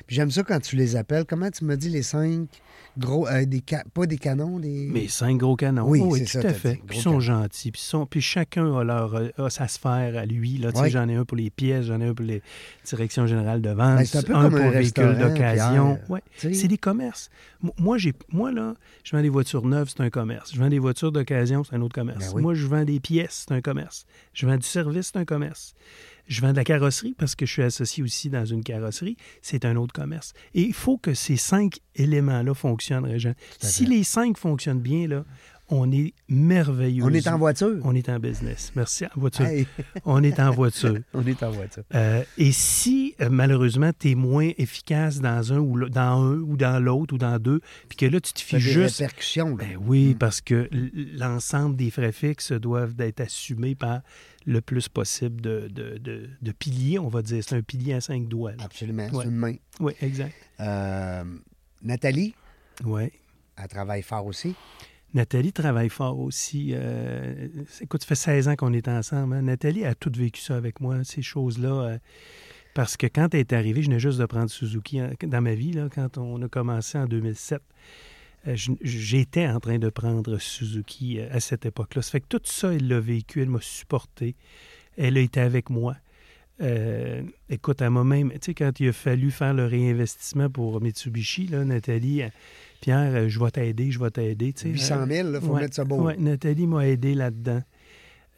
j'aime 0.07 0.31
ça 0.31 0.45
quand 0.45 0.61
tu 0.61 0.77
les 0.77 0.95
appelles. 0.95 1.25
Comment 1.29 1.51
tu 1.51 1.65
me 1.65 1.77
dis 1.77 1.89
les 1.89 2.03
cinq? 2.03 2.49
Gros... 2.99 3.27
euh, 3.29 3.45
des 3.45 3.63
ca- 3.69 3.85
Pas 3.95 4.07
des 4.07 4.19
canons, 4.19 4.59
des... 4.59 4.89
Mais 4.93 5.09
cinq 5.09 5.39
gros 5.39 5.57
canons. 5.57 5.89
Oui, 5.89 6.01
Oh 6.05 6.17
tout 6.17 6.25
ça, 6.27 6.41
à 6.41 6.53
fait. 6.53 6.81
Puis 6.87 6.99
ils 6.99 7.03
sont 7.03 7.11
canons. 7.11 7.21
gentils. 7.21 7.71
Puis, 7.71 7.81
ils 7.85 7.89
sont- 7.89 8.07
puis 8.07 8.21
chacun 8.21 8.77
a, 8.77 8.85
leur, 8.85 9.15
euh, 9.15 9.29
a 9.39 9.51
sa 9.51 9.69
sphère 9.69 10.17
à 10.19 10.27
lui. 10.27 10.59
Là, 10.59 10.73
Tu 10.73 10.79
sais, 10.79 10.85
Oui. 10.85 10.91
J'en 10.91 11.09
ai 11.09 11.15
un 11.15 11.25
pour 11.25 11.37
les 11.37 11.51
pièces, 11.51 11.87
j'en 11.87 12.01
ai 12.01 12.07
un 12.07 12.15
pour 12.15 12.25
les 12.27 12.43
directions 12.85 13.27
générales 13.27 13.63
de 13.63 13.71
vente, 13.71 13.99
Ben, 14.13 14.19
un 14.19 14.23
peu 14.23 14.35
un 14.35 14.43
comme 14.43 14.51
pour 14.59 14.61
un 14.67 14.71
véhicules 14.71 15.19
d'occasion. 15.19 15.99
Ouais. 16.09 16.23
C'est 16.37 16.69
des 16.69 16.79
commerces. 16.79 17.31
Mo- 17.63 17.75
Moi, 17.79 17.99
j'ai, 17.99 18.13
moi, 18.33 18.53
là, 18.53 18.75
je 19.05 19.15
vends 19.17 19.23
des 19.23 19.29
voitures 19.29 19.67
neuves, 19.67 19.89
c'est 19.95 20.03
un 20.03 20.11
commerce. 20.11 20.53
Je 20.55 20.59
vends 20.59 20.69
des 20.69 20.79
voitures 20.79 21.13
d'occasion, 21.13 21.65
c'est 21.65 21.77
un 21.77 21.83
autre 21.83 21.95
commerce. 21.95 22.27
Ben 22.29 22.33
oui. 22.37 22.43
Moi, 22.43 22.55
je 22.55 22.67
vends 22.67 22.85
des 22.85 23.01
pièces, 23.01 23.47
c'est 23.49 23.55
un 23.55 23.61
commerce. 23.61 24.05
Je 24.35 24.47
vends 24.47 24.57
du 24.57 24.67
service, 24.67 25.11
c'est 25.13 25.19
un 25.19 25.25
commerce. 25.25 25.75
Je 26.31 26.41
vends 26.41 26.53
de 26.53 26.57
la 26.57 26.65
carrosserie 26.65 27.13
parce 27.19 27.35
que 27.35 27.45
je 27.45 27.51
suis 27.51 27.63
associé 27.65 28.05
aussi 28.05 28.31
dans 28.31 28.45
une 28.45 28.63
carrosserie, 28.63 29.17
c'est 29.43 29.65
un 29.65 29.75
autre 29.75 29.93
commerce. 29.93 30.33
Et 30.55 30.63
il 30.63 30.73
faut 30.73 30.97
que 30.97 31.13
ces 31.13 31.37
cinq 31.37 31.81
éléments-là 31.97 32.55
fonctionnent, 32.55 33.05
Régent. 33.05 33.35
Si 33.59 33.85
les 33.85 34.05
cinq 34.05 34.39
fonctionnent 34.39 34.81
bien, 34.81 35.09
là, 35.09 35.25
On 35.73 35.91
est 35.93 36.15
merveilleux. 36.29 37.05
On 37.05 37.11
est 37.11 37.29
en 37.29 37.39
voiture. 37.39 37.79
On 37.85 37.95
est 37.95 38.09
en 38.09 38.19
business. 38.19 38.73
Merci, 38.75 39.05
en 39.07 39.21
voiture. 39.21 39.47
Hey, 39.47 39.67
On 40.05 40.23
est 40.23 40.41
en 40.41 40.51
voiture. 40.51 40.97
on 41.15 41.25
est 41.25 41.43
en 41.45 41.51
voiture. 41.53 41.85
Euh, 41.95 42.25
et 42.37 42.51
si, 42.51 43.15
euh, 43.21 43.29
malheureusement, 43.31 43.93
tu 43.97 44.11
es 44.11 44.15
moins 44.17 44.51
efficace 44.59 45.21
dans 45.21 45.53
un 45.53 45.59
ou 45.59 45.89
dans 45.89 46.23
un 46.23 46.39
ou 46.39 46.57
dans 46.57 46.83
l'autre 46.83 47.15
ou 47.15 47.19
dans 47.19 47.39
deux, 47.39 47.61
puis 47.89 47.97
que 47.97 48.07
là, 48.07 48.21
tu 48.21 48.33
te 48.33 48.41
fies 48.41 48.57
des 48.57 48.61
juste. 48.61 48.99
répercussions. 48.99 49.57
là. 49.57 49.65
Ben 49.65 49.79
oui, 49.81 50.15
Mm. 50.15 50.19
parce 50.19 50.41
que 50.41 50.69
l'ensemble 51.17 51.77
des 51.77 51.91
frais 51.91 52.13
fixes 52.13 52.53
doivent 52.53 52.95
être 52.99 53.21
assumés 53.21 53.75
par 53.77 54.01
le 54.47 54.61
plus 54.61 54.89
possible 54.89 55.41
de, 55.41 55.69
de, 55.69 55.99
de- 55.99 56.29
de 56.43 56.53
piliers, 56.53 56.99
on 56.99 57.09
va 57.09 57.23
dire. 57.23 57.45
C'est 57.47 57.55
un 57.57 57.63
pilier 57.63 57.95
à 57.95 58.01
cinq 58.01 58.27
doigts. 58.27 58.53
là. 58.53 58.65
Absolument. 58.65 59.05
Ouais. 59.11 59.23
C'est 59.23 59.29
une 59.29 59.37
main. 59.37 59.55
Oui, 59.79 59.93
exact. 60.01 60.35
Euh, 60.59 61.23
Nathalie, 61.83 62.35
Oui. 62.85 63.11
elle 63.57 63.69
travaille 63.69 64.03
fort 64.03 64.27
aussi. 64.27 64.55
Nathalie 65.15 65.53
travaille 65.53 65.89
fort 65.89 66.19
aussi. 66.21 66.71
Euh, 66.75 67.49
écoute, 67.81 68.03
ça 68.03 68.07
fait 68.09 68.15
16 68.15 68.49
ans 68.49 68.57
qu'on 68.57 68.73
est 68.73 68.89
ensemble. 68.89 69.35
hein. 69.35 69.43
Nathalie 69.43 69.85
a 69.85 69.95
tout 69.95 70.13
vécu 70.15 70.41
ça 70.41 70.57
avec 70.57 70.81
moi, 70.81 71.03
ces 71.05 71.23
choses-là. 71.23 71.69
euh, 71.83 71.99
parce 72.75 72.97
que 72.97 73.07
quand 73.09 73.35
elle 73.35 73.41
est 73.41 73.53
arrivée, 73.53 73.83
je 73.83 73.89
venais 73.89 73.99
juste 73.99 74.21
de 74.21 74.27
prendre 74.27 74.49
Suzuki 74.49 75.01
hein, 75.01 75.11
dans 75.27 75.41
ma 75.41 75.55
vie, 75.55 75.73
là, 75.73 75.89
quand 75.93 76.19
on 76.19 76.41
a 76.43 76.49
commencé 76.49 76.97
en 76.99 77.07
2007. 77.07 77.61
euh, 78.47 78.57
J'étais 78.83 79.49
en 79.49 79.59
train 79.59 79.79
de 79.79 79.89
prendre 79.91 80.39
Suzuki 80.39 81.21
à 81.21 81.41
cette 81.41 81.67
époque-là. 81.67 82.03
Ça 82.03 82.13
fait 82.13 82.21
que 82.21 82.29
tout 82.29 82.41
ça, 82.45 82.73
elle 82.73 82.87
l'a 82.87 83.01
vécu, 83.01 83.43
elle 83.43 83.51
m'a 83.51 83.61
supporté. 83.61 84.37
Elle 84.97 85.17
a 85.17 85.21
été 85.21 85.41
avec 85.41 85.71
moi. 85.71 85.97
Écoute, 87.49 87.81
à 87.81 87.89
moi-même, 87.89 88.31
tu 88.33 88.39
sais, 88.43 88.55
quand 88.55 88.79
il 88.81 88.89
a 88.89 88.93
fallu 88.93 89.31
faire 89.31 89.55
le 89.55 89.65
réinvestissement 89.65 90.51
pour 90.51 90.79
Mitsubishi, 90.83 91.49
Nathalie, 91.51 92.23
Pierre, 92.81 93.15
euh, 93.15 93.29
je 93.29 93.39
vais 93.39 93.51
t'aider, 93.51 93.91
je 93.91 93.99
vais 93.99 94.11
t'aider. 94.11 94.53
tu 94.53 94.63
sais. 94.63 94.69
800 94.71 95.07
000, 95.07 95.29
il 95.35 95.41
faut 95.41 95.47
Ouais, 95.55 95.61
mettre 95.61 95.75
ça 95.77 95.85
beau. 95.85 96.11
Nathalie 96.19 96.67
m'a 96.67 96.87
aidé 96.89 97.15
là-dedans. 97.15 97.63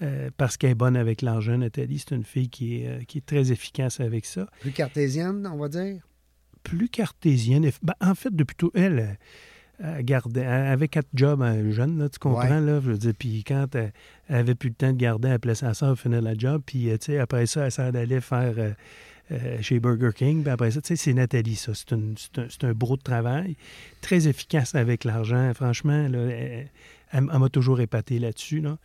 euh, 0.02 0.30
parce 0.36 0.56
qu'elle 0.56 0.70
est 0.70 0.74
bonne 0.74 0.96
avec 0.96 1.22
l'argent, 1.22 1.56
Nathalie. 1.56 1.98
C'est 2.00 2.14
une 2.14 2.24
fille 2.24 2.48
qui 2.48 2.82
est, 2.82 2.88
euh, 2.88 2.98
qui 3.06 3.18
est 3.18 3.26
très 3.26 3.52
efficace 3.52 4.00
avec 4.00 4.26
ça. 4.26 4.48
Plus 4.60 4.72
cartésienne, 4.72 5.48
on 5.52 5.56
va 5.58 5.68
dire? 5.68 6.02
Plus 6.64 6.88
cartésienne. 6.88 7.70
ben, 7.82 7.94
en 8.00 8.14
fait, 8.16 8.34
depuis 8.34 8.56
tout, 8.56 8.72
elle, 8.74 9.16
elle 9.78 10.04
gardait, 10.04 10.40
elle 10.40 10.66
avait 10.72 10.88
quatre 10.88 11.08
jobs 11.14 11.44
jeune, 11.70 11.98
là, 11.98 12.08
tu 12.08 12.18
comprends, 12.18 12.42
Ouais. 12.42 12.60
là, 12.60 12.80
je 12.80 12.90
veux 12.90 12.98
dire, 12.98 13.12
puis 13.16 13.44
quand 13.44 13.66
elle, 13.76 13.92
elle 14.28 14.36
avait 14.36 14.54
plus 14.56 14.70
le 14.70 14.74
temps 14.74 14.92
de 14.92 14.96
garder, 14.98 15.28
elle 15.28 15.34
appelait 15.34 15.54
sa 15.54 15.72
soeur, 15.74 15.96
finir 15.98 16.20
la 16.22 16.34
job, 16.36 16.62
puis, 16.66 16.84
tu 16.84 16.96
sais, 17.00 17.18
après 17.18 17.46
ça, 17.46 17.66
elle 17.66 17.72
s'en 17.72 17.90
allait 17.94 18.20
faire 18.20 18.54
euh, 18.58 18.72
euh, 19.30 19.60
chez 19.62 19.78
Burger 19.80 20.10
King, 20.14 20.42
puis 20.42 20.50
après 20.50 20.70
ça, 20.72 20.80
tu 20.80 20.88
sais, 20.88 20.96
c'est 20.96 21.12
Nathalie, 21.12 21.56
ça, 21.56 21.72
c'est, 21.74 21.92
une- 21.92 22.14
c'est 22.18 22.38
un, 22.40 22.46
c'est 22.50 22.64
un 22.64 22.72
bro 22.72 22.96
de 22.96 23.02
travail, 23.02 23.56
très 24.00 24.28
efficace 24.28 24.74
avec 24.74 25.04
l'argent, 25.04 25.52
franchement, 25.54 26.08
là, 26.08 26.18
elle, 26.28 26.68
m'a 27.22 27.48
toujours 27.48 27.80
épaté 27.80 28.18
là-dessus, 28.18 28.60
là, 28.60 28.78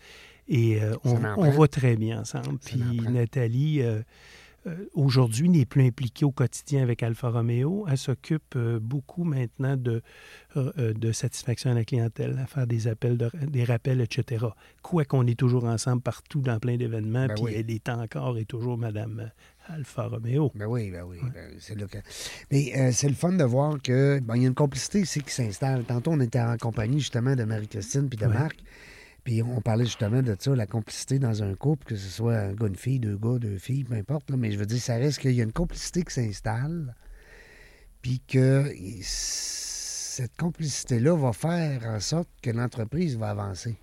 et 0.47 0.81
euh, 0.81 0.93
on, 1.03 1.15
on 1.39 1.49
va 1.51 1.67
très 1.67 1.95
bien 1.95 2.21
ensemble, 2.21 2.59
Ça 2.61 2.69
puis. 2.69 2.79
Nathalie... 3.11 3.81
euh, 3.81 4.01
aujourd'hui 4.93 5.49
n'est 5.49 5.65
plus 5.65 5.83
impliquée 5.85 6.25
au 6.25 6.31
quotidien 6.31 6.81
avec 6.83 7.03
Alfa 7.03 7.29
Romeo. 7.29 7.85
Elle 7.89 7.97
s'occupe 7.97 8.55
euh, 8.55 8.79
beaucoup 8.79 9.23
maintenant 9.23 9.75
de, 9.77 10.01
euh, 10.55 10.71
euh, 10.77 10.93
de 10.93 11.11
satisfaction 11.11 11.71
à 11.71 11.73
la 11.73 11.83
clientèle, 11.85 12.37
à 12.41 12.47
faire 12.47 12.67
des 12.67 12.87
appels, 12.87 13.17
de- 13.17 13.31
des 13.47 13.63
rappels, 13.63 14.01
etc. 14.01 14.45
Quoi 14.81 15.05
qu'on 15.05 15.25
est 15.27 15.37
toujours 15.37 15.65
ensemble 15.65 16.01
partout 16.01 16.41
dans 16.41 16.59
plein 16.59 16.77
d'événements, 16.77 17.27
Ben 17.27 17.35
puis 17.35 17.43
oui. 17.45 17.53
elle 17.55 17.71
est 17.71 17.89
encore 17.89 18.37
et 18.37 18.45
toujours 18.45 18.77
Madame 18.77 19.19
euh, 19.69 19.73
Alfa 19.75 20.07
Romeo. 20.07 20.51
Ben 20.55 20.65
oui, 20.67 20.91
ben 20.91 21.03
oui. 21.03 21.17
ben 21.33 21.51
c'est 21.59 21.75
là 21.79 21.87
que- 21.87 21.97
Mais 22.51 22.71
euh, 22.77 22.91
c'est 22.93 23.09
le 23.09 23.15
fun 23.15 23.33
de 23.33 23.43
voir 23.43 23.81
que 23.81 24.19
il 24.35 24.41
y 24.41 24.45
a 24.45 24.47
une 24.47 24.53
complicité 24.53 25.01
ici 25.01 25.21
qui 25.21 25.31
s'installe. 25.31 25.83
Tantôt, 25.83 26.11
on 26.11 26.19
était 26.19 26.39
en 26.41 26.57
compagnie 26.57 26.99
justement 26.99 27.35
de 27.35 27.43
Marie-Christine 27.43 28.09
puis 28.09 28.17
de 28.17 28.25
Ouais. 28.25 28.33
Marc. 28.33 28.57
Puis 29.27 29.43
on 29.43 29.59
parlait 29.59 29.83
justement 29.83 30.21
de 30.21 30.37
ça, 30.39 30.55
la 30.55 30.65
complicité 30.65 31.19
dans 31.19 31.43
un 31.43 31.53
couple, 31.53 31.85
que 31.85 31.97
ce 31.97 32.07
soit 32.09 32.37
un 32.37 32.53
gars, 32.53 32.67
une 32.67 32.77
fille, 32.77 32.97
deux 32.97 33.17
gars, 33.17 33.37
deux 33.37 33.57
filles, 33.57 33.83
peu 33.83 33.95
importe. 33.95 34.29
là, 34.29 34.37
mais 34.37 34.53
je 34.53 34.57
veux 34.57 34.65
dire, 34.65 34.79
ça 34.79 34.95
reste 34.95 35.19
qu'il 35.19 35.33
y 35.33 35.41
a 35.41 35.43
une 35.43 35.51
complicité 35.51 36.03
qui 36.03 36.13
s'installe. 36.13 36.95
Puis 38.01 38.21
que 38.25 38.71
cette 39.01 40.33
complicité-là 40.37 41.13
va 41.17 41.33
faire 41.33 41.83
en 41.87 41.99
sorte 41.99 42.29
que 42.41 42.51
l'entreprise 42.51 43.17
va 43.17 43.31
avancer. 43.31 43.75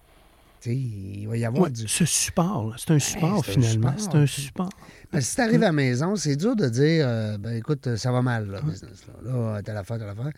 Tu 0.63 0.71
sais, 0.71 0.77
il 0.77 1.29
va 1.29 1.37
y 1.37 1.45
avoir 1.45 1.65
Ouais, 1.65 1.71
du. 1.71 1.87
ce 1.89 2.07
support, 2.07 2.71
là, 2.71 2.77
c'est 2.79 2.93
un 2.93 2.99
support 2.99 3.45
finalement. 3.45 3.91
support, 3.99 4.13
C'est 4.15 4.19
un 4.19 4.27
support. 4.27 4.71
Que 5.13 5.21
si 5.21 5.35
tu 5.35 5.41
arrives 5.43 5.63
à 5.63 5.67
la 5.67 5.73
maison, 5.73 6.17
c'est 6.17 6.37
dur 6.37 6.57
de 6.57 6.71
dire 6.71 7.07
euh, 7.07 7.37
ben 7.37 7.55
écoute, 7.55 7.97
ça 7.97 8.11
va 8.13 8.23
mal, 8.23 8.49
là, 8.49 8.63
le 8.65 8.71
business. 8.71 9.05
Là, 9.23 9.31
là 9.31 9.63
t'as 9.63 9.75
l'affaire, 9.75 9.99
t'as 9.99 10.07
l'affaire. 10.07 10.33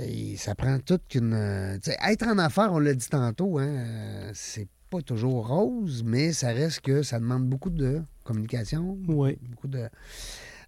Et 0.00 0.36
ça 0.36 0.54
prend 0.54 0.78
toute 0.80 1.14
une. 1.14 1.34
euh, 1.34 1.78
être 2.08 2.26
en 2.26 2.38
affaires, 2.38 2.72
on 2.72 2.78
l'a 2.78 2.94
dit 2.94 3.08
tantôt, 3.08 3.58
hein, 3.58 3.66
euh, 3.68 4.30
c'est 4.34 4.68
pas 4.90 5.00
toujours 5.02 5.46
rose, 5.48 6.02
mais 6.04 6.32
ça 6.32 6.48
reste 6.48 6.80
que 6.80 7.02
ça 7.02 7.18
demande 7.20 7.46
beaucoup 7.48 7.70
de 7.70 8.00
communication, 8.24 8.98
Oui. 9.08 9.36
beaucoup 9.50 9.68
de. 9.68 9.88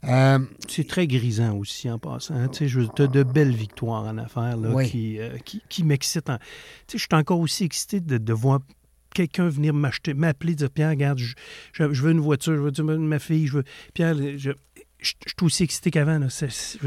Euh, 0.04 0.38
C'est 0.68 0.86
très 0.86 1.06
grisant 1.06 1.56
aussi 1.56 1.90
en 1.90 1.98
passant. 1.98 2.34
hein. 2.34 2.48
Tu 2.48 2.64
as 2.64 3.06
de 3.06 3.22
belles 3.22 3.54
victoires 3.54 4.04
en 4.04 4.18
affaires 4.18 4.56
là, 4.56 4.70
Oui. 4.74 4.88
qui, 4.90 5.18
euh, 5.18 5.36
qui, 5.44 5.62
qui 5.68 5.82
m'excitent. 5.84 6.30
en- 6.30 6.38
je 6.92 6.98
suis 6.98 7.08
encore 7.12 7.40
aussi 7.40 7.64
excité 7.64 8.00
de, 8.00 8.18
de 8.18 8.32
voir 8.32 8.60
quelqu'un 9.14 9.48
venir 9.48 9.72
m'acheter, 9.72 10.12
m'appeler, 10.12 10.54
dire 10.54 10.70
Pierre, 10.70 10.90
regarde, 10.90 11.18
je, 11.18 11.34
je- 11.72 11.92
je 11.92 12.02
veux 12.02 12.12
une 12.12 12.20
voiture, 12.20 12.54
je 12.54 12.60
veux 12.60 12.70
dire, 12.70 12.84
ma 12.84 13.18
fille, 13.18 13.46
je 13.46 13.54
veux. 13.58 13.64
Pierre, 13.94 14.14
je, 14.36 14.50
je, 15.00 15.12
je 15.26 15.32
suis 15.36 15.44
aussi 15.46 15.62
excité 15.64 15.90
qu'avant. 15.90 16.26
C'est, 16.30 16.50
c'est- 16.50 16.78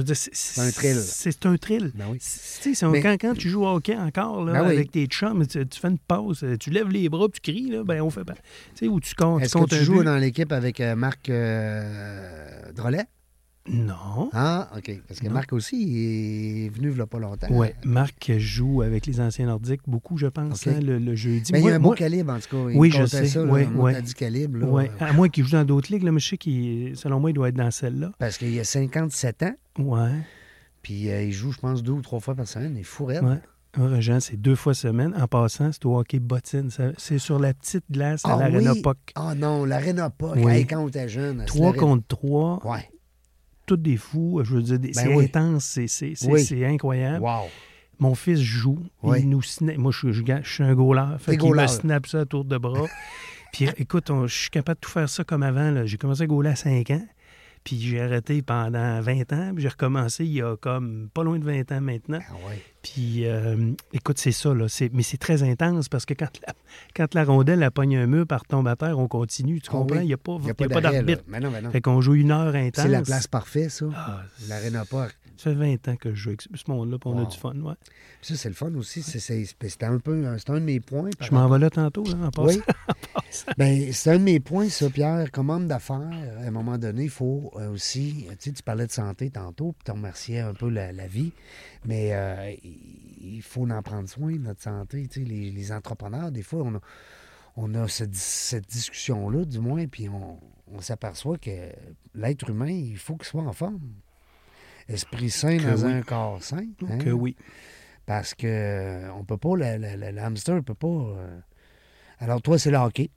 un 0.59 0.71
thrill. 0.71 0.97
C'est 0.99 1.45
un 1.45 1.57
thrill. 1.57 1.91
ben 1.95 2.05
oui. 2.09 2.17
C'est- 2.19 2.83
un- 2.83 2.89
Mais- 2.89 3.01
quand, 3.01 3.13
quand 3.19 3.33
tu 3.35 3.49
joues 3.49 3.63
au 3.63 3.67
hockey 3.75 3.95
encore 3.95 4.43
là, 4.45 4.53
Ben 4.53 4.67
oui. 4.67 4.73
avec 4.75 4.91
tes 4.91 5.05
chums, 5.07 5.45
tu, 5.47 5.65
tu 5.67 5.79
fais 5.79 5.89
une 5.89 5.99
pause, 5.99 6.45
tu 6.59 6.69
lèves 6.69 6.89
les 6.89 7.07
bras, 7.09 7.27
tu 7.31 7.39
cries, 7.39 7.69
là, 7.69 7.83
ben 7.83 8.01
on 8.01 8.09
fait 8.09 8.23
pas. 8.25 8.33
Tu 8.33 8.39
sais, 8.75 8.87
ou 8.87 8.99
tu 8.99 9.13
comptes, 9.15 9.41
Est-ce 9.43 9.57
que 9.57 9.65
tu 9.69 9.83
joues 9.83 9.99
but. 9.99 10.05
dans 10.05 10.17
l'équipe 10.17 10.51
avec 10.51 10.79
euh, 10.79 10.95
Marc 10.95 11.29
euh, 11.29 12.71
Drolet? 12.73 13.05
Non. 13.69 14.29
Ah, 14.33 14.69
OK. 14.77 14.91
Parce 15.07 15.19
que 15.19 15.27
Non. 15.27 15.33
Marc 15.33 15.53
aussi 15.53 15.75
il 15.81 16.65
est 16.65 16.69
venu 16.69 16.89
il 16.89 16.95
n'y 16.95 17.01
a 17.01 17.05
pas 17.07 17.19
longtemps. 17.19 17.47
Oui, 17.51 17.67
Marc 17.83 18.31
joue 18.37 18.81
avec 18.81 19.05
les 19.05 19.19
anciens 19.21 19.45
nordiques 19.45 19.81
beaucoup, 19.87 20.17
je 20.17 20.27
pense, 20.27 20.65
hein, 20.67 20.79
le, 20.81 20.97
le 20.99 21.15
jeudi. 21.15 21.51
Mais 21.51 21.59
il 21.61 21.65
y 21.67 21.69
a 21.71 21.75
un 21.75 21.79
moi- 21.79 21.91
beau 21.91 21.95
calibre, 21.95 22.33
en 22.33 22.39
tout 22.39 22.49
cas. 22.65 22.69
Il 22.71 22.77
Oui, 22.77 22.91
je 22.91 23.05
sais. 23.05 23.25
Ça, 23.27 23.43
là, 23.45 23.51
Oui, 23.53 23.63
un 23.63 23.71
oui. 23.75 24.01
du 24.01 24.13
calibre. 24.13 24.57
Là, 24.59 24.87
À 24.99 25.13
moins 25.13 25.29
qu'il 25.29 25.43
joue 25.45 25.51
dans 25.51 25.65
d'autres 25.65 25.91
ligues, 25.91 26.03
là, 26.03 26.11
mais 26.11 26.19
je 26.19 26.29
sais 26.29 26.37
qu'il, 26.37 26.95
selon 26.97 27.19
moi, 27.19 27.29
il 27.31 27.33
doit 27.33 27.49
être 27.49 27.55
dans 27.55 27.71
celle-là. 27.71 28.11
Parce 28.19 28.37
qu'il 28.37 28.59
a 28.59 28.63
57 28.63 29.43
ans, 29.43 29.55
Ouais. 29.77 30.11
puis 30.81 31.09
euh, 31.11 31.23
il 31.23 31.31
joue, 31.31 31.51
je 31.51 31.59
pense, 31.59 31.83
deux 31.83 31.91
ou 31.93 32.01
trois 32.01 32.19
fois 32.19 32.35
par 32.35 32.47
semaine. 32.47 32.73
Il 32.75 32.81
est 32.81 32.83
fou 32.83 33.05
raide. 33.05 33.23
ouais. 33.23 33.39
Ouais, 33.77 34.01
Jean, 34.01 34.19
c'est 34.19 34.35
deux 34.35 34.55
fois 34.55 34.73
semaine. 34.73 35.13
En 35.15 35.27
passant, 35.27 35.71
c'est 35.71 35.85
au 35.85 35.99
hockey 35.99 36.17
bottine. 36.17 36.69
C'est 36.97 37.19
sur 37.19 37.37
la 37.37 37.53
petite 37.53 37.83
glace 37.91 38.25
à 38.25 38.33
Ah 38.33 38.39
l'Arena 38.39 38.73
oui? 38.73 38.81
Puck. 38.81 38.97
Ah 39.13 39.35
non, 39.35 39.63
l'Arena 39.63 40.09
pas. 40.09 40.33
Oui. 40.35 40.51
Hey, 40.51 40.65
quand 40.65 40.79
on 40.83 40.87
était 40.87 41.07
jeune. 41.07 41.43
Trois 41.45 41.73
contre 41.73 42.03
trois, 42.07 42.59
Ouais. 42.67 42.89
Tous 43.69 43.77
des 43.77 43.97
fous. 43.97 44.41
Je 44.43 44.53
veux 44.55 44.61
dire, 44.61 44.79
des- 44.79 44.89
Ben 44.89 44.93
c'est 45.03 45.15
oui. 45.15 45.25
intense, 45.25 45.79
c'est, 45.87 46.13
Oui. 46.27 46.65
incroyable. 46.65 47.23
Wow. 47.23 47.47
Mon 47.99 48.15
fils 48.15 48.39
joue. 48.39 48.79
Oui. 49.03 49.19
Il 49.21 49.29
nous 49.29 49.41
sna- 49.41 49.77
Moi, 49.77 49.91
je, 49.91 50.11
je, 50.11 50.23
je 50.43 50.49
suis 50.53 50.63
un 50.63 50.73
goaler. 50.73 51.17
Fait 51.19 51.37
qu'il 51.37 51.53
me 51.53 51.67
snap 51.67 52.07
ça 52.07 52.21
à 52.21 52.25
tour 52.25 52.45
de 52.45 52.57
bras. 52.57 52.87
Puis 53.53 53.67
écoute, 53.77 54.09
on- 54.09 54.27
je 54.27 54.35
suis 54.35 54.49
capable 54.49 54.77
de 54.77 54.81
tout 54.81 54.91
faire 54.91 55.09
ça 55.09 55.23
comme 55.23 55.43
avant. 55.43 55.85
J'ai 55.85 55.97
commencé 55.97 56.23
à 56.23 56.27
goaler 56.27 56.49
à 56.51 56.55
5 56.55 56.89
ans. 56.91 57.05
Puis 57.63 57.77
j'ai 57.81 57.99
arrêté 57.99 58.41
pendant 58.41 59.01
20 59.01 59.33
ans. 59.33 59.51
Puis 59.53 59.63
j'ai 59.63 59.67
recommencé 59.69 60.23
il 60.25 60.31
y 60.33 60.41
a 60.41 60.55
comme 60.55 61.09
pas 61.13 61.23
loin 61.23 61.37
de 61.39 61.43
20 61.43 61.71
ans 61.73 61.81
maintenant. 61.81 62.19
Ah 62.29 62.33
ouais. 62.49 62.61
Puis 62.93 63.25
euh, 63.25 63.71
écoute, 63.93 64.17
c'est 64.17 64.31
ça. 64.31 64.53
Là. 64.53 64.67
Mais 64.93 65.03
c'est 65.03 65.17
très 65.17 65.43
intense 65.43 65.89
parce 65.89 66.05
que 66.05 66.13
quand 66.13 66.29
la, 66.47 66.53
quand 66.95 67.13
la 67.13 67.23
rondelle 67.23 67.61
elle 67.61 67.71
pogne 67.71 67.97
un 67.97 68.07
mur 68.07 68.25
par 68.25 68.45
tombe 68.45 68.67
à 68.67 68.75
terre, 68.75 68.97
on 68.97 69.07
continue. 69.07 69.59
Tu 69.61 69.67
Ah 69.69 69.73
comprends? 69.73 69.99
Il 69.99 70.07
n'y 70.07 70.13
a 70.13 70.17
pas, 70.17 70.37
d'arbitre. 70.81 71.23
Mais 71.27 71.39
non, 71.39 71.51
mais 71.51 71.61
non. 71.61 71.71
Fait 71.71 71.81
qu'on 71.81 72.01
joue 72.01 72.15
une 72.15 72.31
heure 72.31 72.55
intense. 72.55 72.85
C'est 72.85 72.91
la 72.91 73.01
place 73.01 73.27
parfaite, 73.27 73.69
ça. 73.71 73.85
Ah, 73.95 74.21
L'Arena 74.47 74.85
Park. 74.85 75.15
ça 75.37 75.51
fait 75.51 75.55
20 75.55 75.87
ans 75.87 75.95
que 75.97 76.09
je 76.11 76.15
joue 76.15 76.29
avec 76.29 76.41
ce 76.41 76.71
monde-là, 76.71 76.97
puis 76.99 77.09
on 77.13 77.21
a 77.21 77.25
du 77.25 77.37
fun. 77.37 77.53
Ouais. 77.55 77.73
Ça, 78.21 78.35
c'est 78.35 78.49
le 78.49 78.55
fun 78.55 78.73
aussi. 78.75 79.01
C'est- 79.01 79.19
un 79.83 79.97
peu 79.99 80.25
c'est 80.37 80.49
un 80.49 80.55
de 80.55 80.59
mes 80.65 80.79
points. 80.79 81.09
Je 81.21 81.31
m'en 81.31 81.47
vais 81.47 81.59
là 81.59 81.69
tantôt, 81.69 82.03
là, 82.03 82.15
en 82.25 82.31
passant. 82.31 82.47
Oui. 82.47 82.61
ben, 83.57 83.93
c'est 83.93 84.11
un 84.11 84.17
de 84.19 84.23
mes 84.23 84.39
points, 84.39 84.69
ça, 84.69 84.89
Pierre. 84.89 85.31
Comme 85.31 85.49
homme 85.49 85.67
d'affaires, 85.67 86.11
à 86.41 86.47
un 86.47 86.51
moment 86.51 86.77
donné, 86.77 87.03
il 87.03 87.09
faut 87.09 87.51
euh, 87.55 87.69
aussi. 87.71 88.25
Tu 88.31 88.35
sais, 88.39 88.51
tu 88.51 88.63
parlais 88.63 88.87
de 88.87 88.91
santé 88.91 89.29
tantôt, 89.29 89.73
puis 89.73 89.83
tu 89.85 89.91
remerciais 89.91 90.39
un 90.39 90.53
peu 90.53 90.69
la, 90.69 90.91
la 90.91 91.07
vie. 91.07 91.31
Mais 91.85 92.09
euh, 92.11 92.51
il 93.21 93.41
faut 93.41 93.69
en 93.69 93.81
prendre 93.81 94.07
soin 94.09 94.31
notre 94.37 94.61
santé. 94.61 95.07
Tu 95.07 95.21
sais, 95.23 95.25
les, 95.29 95.51
les 95.51 95.71
entrepreneurs, 95.71 96.31
des 96.31 96.43
fois, 96.43 96.61
on 96.63 96.75
a, 96.75 96.79
on 97.55 97.73
a 97.75 97.87
cette, 97.87 98.15
cette 98.15 98.67
discussion-là, 98.69 99.45
du 99.45 99.59
moins, 99.59 99.85
puis 99.87 100.07
on, 100.09 100.39
on 100.67 100.81
s'aperçoit 100.81 101.37
que 101.37 101.71
l'être 102.15 102.49
humain, 102.49 102.69
il 102.69 102.97
faut 102.97 103.15
qu'il 103.15 103.25
soit 103.27 103.43
en 103.43 103.53
forme. 103.53 103.79
Esprit 104.87 105.29
sain 105.29 105.57
Que 105.57 105.63
dans 105.75 105.85
oui. 105.85 105.91
un 105.93 106.01
corps 106.01 106.41
sain. 106.43 106.65
hein? 106.89 106.97
Que 106.97 107.09
oui. 107.11 107.35
Parce 108.05 108.33
que 108.33 108.47
euh, 108.47 109.13
on 109.13 109.23
peut 109.23 109.37
pas, 109.37 109.55
le, 109.55 109.77
le- 109.77 109.95
le- 109.95 110.11
le 110.11 110.21
hamster 110.21 110.55
ne 110.55 110.61
peut 110.61 110.73
pas. 110.73 110.87
euh. 110.87 111.39
Alors, 112.17 112.41
toi, 112.41 112.57
c'est 112.57 112.71
le 112.71 112.77
hockey. 112.77 113.09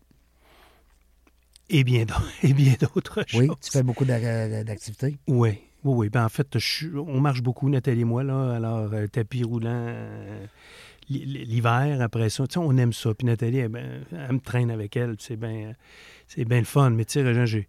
Et 1.70 1.84
bien 1.84 2.04
d'autres, 2.04 2.30
et 2.42 2.52
bien 2.52 2.74
d'autres 2.78 3.24
choses. 3.26 3.40
Oui, 3.40 3.48
tu 3.62 3.70
fais 3.70 3.82
beaucoup 3.82 4.04
d'ac- 4.04 4.64
d'activités. 4.64 5.16
Oui, 5.26 5.60
oui, 5.84 5.94
oui. 5.96 6.08
Ben, 6.08 6.24
en 6.24 6.28
fait, 6.28 6.58
je 6.58 6.88
on 6.96 7.20
marche 7.20 7.42
beaucoup, 7.42 7.68
Nathalie 7.68 8.02
et 8.02 8.04
moi, 8.04 8.22
là. 8.22 8.52
Alors, 8.54 8.92
euh, 8.92 9.06
tapis 9.06 9.42
roulant, 9.44 9.70
euh, 9.88 10.46
l'hiver, 11.08 12.00
après 12.00 12.28
ça, 12.30 12.46
tu 12.46 12.54
sais, 12.54 12.58
on 12.58 12.76
aime 12.76 12.92
ça. 12.92 13.12
Puis 13.14 13.26
Nathalie, 13.26 13.58
elle, 13.58 13.68
ben, 13.68 14.04
elle 14.12 14.32
me 14.34 14.40
traîne 14.40 14.70
avec 14.70 14.96
elle, 14.96 15.16
c'est 15.18 15.36
bien 15.36 15.74
c'est 16.28 16.44
bien 16.44 16.58
le 16.60 16.64
fun. 16.64 16.90
Mais 16.90 17.04
tu 17.04 17.20
sais, 17.22 17.46
j'ai- 17.46 17.66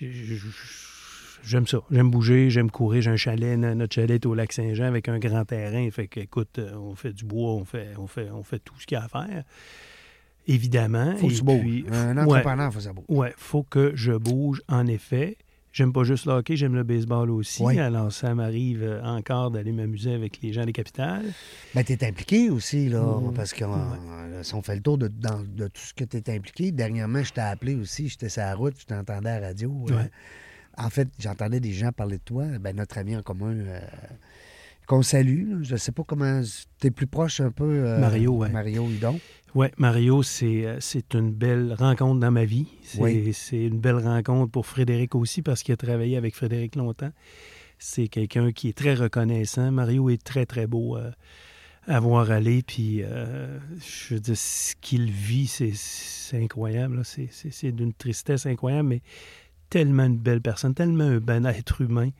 j'ai- 0.00 0.38
j'aime 1.42 1.66
ça. 1.66 1.78
J'aime 1.90 2.10
bouger, 2.10 2.50
j'aime 2.50 2.70
courir. 2.70 3.02
J'ai 3.02 3.10
un 3.10 3.16
chalet, 3.16 3.58
no- 3.58 3.74
notre 3.74 3.94
chalet 3.94 4.22
est 4.22 4.26
au 4.26 4.34
lac 4.34 4.52
Saint-Jean 4.52 4.84
avec 4.84 5.08
un 5.08 5.18
grand 5.18 5.44
terrain. 5.44 5.90
Fait 5.90 6.06
que, 6.06 6.20
écoute, 6.20 6.58
euh, 6.58 6.74
on 6.76 6.94
fait 6.94 7.12
du 7.12 7.24
bois, 7.24 7.52
on 7.54 7.64
fait, 7.64 7.88
on 7.98 8.06
fait, 8.06 8.30
on 8.30 8.42
fait 8.42 8.58
tout 8.60 8.74
ce 8.78 8.86
qu'il 8.86 8.96
y 8.96 9.00
a 9.00 9.04
à 9.04 9.08
faire. 9.08 9.44
Évidemment. 10.46 11.14
Faut 11.16 11.28
que 11.28 11.32
tu 11.32 11.42
bouges. 11.42 11.84
Un 11.92 12.16
ouais. 12.16 12.22
entrepreneur, 12.22 12.72
faut 12.72 12.78
que 12.78 12.84
ça 12.84 12.92
bouge. 12.92 13.04
Ouais, 13.08 13.34
faut 13.36 13.62
que 13.64 13.92
je 13.94 14.12
bouge, 14.12 14.62
en 14.68 14.86
effet. 14.86 15.36
J'aime 15.78 15.92
pas 15.92 16.02
juste 16.02 16.26
le 16.26 16.32
hockey, 16.32 16.56
j'aime 16.56 16.74
le 16.74 16.82
baseball 16.82 17.30
aussi. 17.30 17.62
Ouais. 17.62 17.78
Alors, 17.78 18.10
ça 18.10 18.34
m'arrive 18.34 18.82
euh, 18.82 19.00
encore 19.04 19.52
d'aller 19.52 19.70
m'amuser 19.70 20.12
avec 20.12 20.40
les 20.42 20.52
gens 20.52 20.64
des 20.64 20.72
capitales. 20.72 21.26
Ben, 21.72 21.84
tu 21.84 21.92
es 21.92 22.04
impliqué 22.04 22.50
aussi, 22.50 22.88
là, 22.88 23.00
Mhm. 23.00 23.32
parce 23.32 23.52
que 23.52 23.62
euh, 23.64 24.42
si 24.42 24.54
on 24.56 24.62
fait 24.62 24.74
le 24.74 24.80
tour 24.82 24.98
de, 24.98 25.06
dans- 25.06 25.44
de 25.44 25.68
tout 25.68 25.80
ce 25.80 25.94
que 25.94 26.02
tu 26.02 26.16
es 26.16 26.34
impliqué, 26.34 26.72
dernièrement, 26.72 27.22
je 27.22 27.32
t'ai 27.32 27.42
appelé 27.42 27.76
aussi, 27.76 28.08
j'étais 28.08 28.28
sur 28.28 28.42
la 28.42 28.56
route, 28.56 28.74
je 28.76 28.86
t'entendais 28.86 29.30
à 29.30 29.38
la 29.38 29.46
radio. 29.48 29.86
euh, 29.90 30.02
en 30.76 30.90
fait, 30.90 31.06
j'entendais 31.20 31.60
des 31.60 31.72
gens 31.72 31.92
parler 31.92 32.16
de 32.18 32.22
toi, 32.24 32.44
ben, 32.60 32.74
notre 32.74 32.98
ami 32.98 33.16
en 33.16 33.22
commun, 33.22 33.54
euh, 33.54 33.78
qu'on 34.88 35.02
salue. 35.02 35.48
là. 35.50 35.56
Je 35.62 35.76
sais 35.76 35.92
pas 35.92 36.02
comment. 36.04 36.42
Tu 36.80 36.86
es 36.88 36.90
plus 36.90 37.06
proche 37.06 37.40
un 37.40 37.50
peu. 37.52 37.64
euh, 37.64 38.00
Mario, 38.00 38.32
ouais. 38.32 38.48
Mario 38.48 38.84
Hudon. 38.88 39.20
Ouais, 39.54 39.72
Mario, 39.78 40.22
c'est 40.22 40.66
euh, 40.66 40.76
c'est 40.80 41.14
une 41.14 41.32
belle 41.32 41.74
rencontre 41.78 42.20
dans 42.20 42.30
ma 42.30 42.44
vie. 42.44 42.66
C'est 42.82 43.00
Oui. 43.00 43.34
une 43.52 43.78
belle 43.80 43.96
rencontre 43.96 44.50
pour 44.52 44.66
Frédéric 44.66 45.14
aussi 45.14 45.42
parce 45.42 45.62
qu'il 45.62 45.72
a 45.72 45.76
travaillé 45.76 46.16
avec 46.16 46.34
Frédéric 46.34 46.76
longtemps. 46.76 47.12
C'est 47.78 48.08
quelqu'un 48.08 48.52
qui 48.52 48.68
est 48.68 48.76
très 48.76 48.94
reconnaissant. 48.94 49.70
Mario 49.72 50.10
est 50.10 50.22
très, 50.22 50.44
très 50.46 50.66
beau 50.66 50.96
euh, 50.96 51.10
à 51.86 51.98
voir 52.00 52.30
aller. 52.30 52.62
Puis, 52.62 53.02
euh, 53.02 53.58
je 53.80 54.14
veux 54.14 54.20
dire, 54.20 54.36
ce 54.36 54.74
qu'il 54.80 55.10
vit, 55.10 55.46
c'est- 55.46 55.72
incroyable. 56.36 57.02
c'est 57.04 57.72
d'une 57.72 57.94
tristesse 57.94 58.44
incroyable, 58.44 58.88
mais 58.88 59.02
tellement 59.70 60.04
une 60.04 60.18
belle 60.18 60.42
personne, 60.42 60.74
tellement 60.74 61.04
un 61.04 61.20
bon 61.20 61.46
être 61.46 61.80
humain. 61.80 62.10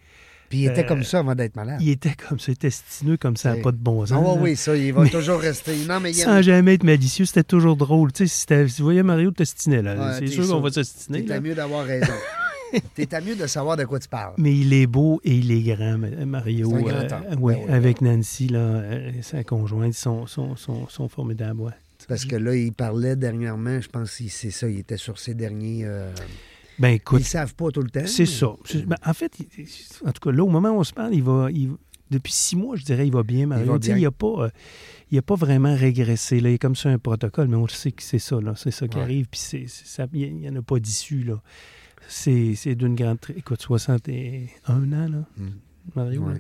Puis 0.49 0.61
il 0.61 0.67
était 0.67 0.85
Euh, 0.85 0.89
comme 0.89 1.03
ça 1.05 1.19
avant 1.19 1.35
d'être 1.35 1.57
malade. 1.57 1.79
Il 1.81 1.91
était 1.91 2.15
comme 2.29 2.39
ça, 2.39 2.55
testineux 2.55 3.17
comme 3.19 3.37
ça, 3.37 3.55
pas 3.57 3.71
de 3.73 3.77
bon 3.77 4.07
sens. 4.07 4.11
là. 4.37 4.41
oui, 4.43 4.57
ça, 4.57 4.75
il 4.77 4.93
va 4.95 5.03
Mais- 5.03 5.11
toujours 5.11 5.39
rester. 5.41 5.77
Non, 5.87 6.01
mais 6.01 6.11
il 6.13 6.15
Sans 6.15 6.41
jamais 6.41 6.75
être 6.75 6.85
malicieux, 6.85 7.27
c'était 7.27 7.43
toujours 7.45 7.77
drôle. 7.77 8.13
Tu 8.13 8.27
sais, 8.27 8.67
si, 8.67 8.75
tu 8.77 8.83
voyais 8.83 9.03
Mario 9.03 9.31
t'estiner, 9.31 9.83
là, 9.83 9.95
Ouais, 9.95 10.17
c'est 10.21 10.27
sûr 10.29 10.49
qu'on 10.49 10.61
va 10.61 10.71
s'estiner. 10.71 11.23
T'es 11.25 11.35
là. 11.35 11.41
mieux 11.41 11.55
d'avoir 11.55 11.85
raison. 11.85 12.13
T'es 12.95 13.09
mieux 13.23 13.35
de 13.37 13.47
savoir 13.47 13.77
de 13.79 13.85
quoi 13.85 13.99
tu 13.99 14.09
parles. 14.09 14.35
Mais 14.39 14.55
il 14.55 14.73
est 14.75 14.87
beau 14.87 15.21
et 15.25 15.35
il 15.35 15.51
est 15.51 15.75
grand, 15.75 15.97
Ma- 15.99 16.25
Mario. 16.27 16.75
Un 16.75 16.81
grand 16.81 16.91
Euh, 16.93 17.37
ouais, 17.41 17.55
Ben 17.57 17.63
oui. 17.67 17.73
avec 17.73 18.01
Nancy, 18.03 18.49
là, 18.49 18.59
euh, 18.59 19.11
sa 19.23 19.43
conjointe, 19.45 19.95
sont, 19.95 20.27
sont, 20.27 20.55
sont, 20.57 20.87
sont 20.89 21.09
formidables. 21.09 21.61
ouais. 21.61 21.73
Parce 22.09 22.25
que 22.25 22.37
là, 22.37 22.55
il 22.55 22.73
parlait 22.73 23.17
dernièrement, 23.17 23.81
je 23.81 23.89
pense 23.89 24.17
que 24.17 24.25
c'est 24.29 24.51
ça, 24.51 24.69
il 24.69 24.79
était 24.81 24.97
sur 24.99 25.19
ses 25.19 25.35
derniers. 25.35 25.83
euh, 25.85 26.11
Ben 26.79 26.91
ils 26.91 26.95
écoute, 26.95 27.21
ne 27.21 27.25
savent 27.25 27.55
pas 27.55 27.71
tout 27.71 27.83
le 27.83 27.91
temps. 27.91 28.07
c'est 28.07 28.23
mais- 28.23 28.27
ça. 28.27 28.55
Ben, 28.87 28.97
en 29.05 29.15
fait, 29.15 29.33
en 30.05 30.13
tout 30.13 30.21
cas, 30.21 30.31
là, 30.31 30.45
au 30.45 30.49
moment 30.49 30.71
où 30.71 30.79
on 30.79 30.85
se 30.85 30.93
parle, 30.93 31.15
il 31.15 31.23
va. 31.23 31.49
il- 31.51 31.73
depuis 32.11 32.33
six 32.33 32.57
mois, 32.57 32.75
je 32.77 32.85
dirais, 32.85 33.07
il 33.07 33.13
va 33.13 33.23
bien, 33.23 33.47
Mario. 33.47 33.73
va 33.73 33.79
Tu 33.79 33.87
sais, 33.89 33.93
bien. 33.93 33.99
Il 34.01 34.05
n'a 34.05 34.11
pas, 34.11 34.45
euh, 34.45 34.51
il 35.11 35.19
a 35.19 35.23
pas 35.23 35.35
vraiment 35.35 35.75
régressé. 35.77 36.41
Là. 36.41 36.49
Il 36.49 36.53
y 36.53 36.55
a 36.55 36.59
comme 36.59 36.75
ça 36.77 36.89
un 36.89 36.99
protocole, 36.99 37.49
mais 37.49 37.57
on 37.57 37.67
sait 37.69 37.93
que 37.93 38.03
c'est 38.03 38.19
ça. 38.19 38.41
là. 38.41 38.55
C'est 38.57 38.71
ça 38.71 38.89
qui 38.89 38.97
Ouais. 38.97 39.03
arrive. 39.03 39.27
Puis 39.31 39.41
c'est- 39.41 39.69
ça- 39.69 40.07
il 40.15 40.35
n'y 40.37 40.49
en 40.49 40.57
a 40.57 40.63
pas 40.63 40.79
d'issue. 40.79 41.23
là. 41.25 41.43
C'est 42.09 42.55
c'est 42.55 42.75
d'une 42.75 42.95
grande. 42.95 43.19
Écoute, 43.37 43.61
61 43.61 44.93
ans, 44.93 45.09
là, 45.09 45.25
Mm. 45.37 45.49
Mario. 45.97 46.29
Là. 46.29 46.35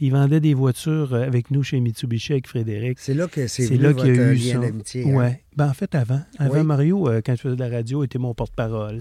Il 0.00 0.12
vendait 0.12 0.40
des 0.40 0.54
voitures 0.54 1.12
euh, 1.14 1.22
avec 1.26 1.50
nous 1.50 1.62
chez 1.62 1.78
Mitsubishi 1.80 2.32
avec 2.32 2.46
Frédéric. 2.46 2.98
C'est 2.98 3.14
là 3.14 3.26
que 3.28 3.46
c'est 3.46 3.76
là 3.76 3.92
qu'il 3.92 4.06
y 4.14 4.18
a 4.18 4.32
eu 4.32 4.34
lien 4.34 4.60
d'amitié. 4.60 5.04
hein? 5.10 5.14
Ouais. 5.16 5.42
Ben, 5.56 5.68
en 5.68 5.74
fait, 5.74 5.94
avant. 5.94 6.20
Avant, 6.38 6.54
Oui. 6.54 6.64
Mario, 6.64 7.08
euh, 7.08 7.20
quand 7.24 7.34
je 7.36 7.40
faisais 7.42 7.56
de 7.56 7.60
la 7.60 7.68
radio, 7.68 8.02
était 8.04 8.18
mon 8.18 8.34
porte-parole, 8.34 9.00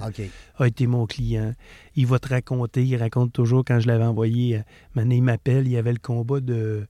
a 0.58 0.68
été 0.68 0.88
mon 0.88 1.06
client. 1.06 1.54
Il 1.96 2.06
va 2.08 2.20
te 2.20 2.28
raconter, 2.30 2.84
il 2.84 2.96
raconte 2.98 3.32
toujours 3.34 3.64
quand 3.66 3.80
je 3.80 3.88
l'avais 3.88 4.04
envoyé. 4.06 4.58
euh, 4.58 4.62
maintenant, 4.96 5.16
il 5.16 5.24
m'appelle, 5.24 5.66
il 5.68 5.72
y 5.72 5.78
avait 5.78 5.94
le 5.94 6.00
combat 6.00 6.40
de 6.42 6.86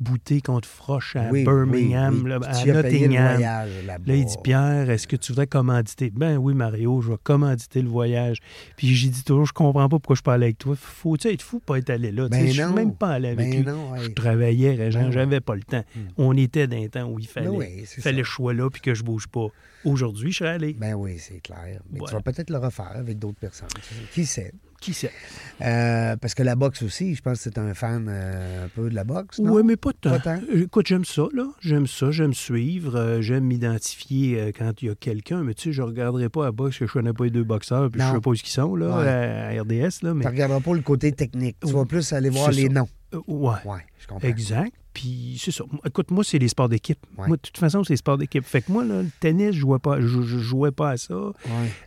Bouté 0.00 0.40
contre 0.40 0.66
Froche 0.66 1.14
à 1.14 1.28
Oui, 1.30 1.44
Birmingham, 1.44 2.14
oui, 2.14 2.20
oui. 2.24 2.30
là, 2.30 2.38
à 2.42 2.64
Nottingham. 2.64 3.34
voyage. 3.34 3.70
Là, 4.06 4.14
il 4.16 4.24
dit 4.24 4.36
Pierre, 4.42 4.88
est-ce 4.88 5.06
que 5.06 5.14
tu 5.16 5.32
voudrais 5.32 5.46
commanditer? 5.46 6.10
Ben 6.10 6.38
oui, 6.38 6.54
Mario, 6.54 7.02
je 7.02 7.10
vais 7.10 7.18
commanditer 7.22 7.82
le 7.82 7.88
voyage. 7.90 8.38
Puis 8.76 8.94
j'ai 8.94 9.08
dit 9.10 9.22
toujours, 9.22 9.44
je 9.44 9.52
comprends 9.52 9.88
pas 9.90 9.98
pourquoi 9.98 10.16
je 10.16 10.22
parlais 10.22 10.46
avec 10.46 10.58
toi. 10.58 10.74
Faut-tu 10.74 11.28
être 11.28 11.42
fou 11.42 11.60
pour 11.60 11.76
être 11.76 11.90
allé 11.90 12.12
là? 12.12 12.28
Ben 12.30 12.46
Je 12.46 12.52
suis 12.62 12.72
même 12.72 12.94
pas 12.94 13.10
allé 13.10 13.28
avec 13.28 13.50
Ben 13.50 13.58
lui. 13.58 13.66
non, 13.66 13.94
Je 13.96 14.08
travaillais, 14.08 14.74
Régent, 14.74 15.02
Ben 15.02 15.12
j'avais 15.12 15.40
pas 15.40 15.54
le 15.54 15.62
temps. 15.62 15.84
Hmm. 15.94 16.00
On 16.16 16.34
était 16.36 16.66
dans 16.66 16.82
un 16.82 16.88
temps 16.88 17.04
où 17.10 17.18
il 17.18 17.28
fallait, 17.28 17.48
Ben 17.50 17.58
fallait 17.58 17.84
ça. 17.84 18.12
le 18.12 18.24
choix 18.24 18.54
là 18.54 18.70
puis 18.70 18.80
que 18.80 18.94
je 18.94 19.02
bouge 19.04 19.26
pas. 19.28 19.48
Aujourd'hui, 19.84 20.32
je 20.32 20.38
serais 20.38 20.50
allé. 20.50 20.74
Ben 20.78 20.94
oui, 20.94 21.16
c'est 21.18 21.40
clair. 21.40 21.80
Mais 21.90 22.00
tu 22.06 22.12
vas 22.12 22.20
peut-être 22.20 22.50
le 22.50 22.58
refaire 22.58 22.92
avec 22.94 23.18
d'autres 23.18 23.38
personnes. 23.38 23.68
Qui 24.12 24.26
sait? 24.26 24.52
Qui 24.80 24.94
sait? 24.94 25.12
Euh, 25.60 26.16
parce 26.16 26.34
que 26.34 26.42
la 26.42 26.56
boxe 26.56 26.82
aussi, 26.82 27.14
je 27.14 27.20
pense 27.20 27.36
que 27.38 27.44
c'est 27.44 27.58
un 27.58 27.74
fan 27.74 28.06
euh, 28.08 28.64
un 28.64 28.68
peu 28.68 28.88
de 28.88 28.94
la 28.94 29.04
boxe, 29.04 29.38
non? 29.38 29.52
Oui, 29.52 29.62
mais 29.62 29.76
pas 29.76 29.90
tant. 29.92 30.10
Pas 30.10 30.18
tant? 30.20 30.40
Euh, 30.54 30.62
Écoute, 30.64 30.86
j'aime 30.86 31.04
ça, 31.04 31.24
là. 31.34 31.44
J'aime 31.60 31.86
ça, 31.86 32.10
j'aime 32.10 32.32
suivre, 32.32 32.96
euh, 32.98 33.20
j'aime 33.20 33.44
m'identifier 33.44 34.52
quand 34.58 34.72
il 34.82 34.88
y 34.88 34.90
a 34.90 34.94
quelqu'un. 34.94 35.42
Mais 35.42 35.52
tu 35.52 35.64
sais, 35.64 35.72
je 35.72 35.82
regarderai 35.82 36.30
pas 36.30 36.46
à 36.46 36.52
boxe 36.52 36.78
que 36.78 36.86
je 36.86 36.92
connais 36.92 37.12
pas 37.12 37.24
les 37.24 37.30
deux 37.30 37.44
boxeurs 37.44 37.90
puis 37.90 38.00
je 38.00 38.06
Non. 38.06 38.14
sais 38.14 38.20
pas 38.20 38.30
où 38.30 38.34
ils 38.34 38.46
sont, 38.46 38.74
là, 38.74 38.98
Ouais. 38.98 39.58
à 39.58 39.62
RDS, 39.62 40.02
là. 40.02 40.14
Mais, 40.14 40.20
Tu 40.24 40.26
ne 40.28 40.32
regarderas 40.32 40.60
pas 40.60 40.74
le 40.74 40.80
côté 40.82 41.12
technique. 41.12 41.56
Tu 41.64 41.72
vas 41.72 41.84
plus 41.84 42.12
aller 42.14 42.30
voir 42.30 42.50
les 42.50 42.66
ça. 42.66 42.72
noms. 42.72 42.88
Euh, 43.14 43.20
ouais. 43.26 43.54
Oui, 43.64 43.78
je 43.98 44.06
comprends. 44.06 44.28
Exact. 44.28 44.72
Puis 44.92 45.36
c'est 45.40 45.50
ça. 45.52 45.64
Écoute, 45.84 46.10
moi, 46.10 46.24
c'est 46.24 46.38
les 46.38 46.48
sports 46.48 46.68
d'équipe. 46.68 46.98
Ouais. 47.16 47.28
Moi, 47.28 47.36
de 47.36 47.42
toute 47.42 47.58
façon, 47.58 47.84
c'est 47.84 47.92
les 47.92 47.96
sports 47.98 48.18
d'équipe. 48.18 48.44
Fait 48.44 48.60
que 48.62 48.70
moi, 48.72 48.84
là, 48.84 49.02
le 49.02 49.08
tennis, 49.20 49.52
je 49.52 49.60
jouais 49.60 49.78
pas, 49.78 50.00
je, 50.00 50.06
je 50.22 50.38
jouais 50.38 50.72
pas 50.72 50.90
à 50.90 50.96
ça. 50.96 51.16
Ouais. 51.16 51.32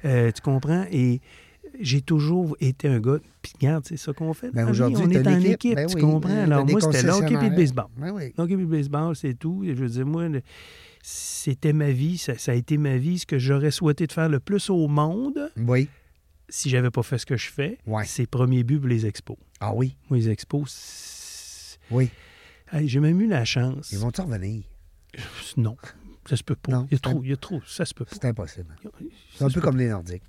Euh, 0.05 0.31
tu 0.31 0.41
comprends? 0.41 0.85
Et 0.91 1.19
j'ai 1.79 2.01
toujours 2.01 2.55
été 2.61 2.87
un 2.87 2.99
gars. 2.99 3.17
Puis 3.41 3.53
regarde, 3.59 3.83
c'est 3.85 3.97
ça 3.97 4.13
qu'on 4.13 4.33
fait. 4.33 4.51
Ben 4.51 4.69
aujourd'hui, 4.69 5.03
on 5.05 5.09
est 5.09 5.27
en 5.27 5.31
l'équipe. 5.37 5.53
équipe, 5.53 5.75
Ben 5.75 5.87
tu 5.87 5.95
oui, 5.95 6.01
comprends? 6.01 6.29
ben, 6.29 6.51
Alors 6.51 6.65
moi, 6.65 6.79
c'était 6.79 7.03
le 7.03 7.09
hockey 7.11 7.33
et 7.33 7.49
le 7.49 7.55
baseball. 7.55 7.87
Ben 7.97 8.11
oui. 8.11 8.33
Hockey 8.37 8.53
et 8.53 8.57
le 8.57 8.65
baseball, 8.65 9.15
c'est 9.15 9.33
tout. 9.33 9.63
Et 9.65 9.69
je 9.75 9.81
veux 9.81 9.89
dire, 9.89 10.05
moi, 10.05 10.27
le- 10.29 10.41
c'était 11.01 11.73
ma 11.73 11.91
vie. 11.91 12.17
Ça, 12.17 12.37
ça 12.37 12.51
a 12.51 12.55
été 12.55 12.77
ma 12.77 12.97
vie. 12.97 13.19
Ce 13.19 13.25
que 13.25 13.37
j'aurais 13.39 13.71
souhaité 13.71 14.07
de 14.07 14.11
faire 14.13 14.29
le 14.29 14.39
plus 14.39 14.69
au 14.69 14.87
monde, 14.87 15.51
Oui. 15.57 15.89
si 16.47 16.69
j'avais 16.69 16.91
pas 16.91 17.03
fait 17.03 17.17
ce 17.17 17.25
que 17.25 17.35
je 17.37 17.49
fais, 17.49 17.77
Ouais. 17.85 18.05
c'est 18.05 18.27
premier 18.27 18.63
but 18.63 18.79
pour 18.79 18.87
les 18.87 19.05
expos. 19.05 19.37
Ah 19.59 19.73
oui. 19.73 19.95
Moi, 20.09 20.19
les 20.19 20.29
expos, 20.29 20.69
c'est- 20.71 21.12
Oui. 21.93 22.09
Hey, 22.71 22.87
j'ai 22.87 22.99
même 22.99 23.19
eu 23.21 23.27
la 23.27 23.45
chance. 23.45 23.91
Ils 23.91 23.99
vont-tu 23.99 24.21
revenir? 24.21 24.63
Non, 25.57 25.77
ça 26.27 26.35
se 26.35 26.43
peut 26.43 26.55
pas. 26.55 26.71
Non, 26.71 26.87
il, 26.89 26.93
y 26.93 26.97
a 26.97 26.99
trop, 26.99 27.23
il 27.23 27.29
y 27.29 27.33
a 27.33 27.37
trop, 27.37 27.61
ça 27.67 27.85
se 27.85 27.93
peut 27.93 28.05
pas. 28.05 28.11
C'est 28.15 28.25
impossible. 28.25 28.75
Ça 28.83 28.89
C'est 29.35 29.43
un 29.43 29.49
peu 29.49 29.61
comme 29.61 29.77
les 29.77 29.89
Nordiques. 29.89 30.23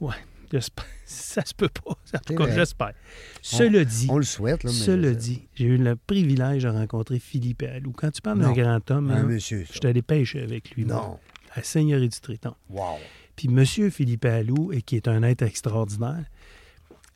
Ouais, 0.00 0.14
j'espère. 0.52 0.84
Ça 1.06 1.44
se 1.46 1.54
peut 1.54 1.68
pas. 1.68 1.96
Tout 2.26 2.34
cas, 2.34 2.50
j'espère. 2.52 2.92
Cela 3.40 3.84
dit, 3.84 4.08
On 4.10 4.18
le 4.18 4.24
souhaite, 4.24 4.64
là, 4.64 4.70
mais. 4.72 4.76
cela 4.76 5.14
dit, 5.14 5.46
j'ai 5.54 5.66
eu 5.66 5.76
le 5.78 5.94
privilège 5.94 6.64
de 6.64 6.68
rencontrer 6.68 7.20
Philippe 7.20 7.62
Allou. 7.62 7.92
Quand 7.92 8.10
tu 8.10 8.20
parles 8.20 8.40
d'un 8.40 8.52
grand 8.52 8.90
homme, 8.90 9.10
Un 9.12 9.14
là, 9.18 9.22
monsieur, 9.22 9.60
ça. 9.64 9.72
je 9.72 9.78
suis 9.78 9.86
allé 9.86 10.02
pêcher 10.02 10.42
avec 10.42 10.72
lui. 10.72 10.84
moi, 10.84 10.96
Non. 10.96 11.18
à 11.54 11.62
Seigneurie 11.62 12.08
du 12.08 12.20
Triton. 12.20 12.54
Wow. 12.68 12.96
Puis 13.36 13.46
Monsieur 13.48 13.88
Philippe 13.90 14.24
Allou, 14.24 14.72
qui 14.84 14.96
est 14.96 15.06
un 15.06 15.22
être 15.22 15.42
extraordinaire, 15.42 16.24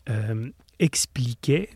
euh, 0.08 0.48
expliquait 0.78 1.70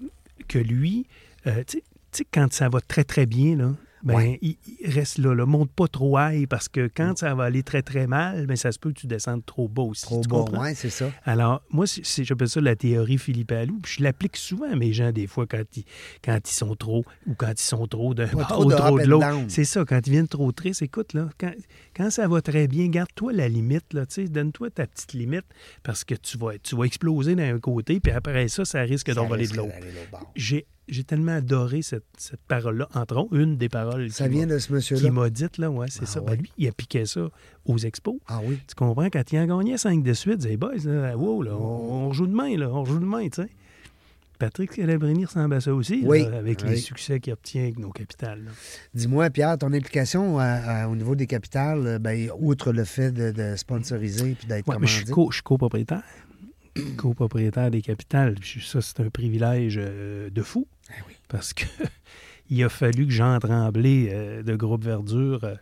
que 0.47 0.59
lui, 0.61 1.07
euh, 1.47 1.62
tu 1.66 1.82
sais- 2.12 2.26
quand 2.32 2.53
ça 2.53 2.68
va 2.68 2.80
très, 2.80 3.05
très 3.05 3.26
bien, 3.26 3.57
là, 3.57 3.72
ben, 4.05 4.14
Ouais. 4.16 4.38
il, 4.42 4.57
il 4.82 4.90
reste 4.90 5.16
là, 5.16 5.34
là. 5.34 5.47
Monte 5.47 5.70
pas 5.72 5.88
trop 5.88 6.18
high 6.20 6.47
parce 6.47 6.68
que 6.68 6.90
quand 6.95 7.16
ça 7.16 7.34
va 7.34 7.45
aller 7.45 7.62
très, 7.62 7.80
très 7.80 8.07
mal, 8.07 8.47
ben, 8.47 8.55
ça 8.55 8.70
se 8.70 8.78
peut 8.78 8.92
que 8.92 9.01
tu 9.01 9.07
descendes 9.07 9.45
trop 9.47 9.66
bas 9.66 9.80
aussi. 9.82 10.05
Trop 10.05 10.47
ouais, 10.59 10.74
c'est 10.74 10.90
ça. 10.90 11.11
Alors, 11.24 11.62
moi, 11.70 11.86
j'appelle 12.03 12.49
ça 12.51 12.61
la 12.61 12.76
théorie 12.76 13.16
Philippe 13.16 13.51
Allou. 13.53 13.78
Puis 13.82 13.95
je 13.99 14.03
l'applique 14.03 14.36
souvent 14.36 14.70
à 14.70 14.76
mes 14.76 14.92
gens, 14.92 15.11
des 15.11 15.26
fois, 15.26 15.47
quand 15.47 15.62
ils, 15.74 15.84
quand 16.22 16.38
ils 16.47 16.53
sont 16.53 16.76
trop, 16.76 17.03
ou 17.26 17.32
quand 17.34 17.51
ils 17.59 17.62
sont 17.62 17.86
trop 17.86 18.12
de 18.12 18.26
trop 18.26 18.70
up 18.70 18.78
de 18.78 19.05
and 19.05 19.07
l'autre. 19.07 19.26
down. 19.30 19.49
C'est 19.49 19.64
ça, 19.64 19.86
quand 19.86 20.07
ils 20.07 20.11
viennent 20.12 20.28
trop 20.28 20.53
tristes, 20.53 20.82
écoute, 20.82 21.14
là, 21.14 21.30
quand, 21.40 21.53
quand 21.97 22.11
ça 22.11 22.28
va 22.28 22.42
très 22.42 22.68
bien, 22.68 22.88
garde-toi 22.88 23.32
la 23.32 23.49
limite, 23.49 23.95
là, 23.95 24.05
donne-toi 24.28 24.68
ta 24.68 24.86
petite 24.86 25.14
limite, 25.14 25.47
parce 25.82 26.05
que 26.05 26.14
tu 26.14 26.36
vas, 26.36 26.59
tu 26.62 26.76
vas 26.76 26.84
exploser 26.84 27.34
d'un 27.36 27.59
côté, 27.59 28.01
puis 28.01 28.12
après 28.12 28.49
ça, 28.49 28.66
ça 28.66 28.82
risque 28.82 29.11
d'envoler 29.14 29.47
de 29.49 29.57
l'autre. 29.57 29.72
J'ai 30.36 30.66
j'ai 30.89 31.05
tellement 31.05 31.32
adoré 31.37 31.82
cette, 31.82 32.05
cette 32.18 32.41
parole-là, 32.47 32.89
entre 32.95 33.16
autres, 33.16 33.37
une 33.37 33.57
des 33.57 33.68
paroles 33.68 34.11
Ça 34.11 34.24
qui 34.28 34.35
vient 34.35 34.47
m'a- 34.47 34.55
de 34.55 34.59
ce 34.59 34.66
qui 34.68 34.72
monsieur-là. 34.74 35.11
m'a 35.11 35.30
dites, 35.30 35.59
là, 35.59 35.70
ouais, 35.70 35.87
c'est 35.91 36.03
Ah 36.03 36.07
ça. 36.07 36.20
ouais? 36.20 36.32
Ben, 36.37 36.43
lui, 36.43 36.53
il 36.59 36.68
appliquait 36.68 37.07
ça 37.07 37.28
aux 37.66 37.78
expos. 37.78 38.16
Ah 38.26 38.41
oui. 38.45 38.59
Tu 38.68 38.74
comprends? 38.74 39.09
Quand 39.11 39.32
il 39.32 39.39
en 39.39 39.59
gagnait 39.59 39.78
5 39.78 40.03
de 40.03 40.12
suite, 40.12 40.35
il 40.35 40.39
disait, 40.39 40.57
boys, 40.57 40.74
là, 40.85 41.16
wow, 41.16 41.43
là, 41.43 41.53
on, 41.57 42.07
on 42.09 42.12
joue 42.12 42.26
de 42.26 42.35
main, 42.35 42.57
là, 42.57 42.68
on 42.70 42.85
joue 42.85 42.99
de 42.99 43.05
main, 43.05 43.28
tu 43.28 43.43
sais. 43.43 43.49
Patrick 44.37 44.72
Calabrini 44.72 45.24
ressemble 45.26 45.55
à 45.55 45.61
ça 45.61 45.72
aussi, 45.72 46.03
là, 46.03 46.09
Oui, 46.09 46.24
avec 46.24 46.62
oui. 46.64 46.70
les 46.70 46.76
succès 46.76 47.20
qu'il 47.20 47.32
obtient 47.32 47.62
avec 47.62 47.78
nos 47.78 47.91
capitales. 47.91 48.43
Dis-moi, 48.93 49.30
Pierre, 49.30 49.57
ton 49.57 49.72
implication 49.72 50.39
à- 50.41 50.45
à- 50.45 50.89
au 50.89 50.97
niveau 50.97 51.14
des 51.14 51.28
capitales, 51.28 51.87
euh, 51.87 51.99
ben, 52.01 52.28
outre 52.41 52.72
le 52.72 52.82
fait 52.85 53.12
de, 53.12 53.30
de 53.30 53.55
sponsoriser 53.57 54.35
puis 54.35 54.49
d'être 54.49 54.66
Ouais, 54.68 54.76
je 54.82 54.87
suis, 54.87 55.05
commandé? 55.05 55.12
co- 55.12 55.30
je 55.30 55.37
suis 55.37 55.43
copropriétaire. 56.97 57.70
des 57.70 57.83
capitales. 57.83 58.37
Ça, 58.62 58.81
c'est 58.83 59.01
un 59.01 59.11
privilège 59.11 59.79
euh, 59.81 60.31
de 60.31 60.43
fou. 60.43 60.66
Ah 60.91 60.95
oui. 61.09 61.14
Parce 61.29 61.53
que 61.53 61.64
il 62.51 62.62
a 62.64 62.68
fallu 62.68 63.07
que 63.07 63.12
Jean 63.12 63.39
Tremblay 63.39 64.09
euh, 64.11 64.43
de 64.43 64.55
Groupe 64.57 64.85
Verdure 64.85 65.57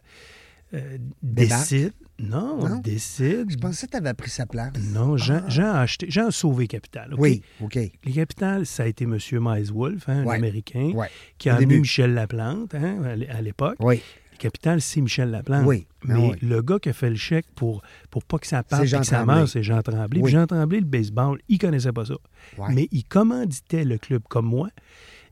euh, 0.74 0.98
décide. 1.22 1.92
Non, 2.18 2.68
Non? 2.68 2.78
décide. 2.78 3.50
Je 3.50 3.56
pensais 3.56 3.86
que 3.86 3.92
tu 3.92 3.96
avais 3.96 4.14
pris 4.14 4.30
sa 4.30 4.46
place. 4.46 4.72
Non, 4.92 5.16
Jean, 5.16 5.40
Ah. 5.44 5.48
Jean 5.48 5.72
a 5.72 5.80
acheté, 5.80 6.06
Jean 6.08 6.26
a 6.28 6.30
sauvé 6.30 6.68
Capital. 6.68 7.14
Oui, 7.18 7.42
OK. 7.60 7.74
Les 7.74 8.12
Capitales, 8.12 8.64
ça 8.64 8.84
a 8.84 8.86
été 8.86 9.04
M. 9.04 9.18
Miles 9.32 9.72
Wolf, 9.72 10.08
hein, 10.08 10.24
Ouais. 10.24 10.34
l'Américain, 10.36 10.92
Ouais. 10.94 11.08
qui 11.38 11.48
a 11.48 11.54
Au 11.54 11.56
amené 11.56 11.66
début. 11.68 11.80
Michel 11.80 12.14
Laplante 12.14 12.74
hein, 12.74 13.02
à 13.28 13.42
l'époque. 13.42 13.76
Oui. 13.80 14.00
Les 14.42 14.48
Capitales, 14.50 14.80
c'est 14.80 15.00
Michel 15.00 15.30
Laplante. 15.30 15.64
Oui. 15.66 15.86
Ah 16.02 16.14
Mais 16.14 16.30
oui. 16.30 16.36
le 16.42 16.62
gars 16.62 16.80
qui 16.80 16.88
a 16.88 16.92
fait 16.92 17.10
le 17.10 17.14
chèque 17.16 17.46
pour, 17.54 17.80
pour 18.10 18.24
pas 18.24 18.38
que 18.38 18.46
ça 18.48 18.64
parte 18.64 18.84
et 18.84 18.90
que 18.90 19.04
ça 19.04 19.24
meure, 19.24 19.48
c'est 19.48 19.62
Jean 19.62 19.80
Tremblay. 19.82 20.20
Oui. 20.20 20.30
Jean 20.32 20.46
Tremblay, 20.48 20.80
le 20.80 20.84
baseball, 20.86 21.38
il 21.48 21.58
connaissait 21.58 21.92
pas 21.92 22.06
ça. 22.06 22.14
Ouais. 22.58 22.74
Mais 22.74 22.88
il 22.90 23.04
commanditait 23.04 23.84
le 23.84 23.98
club 23.98 24.22
comme 24.28 24.46
moi 24.46 24.68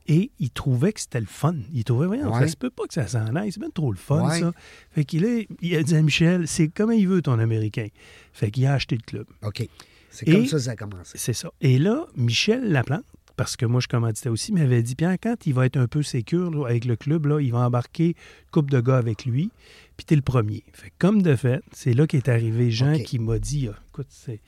et 0.07 0.31
il 0.39 0.49
trouvait 0.49 0.93
que 0.93 1.01
c'était 1.01 1.19
le 1.19 1.25
fun. 1.25 1.55
Il 1.73 1.83
trouvait, 1.83 2.07
voyons, 2.07 2.31
Ouais. 2.33 2.39
ça 2.39 2.47
se 2.47 2.55
peut 2.55 2.69
pas 2.69 2.83
que 2.87 2.93
ça 2.93 3.05
s'en 3.07 3.35
aille. 3.35 3.51
C'est 3.51 3.59
bien 3.59 3.69
trop 3.69 3.91
le 3.91 3.97
fun, 3.97 4.25
Ouais. 4.29 4.39
ça. 4.39 4.53
Fait 4.91 5.03
qu'il 5.03 5.25
est- 5.25 5.47
il 5.61 5.75
a 5.75 5.83
dit 5.83 5.95
à 5.95 6.01
Michel, 6.01 6.47
c'est 6.47 6.69
comme 6.69 6.93
il 6.93 7.05
veut 7.07 7.21
ton 7.21 7.37
Américain. 7.37 7.87
Fait 8.31 8.49
qu'il 8.49 8.65
a 8.65 8.73
acheté 8.73 8.95
le 8.95 9.03
club. 9.03 9.25
OK. 9.43 9.67
C'est 10.09 10.25
comme 10.25 10.45
ça 10.45 10.57
que 10.57 10.63
ça 10.63 10.71
a 10.71 10.75
commencé. 10.77 11.17
C'est 11.17 11.33
ça. 11.33 11.51
Et 11.59 11.77
là, 11.77 12.05
Michel 12.15 12.71
Laplante, 12.71 13.03
parce 13.41 13.57
que 13.57 13.65
moi 13.65 13.81
je 13.81 13.87
commanditais 13.87 14.29
aussi, 14.29 14.53
m'avait 14.53 14.83
dit 14.83 14.93
Pierre, 14.93 15.17
quand 15.19 15.47
il 15.47 15.55
va 15.55 15.65
être 15.65 15.77
un 15.77 15.87
peu 15.87 16.03
sécure 16.03 16.51
là, 16.51 16.67
avec 16.67 16.85
le 16.85 16.95
club, 16.95 17.25
là, 17.25 17.39
il 17.41 17.51
va 17.51 17.65
embarquer 17.65 18.09
une 18.09 18.51
couple 18.51 18.71
de 18.71 18.79
gars 18.81 18.97
avec 18.97 19.25
lui, 19.25 19.49
puis 19.97 20.05
t'es 20.05 20.15
le 20.15 20.21
premier. 20.21 20.63
Fait 20.73 20.93
comme 20.99 21.23
de 21.23 21.35
fait, 21.35 21.63
c'est 21.71 21.93
là 21.95 22.05
qu'est 22.05 22.29
arrivé 22.29 22.69
Jean 22.69 22.99
qui 22.99 23.17
m'a 23.17 23.39
dit 23.39 23.67
ah, 23.73 23.79
écoute, 23.89 24.05
c'est, 24.09 24.41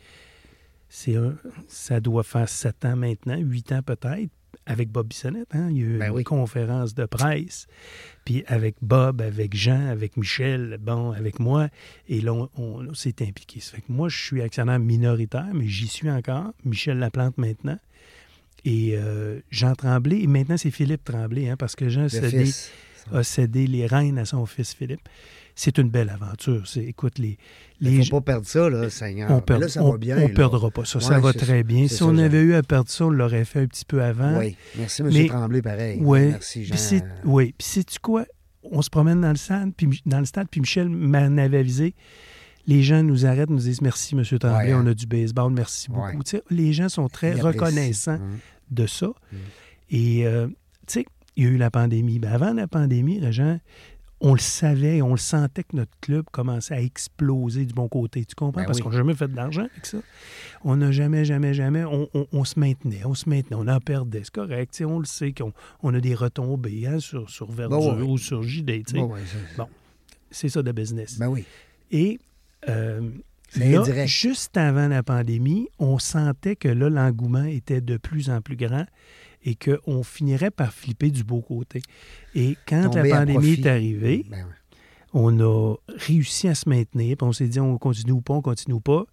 c'est 0.90 1.16
un- 1.16 1.36
ça 1.68 2.00
doit 2.02 2.22
faire 2.22 2.48
sept 2.48 2.86
ans 2.86 2.96
maintenant, 2.96 3.38
huit 3.38 3.72
ans 3.72 3.82
peut-être. 3.82 4.30
Avec 4.68 4.90
Bob 4.92 5.08
Bissonnette, 5.08 5.54
hein? 5.56 5.68
il 5.72 5.78
y 5.78 5.82
a 5.82 5.86
eu 5.88 5.98
Ben 5.98 6.10
une 6.10 6.16
oui. 6.18 6.24
conférence 6.24 6.94
de 6.94 7.06
presse, 7.06 7.66
puis 8.24 8.44
avec 8.48 8.76
Bob, 8.82 9.20
avec 9.22 9.54
Jean, 9.56 9.88
avec 9.88 10.16
Michel, 10.16 10.78
bon, 10.80 11.12
avec 11.12 11.40
moi, 11.40 11.68
et 12.08 12.22
là, 12.22 12.34
on, 12.34 12.50
on- 12.58 12.88
on 12.88 12.94
s'est 12.94 13.16
impliqué. 13.28 13.60
Ça 13.60 13.72
fait 13.76 13.82
que 13.82 13.92
moi, 13.92 14.08
je 14.08 14.24
suis 14.24 14.42
actionnaire 14.44 14.80
minoritaire, 14.80 15.50
mais 15.54 15.68
j'y 15.68 15.88
suis 15.88 16.10
encore. 16.10 16.54
Michel 16.64 17.00
Laplante 17.00 17.38
maintenant. 17.40 17.78
Et 18.66 18.94
euh, 18.96 19.40
Jean 19.52 19.76
Tremblay, 19.76 20.22
et 20.22 20.28
maintenant 20.28 20.58
c'est 20.58 20.72
Philippe 20.72 21.04
Tremblay, 21.04 21.50
hein, 21.50 21.56
parce 21.58 21.76
que 21.76 21.90
Jean 21.90 22.06
a 22.06 22.10
cédé, 22.10 22.46
fils. 22.46 22.72
a 23.12 23.24
cédé 23.24 23.68
les 23.68 23.86
rênes 23.86 24.18
à 24.18 24.26
son 24.26 24.46
fils 24.46 24.74
Philippe. 24.74 25.02
C'est 25.56 25.78
une 25.78 25.90
belle 25.90 26.10
aventure. 26.10 26.66
C'est, 26.68 26.84
écoute, 26.84 27.20
les, 27.20 27.38
Il 27.80 27.90
les 27.92 27.98
ne 28.00 28.04
faut 28.06 28.22
pas 28.22 28.34
perdre 28.34 28.48
ça, 28.48 28.70
là, 28.72 28.90
Seigneur. 28.90 29.30
on 29.30 29.40
perd- 29.40 29.62
là, 29.62 29.68
ça 29.68 29.84
on- 29.84 29.92
va 29.92 29.98
bien. 29.98 30.18
on 30.18 30.28
là. 30.28 30.34
perdra 30.34 30.72
pas 30.72 30.84
ça. 30.86 31.00
ça 31.00 31.20
va 31.20 31.32
très 31.32 31.46
ça. 31.58 31.64
bien. 31.64 31.88
Si 31.88 31.96
ça, 31.96 32.06
on 32.06 32.18
avait 32.18 32.42
eu 32.42 32.56
à 32.56 32.64
perdre 32.64 32.90
ça, 32.90 33.06
on 33.06 33.10
l'aurait 33.12 33.46
fait 33.46 33.60
un 33.60 33.68
petit 33.68 33.86
peu 33.86 34.02
avant. 34.02 34.40
Oui. 34.40 34.56
Merci, 34.80 35.04
M. 35.04 35.10
Mais- 35.14 35.28
Tremblay, 35.28 35.62
pareil. 35.62 36.00
Ouais. 36.00 36.30
Merci, 36.30 36.66
Jean. 36.66 36.76
Oui. 37.26 37.54
Puis 37.56 37.68
sais-tu 37.68 38.00
quoi? 38.00 38.26
On 38.72 38.82
se 38.82 38.90
promène 38.90 39.22
dans 39.22 39.30
le 39.30 39.36
stade, 39.36 39.74
puis, 39.78 40.02
dans 40.08 40.20
le 40.20 40.26
stade, 40.26 40.48
puis 40.50 40.62
Michel 40.62 40.90
m'en 40.90 41.38
avait 41.38 41.60
avisé. 41.60 41.94
Les 42.66 42.82
gens 42.82 43.04
nous 43.04 43.26
arrêtent, 43.26 43.50
nous 43.50 43.58
disent 43.60 43.82
merci, 43.82 44.16
M. 44.16 44.24
Tremblay, 44.24 44.50
Ouais, 44.50 44.72
hein. 44.72 44.82
on 44.84 44.88
a 44.88 44.94
du 44.94 45.06
baseball, 45.06 45.52
merci 45.52 45.90
beaucoup. 45.92 46.18
Ouais. 46.34 46.42
Les 46.50 46.72
gens 46.74 46.88
sont 46.90 47.10
très 47.10 47.34
Il 47.36 47.42
reconnaissants 47.42 48.16
Hum. 48.16 48.40
De 48.72 48.86
ça. 48.88 49.08
Mm. 49.08 49.36
Et, 49.92 50.26
euh, 50.28 50.48
tu 50.88 51.00
sais, 51.00 51.06
il 51.36 51.44
y 51.44 51.48
a 51.48 51.50
eu 51.50 51.58
la 51.58 51.72
pandémie. 51.72 52.20
Ben, 52.20 52.32
avant 52.32 52.54
la 52.54 52.68
pandémie, 52.68 53.20
Régent, 53.20 53.60
on 54.26 54.34
le 54.34 54.40
savait, 54.40 55.02
on 55.02 55.12
le 55.12 55.18
sentait 55.18 55.64
que 55.64 55.76
notre 55.76 55.92
club 56.00 56.24
commençait 56.32 56.74
à 56.76 56.82
exploser 56.82 57.66
du 57.66 57.74
bon 57.74 57.90
côté. 57.90 58.24
Tu 58.24 58.36
comprends? 58.36 58.62
Ben 58.62 58.66
Parce 58.68 58.78
oui. 58.78 58.84
qu'on 58.84 58.90
n'a 58.92 58.96
jamais 58.98 59.16
fait 59.16 59.28
de 59.28 59.36
l'argent 59.36 59.68
avec 59.70 59.86
ça. 59.86 59.98
On 60.64 60.78
n'a 60.78 60.92
jamais, 60.94 61.26
jamais, 61.26 61.54
jamais, 61.54 61.84
on, 61.84 62.08
on- 62.14 62.28
on 62.32 62.44
se 62.46 62.58
maintenait, 62.58 63.02
on 63.04 63.16
se 63.16 63.28
maintenait, 63.28 63.58
on 63.58 63.68
en 63.68 63.80
perdait. 63.82 64.22
C'est 64.24 64.34
correct. 64.34 64.72
tu 64.72 64.78
sais, 64.78 64.86
On 64.86 65.00
le 65.00 65.06
sait 65.06 65.34
qu'on 65.34 65.52
on 65.82 65.94
a 65.94 66.00
des 66.00 66.16
retombées 66.16 66.88
hein, 66.88 67.00
sur, 67.00 67.30
sur 67.30 67.52
Verdure 67.52 67.96
Ben 67.96 68.02
oui. 68.04 68.08
ou 68.12 68.18
sur 68.18 68.44
JD. 68.44 68.86
tu 68.86 68.94
sais. 68.94 68.98
Bon, 69.00 69.14
Bon. 69.58 69.68
C'est 70.32 70.50
ça 70.50 70.64
de 70.64 70.72
business. 70.72 71.18
Ben 71.20 71.28
oui. 71.28 71.44
Et 71.92 72.18
euh, 72.70 73.10
C'est 73.56 73.72
là, 73.72 73.82
indirect. 73.82 74.08
juste 74.10 74.58
avant 74.58 74.88
la 74.88 75.04
pandémie, 75.04 75.70
on 75.80 76.00
sentait 76.00 76.56
que 76.56 76.68
là, 76.68 76.90
l'engouement 76.90 77.44
était 77.44 77.82
de 77.82 77.98
plus 77.98 78.30
en 78.30 78.42
plus 78.42 78.56
grand 78.56 78.86
et 79.44 79.56
qu'on 79.56 80.04
finirait 80.04 80.52
par 80.52 80.74
flipper 80.74 81.12
du 81.12 81.24
beau 81.24 81.42
côté. 81.42 81.82
Et 82.34 82.58
quand 82.68 82.90
Tomber 82.90 83.10
la 83.10 83.18
pandémie 83.18 83.54
est 83.54 83.68
arrivée, 83.68 84.26
Ben. 84.30 84.46
On 85.14 85.40
a 85.40 85.76
réussi 85.90 86.48
à 86.48 86.56
se 86.56 86.68
maintenir, 86.68 87.18
puis 87.18 87.28
on 87.28 87.32
s'est 87.34 87.48
dit 87.48 87.60
on 87.60 87.78
continue 87.78 88.14
ou 88.14 88.22
pas, 88.22 88.34
on 88.34 88.42
continue 88.42 88.76
ou 88.76 88.80
pas, 88.82 89.06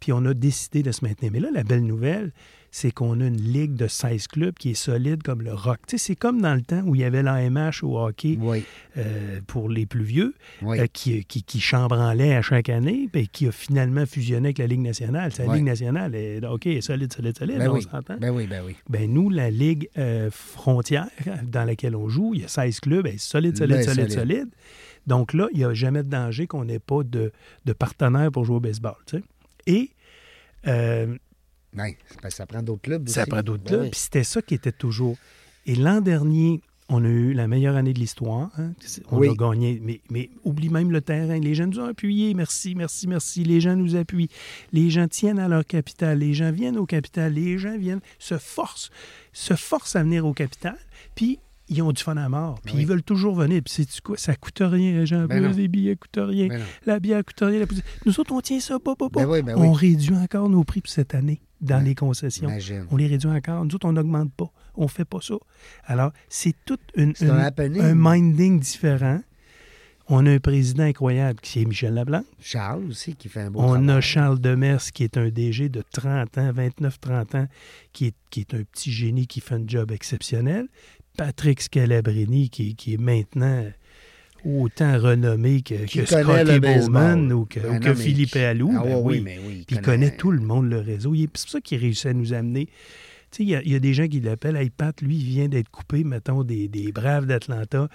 puis 0.00 0.12
on 0.12 0.24
a 0.26 0.34
décidé 0.34 0.82
de 0.82 0.92
se 0.92 1.04
maintenir. 1.04 1.30
Mais 1.32 1.40
là, 1.40 1.48
la 1.52 1.62
belle 1.64 1.84
nouvelle, 1.86 2.32
c'est 2.72 2.90
qu'on 2.90 3.20
a 3.20 3.26
une 3.26 3.40
ligue 3.40 3.74
de 3.76 3.86
16 3.86 4.26
clubs 4.26 4.54
qui 4.54 4.70
est 4.72 4.74
solide 4.74 5.22
comme 5.22 5.42
le 5.42 5.54
rock. 5.54 5.78
Tu 5.86 5.96
sais, 5.96 6.06
c'est 6.06 6.16
comme 6.16 6.42
dans 6.42 6.54
le 6.56 6.62
temps 6.62 6.82
où 6.84 6.96
il 6.96 7.02
y 7.02 7.04
avait 7.04 7.22
l'AMH 7.22 7.84
au 7.84 7.96
hockey 8.00 8.36
Oui. 8.40 8.64
euh, 8.96 9.40
pour 9.46 9.68
les 9.68 9.86
plus 9.86 10.02
vieux, 10.02 10.34
Oui. 10.60 10.80
euh, 10.80 10.86
qui, 10.92 11.24
qui, 11.24 11.44
qui 11.44 11.60
chambranlait 11.60 12.34
à 12.34 12.42
chaque 12.42 12.68
année, 12.68 13.08
puis 13.12 13.28
qui 13.28 13.46
a 13.46 13.52
finalement 13.52 14.04
fusionné 14.06 14.48
avec 14.48 14.58
la 14.58 14.66
Ligue 14.66 14.80
nationale. 14.80 15.30
C'est 15.32 15.46
La. 15.46 15.54
Ligue 15.54 15.64
nationale 15.64 16.16
est 16.16 16.44
hockey 16.44 16.72
est 16.74 16.80
solide, 16.80 17.12
solide, 17.12 17.38
solide, 17.38 17.58
Ben 17.58 17.70
on 17.70 17.80
s'entend. 17.80 18.16
Ben 18.18 18.30
oui, 18.30 18.48
ben 18.48 18.64
oui. 18.66 18.74
Ben 18.90 19.08
nous, 19.10 19.30
la 19.30 19.52
Ligue 19.52 19.88
euh, 19.96 20.28
frontière 20.32 21.06
dans 21.44 21.64
laquelle 21.64 21.94
on 21.94 22.08
joue, 22.08 22.34
il 22.34 22.40
y 22.40 22.44
a 22.44 22.48
16 22.48 22.80
clubs, 22.80 23.06
elle 23.06 23.14
est 23.14 23.18
solide, 23.18 23.56
solide, 23.56 23.76
Ben, 23.76 23.84
solide, 23.84 24.10
solide. 24.10 24.18
solide. 24.18 24.48
Donc 25.06 25.32
là, 25.34 25.48
il 25.52 25.58
n'y 25.58 25.64
a 25.64 25.74
jamais 25.74 26.02
de 26.02 26.08
danger 26.08 26.46
qu'on 26.46 26.64
n'ait 26.64 26.78
pas 26.78 27.02
de, 27.02 27.32
de 27.64 27.72
partenaire 27.72 28.30
pour 28.32 28.44
jouer 28.44 28.56
au 28.56 28.60
baseball. 28.60 28.94
tu 29.06 29.18
sais. 29.18 29.24
Et 29.66 29.90
euh, 30.66 31.16
Ben, 31.72 31.92
parce 32.22 32.34
que 32.34 32.38
ça 32.38 32.46
prend 32.46 32.62
d'autres 32.62 32.82
clubs. 32.82 33.08
ça 33.08 33.22
aussi. 33.22 33.30
prend 33.30 33.42
d'autres 33.42 33.64
Ben 33.64 33.68
clubs. 33.78 33.90
Puis 33.90 34.00
c'était 34.00 34.24
ça 34.24 34.40
qui 34.42 34.54
était 34.54 34.72
toujours. 34.72 35.16
Et 35.66 35.74
l'an 35.74 36.00
dernier, 36.00 36.60
on 36.90 37.02
a 37.04 37.08
eu 37.08 37.32
la 37.32 37.48
meilleure 37.48 37.76
année 37.76 37.94
de 37.94 37.98
l'histoire. 37.98 38.50
hein. 38.58 38.72
On 39.10 39.18
Oui. 39.18 39.28
a 39.30 39.34
gagné. 39.34 39.80
Mais, 39.82 40.00
mais 40.10 40.28
oublie 40.44 40.68
même 40.68 40.90
le 40.90 41.00
terrain. 41.00 41.38
Les 41.38 41.54
gens 41.54 41.66
nous 41.66 41.80
ont 41.80 41.86
appuyés. 41.86 42.34
Merci, 42.34 42.74
merci, 42.74 43.06
merci. 43.08 43.42
Les 43.44 43.60
gens 43.60 43.74
nous 43.74 43.96
appuient. 43.96 44.28
Les 44.72 44.90
gens 44.90 45.08
tiennent 45.08 45.38
à 45.38 45.48
leur 45.48 45.64
capital. 45.64 46.18
Les 46.18 46.34
gens 46.34 46.52
viennent 46.52 46.76
au 46.76 46.84
capital. 46.86 47.32
Les 47.32 47.56
gens 47.58 47.76
viennent, 47.78 48.02
se 48.18 48.36
forcent, 48.36 48.90
se 49.32 49.54
forcent 49.54 49.96
à 49.96 50.02
venir 50.02 50.26
au 50.26 50.34
capital. 50.34 50.76
Puis 51.14 51.38
ils 51.68 51.80
ont 51.82 51.92
du 51.92 52.02
fun 52.02 52.16
à 52.16 52.28
mort. 52.28 52.60
Puis 52.64 52.74
Oui. 52.74 52.82
ils 52.82 52.86
veulent 52.86 53.02
toujours 53.02 53.34
venir. 53.34 53.62
Puis 53.64 53.72
c'est 53.74 54.00
quoi? 54.00 54.16
Ça 54.18 54.34
coûte 54.36 54.58
rien, 54.60 54.92
les 54.92 55.06
gens. 55.06 55.24
Ben 55.26 55.46
les 55.52 55.68
billets 55.68 55.96
coûtent 55.96 56.18
rien. 56.28 56.48
Ben. 56.48 56.60
La 56.86 57.00
bière 57.00 57.24
coûte 57.24 57.40
rien. 57.40 57.60
la 57.60 57.66
Nous 58.06 58.20
autres, 58.20 58.32
on 58.32 58.40
tient 58.40 58.60
ça. 58.60 58.78
Ben 58.84 59.26
oui, 59.26 59.42
ben 59.42 59.56
on 59.56 59.72
réduit 59.72 60.14
encore 60.16 60.48
nos 60.48 60.64
prix 60.64 60.80
pour 60.80 60.90
cette 60.90 61.14
année 61.14 61.40
dans 61.60 61.78
Ben, 61.78 61.84
les 61.84 61.94
concessions. 61.94 62.48
Imagine. 62.48 62.86
On 62.90 62.96
les 62.96 63.06
réduit 63.06 63.30
encore. 63.30 63.64
Nous 63.64 63.74
autres, 63.74 63.86
on 63.88 63.92
n'augmente 63.92 64.32
pas. 64.34 64.50
On 64.74 64.88
fait 64.88 65.04
pas 65.06 65.20
ça. 65.22 65.34
Alors, 65.84 66.12
c'est 66.28 66.54
tout 66.66 66.78
une- 66.96 67.14
un 67.20 67.24
une- 67.24 67.30
happening. 67.30 67.80
un 67.82 67.94
minding 67.94 68.60
différent. 68.60 69.20
On 70.06 70.26
a 70.26 70.32
un 70.32 70.38
président 70.38 70.82
incroyable 70.82 71.40
qui 71.40 71.62
est 71.62 71.64
Michel 71.64 71.94
Leblanc. 71.94 72.24
Charles 72.38 72.84
aussi 72.90 73.14
qui 73.14 73.30
fait 73.30 73.40
un 73.40 73.50
beau 73.50 73.60
On 73.60 73.68
travail. 73.72 73.90
a 73.90 74.00
Charles 74.02 74.38
Demers 74.38 74.82
qui 74.92 75.02
est 75.02 75.16
un 75.16 75.30
DG 75.30 75.70
de 75.70 75.82
30 75.92 76.36
ans, 76.36 76.52
29-30 76.52 77.34
ans, 77.36 77.46
qui 77.94 78.08
est, 78.08 78.14
qui 78.28 78.40
est 78.40 78.52
un 78.52 78.64
petit 78.64 78.92
génie 78.92 79.26
qui 79.26 79.40
fait 79.40 79.54
un 79.54 79.64
job 79.66 79.90
exceptionnel. 79.92 80.66
Patrick 81.16 81.60
Scalabrini 81.60 82.50
qui, 82.50 82.74
qui 82.76 82.94
est 82.94 83.00
maintenant 83.00 83.64
autant 84.44 84.98
renommé 84.98 85.62
que, 85.62 85.74
connaît 86.08 86.44
Scotty. 86.44 86.60
Bowman 86.60 87.32
ou 87.32 87.46
que, 87.46 87.60
Ben 87.60 87.68
ou 87.70 87.72
non, 87.74 87.80
que 87.80 87.88
mais 87.88 87.94
Philippe 87.94 88.30
qui- 88.32 88.38
Allou. 88.38 88.72
Ah 88.76 88.82
Ben 88.84 88.96
oui, 88.96 89.16
oui. 89.16 89.20
mais 89.22 89.38
oui. 89.46 89.64
Puis 89.66 89.76
il 89.76 89.82
connaît 89.82 90.16
tout 90.16 90.30
le 90.30 90.40
monde, 90.40 90.68
le 90.68 90.80
réseau. 90.80 91.14
Il 91.14 91.22
est- 91.24 91.28
C'est 91.36 91.44
pour 91.44 91.50
ça 91.52 91.60
qu'il 91.60 91.78
réussit 91.78 92.06
à 92.06 92.12
nous 92.12 92.32
amener. 92.34 92.66
Tu 93.30 93.38
sais, 93.38 93.42
il 93.44 93.48
y 93.48 93.54
a- 93.54 93.62
il 93.62 93.72
y, 93.72 93.74
a 93.74 93.78
des 93.80 93.94
gens 93.94 94.06
qui 94.06 94.20
l'appellent 94.20 94.56
Hey, 94.56 94.70
Pat, 94.70 95.00
lui, 95.00 95.16
il 95.16 95.24
vient 95.24 95.48
d'être 95.48 95.70
coupé, 95.70 96.04
mettons, 96.04 96.42
des, 96.44 96.68
des 96.68 96.92
Braves 96.92 97.26
d'Atlanta. 97.26 97.88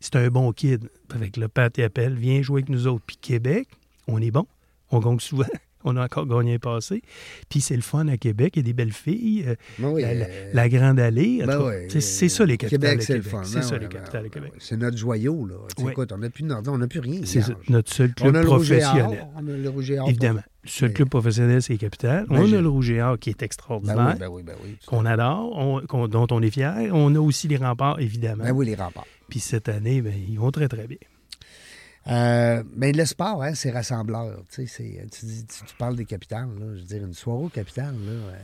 C'est 0.00 0.16
un 0.16 0.28
bon 0.28 0.50
kid. 0.52 0.88
Avec 1.14 1.36
le 1.36 1.48
Pat, 1.48 1.76
il 1.76 1.84
appelle, 1.84 2.14
viens 2.14 2.40
jouer 2.40 2.60
avec 2.62 2.70
nous 2.70 2.86
autres. 2.86 3.04
Puis 3.06 3.18
Québec, 3.20 3.68
on 4.08 4.20
est 4.22 4.30
bon. 4.30 4.46
On 4.90 5.00
gagne 5.00 5.20
souvent. 5.20 5.44
On 5.84 5.96
a 5.96 6.04
encore 6.04 6.26
gagné 6.26 6.54
un 6.54 6.58
passé. 6.58 7.02
Puis 7.48 7.60
c'est 7.60 7.76
le 7.76 7.82
fun 7.82 8.06
à 8.08 8.16
Québec. 8.16 8.52
Il 8.56 8.58
y 8.58 8.60
a 8.60 8.62
des 8.64 8.72
belles 8.72 8.92
filles. 8.92 9.44
euh, 9.46 9.54
Ben 9.78 9.88
oui, 9.90 10.02
la, 10.02 10.14
la- 10.14 10.26
euh, 10.26 10.50
la 10.52 10.68
Grande 10.68 11.00
Allée. 11.00 11.40
en 11.42 11.46
ben 11.46 11.88
c'est 11.88 12.28
ça 12.28 12.44
les 12.44 12.56
capitales 12.56 12.80
Québec, 12.98 13.02
c'est 13.02 13.16
le 13.16 13.22
fun. 13.22 13.42
C'est 13.44 13.56
Ben 13.56 13.62
ça 13.62 13.78
les 13.78 13.88
capitales 13.88 14.30
Québec. 14.30 14.52
C'est 14.58 14.76
notre 14.76 14.96
joyau, 14.96 15.46
là. 15.46 15.54
Écoute, 15.90 16.12
on 16.12 16.18
n'a 16.18 16.28
plus, 16.30 17.00
rien. 17.00 17.20
C'est 17.24 17.42
notre 17.68 17.92
seul 17.92 18.12
club 18.14 18.42
professionnel. 18.44 19.26
On 19.36 19.48
a 19.48 19.56
le 19.56 19.68
rouge 19.70 19.90
et 19.90 19.98
or. 19.98 20.08
Évidemment. 20.08 20.42
Le 20.62 20.68
seul 20.68 20.92
club 20.92 21.08
professionnel, 21.08 21.62
c'est 21.62 21.72
les 21.72 21.78
capitales. 21.78 22.26
Ben, 22.28 22.36
on 22.42 22.52
a 22.52 22.60
le 22.60 22.68
Rouge 22.68 22.90
et 22.90 23.00
Or 23.00 23.18
qui 23.18 23.30
est 23.30 23.42
extraordinaire. 23.42 24.10
oui, 24.12 24.18
ben 24.20 24.28
oui, 24.28 24.42
ben 24.42 24.54
oui. 24.62 24.76
qu'on 24.86 25.06
adore, 25.06 25.56
on- 25.56 26.06
dont 26.08 26.26
on 26.30 26.42
est 26.42 26.50
fier. 26.50 26.90
On 26.92 27.14
a 27.14 27.18
aussi 27.18 27.48
les 27.48 27.56
remparts, 27.56 27.98
évidemment. 27.98 28.44
Ben 28.44 28.52
oui, 28.52 28.66
les 28.66 28.74
remparts. 28.74 29.06
Puis 29.30 29.40
cette 29.40 29.70
année, 29.70 30.02
ils 30.28 30.38
vont 30.38 30.50
très, 30.50 30.68
très 30.68 30.86
bien. 30.86 30.98
Euh, 32.06 32.62
mais 32.74 32.92
le 32.92 33.04
sport, 33.04 33.42
hein, 33.42 33.54
c'est 33.54 33.70
rassembleur. 33.70 34.42
Tu, 34.50 34.66
sais, 34.66 35.06
tu, 35.12 35.26
dis- 35.26 35.44
tu- 35.46 35.64
tu 35.66 35.74
parles 35.76 35.96
des 35.96 36.06
capitales. 36.06 36.48
Là, 36.58 36.66
je 36.74 36.80
veux 36.80 36.86
dire, 36.86 37.04
une 37.04 37.12
soirée 37.14 37.44
aux 37.44 37.48
capitales, 37.50 37.94
là, 38.06 38.10
euh, 38.12 38.34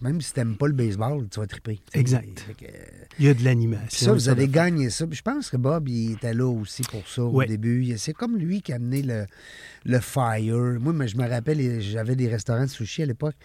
même 0.00 0.20
si 0.20 0.32
tu 0.32 0.40
n'aimes 0.40 0.56
pas 0.56 0.66
le 0.66 0.72
baseball, 0.72 1.28
tu 1.28 1.40
vas 1.40 1.46
triper. 1.46 1.80
Exact. 1.92 2.44
Que, 2.58 2.64
euh, 2.64 2.68
Il 3.18 3.26
y 3.26 3.28
a 3.28 3.34
de 3.34 3.44
l'animation. 3.44 4.06
Ça, 4.06 4.12
vous 4.12 4.28
avez 4.28 4.48
gagné 4.48 4.88
ça. 4.90 5.06
Puis 5.06 5.16
je 5.18 5.22
pense 5.22 5.50
que 5.50 5.56
Bob, 5.58 5.88
il 5.88 6.12
était 6.12 6.34
là 6.34 6.46
aussi 6.46 6.82
pour 6.82 7.06
ça 7.06 7.22
Ouais. 7.24 7.44
au 7.44 7.48
début. 7.48 7.96
C'est 7.98 8.12
comme 8.14 8.36
lui 8.38 8.60
qui 8.62 8.72
a 8.72 8.76
amené 8.76 9.02
le, 9.02 9.26
le 9.84 10.00
fire. 10.00 10.56
Moi, 10.80 10.92
mais 10.94 11.06
je 11.08 11.16
me 11.16 11.28
rappelle, 11.28 11.80
j'avais 11.80 12.16
des 12.16 12.28
restaurants 12.28 12.64
de 12.64 12.70
sushi 12.70 13.02
à 13.02 13.06
l'époque. 13.06 13.36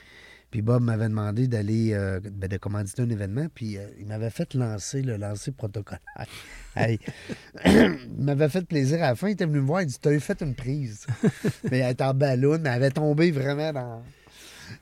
Puis 0.52 0.62
Bob 0.64 0.82
m'avait 0.82 1.10
demandé 1.10 1.48
d'aller, 1.48 1.92
euh, 1.94 2.20
ben, 2.20 2.48
de 2.50 2.58
commanditer 2.58 3.04
un 3.04 3.10
événement, 3.10 3.46
puis 3.54 3.78
euh, 3.78 3.86
il 4.00 4.08
m'avait 4.08 4.32
fait 4.32 4.54
lancer 4.56 5.02
le 5.02 5.18
lancer 5.18 5.52
protocolaire. 5.52 6.02
Hey. 6.76 7.00
il 7.66 7.98
m'avait 8.24 8.48
fait 8.50 8.66
plaisir 8.66 9.00
à 9.04 9.10
la 9.10 9.16
fin. 9.16 9.28
Il 9.28 9.32
était 9.32 9.46
venu 9.46 9.60
me 9.60 9.66
voir, 9.66 9.82
il 9.82 9.88
dit 9.88 9.98
T'as 10.02 10.12
eu 10.12 10.20
fait 10.20 10.42
une 10.42 10.56
prise. 10.56 11.06
mais 11.72 11.80
elle 11.80 11.92
était 11.92 12.04
en 12.04 12.14
ballon, 12.14 12.58
mais 12.62 12.70
elle 12.70 12.76
avait 12.76 12.92
tombé 12.92 13.32
vraiment 13.32 13.74
dans, 13.74 14.04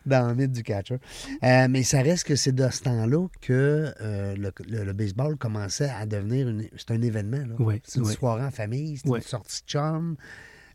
dans 0.06 0.28
le 0.28 0.36
mythe 0.36 0.52
du 0.52 0.64
catcher. 0.64 1.00
Euh, 1.44 1.68
mais 1.70 1.84
ça 1.84 2.02
reste 2.02 2.26
que 2.26 2.36
c'est 2.36 2.52
de 2.54 2.70
ce 2.70 2.84
temps-là 2.84 3.28
que 3.42 3.94
euh, 4.02 4.36
le, 4.36 4.52
le- 4.70 4.84
le 4.84 4.94
baseball 4.94 5.38
commençait 5.38 5.90
à 5.90 6.06
devenir 6.06 6.50
une, 6.50 6.68
c'est 6.76 6.92
un 6.92 7.02
événement. 7.02 7.38
là. 7.46 7.56
Ouais, 7.60 7.82
c'est 7.86 8.00
une 8.00 8.06
soirée 8.06 8.44
en 8.44 8.52
famille, 8.52 8.98
c'est 8.98 9.08
une 9.08 9.22
sortie 9.22 9.62
de 9.64 9.68
chum. 9.70 10.16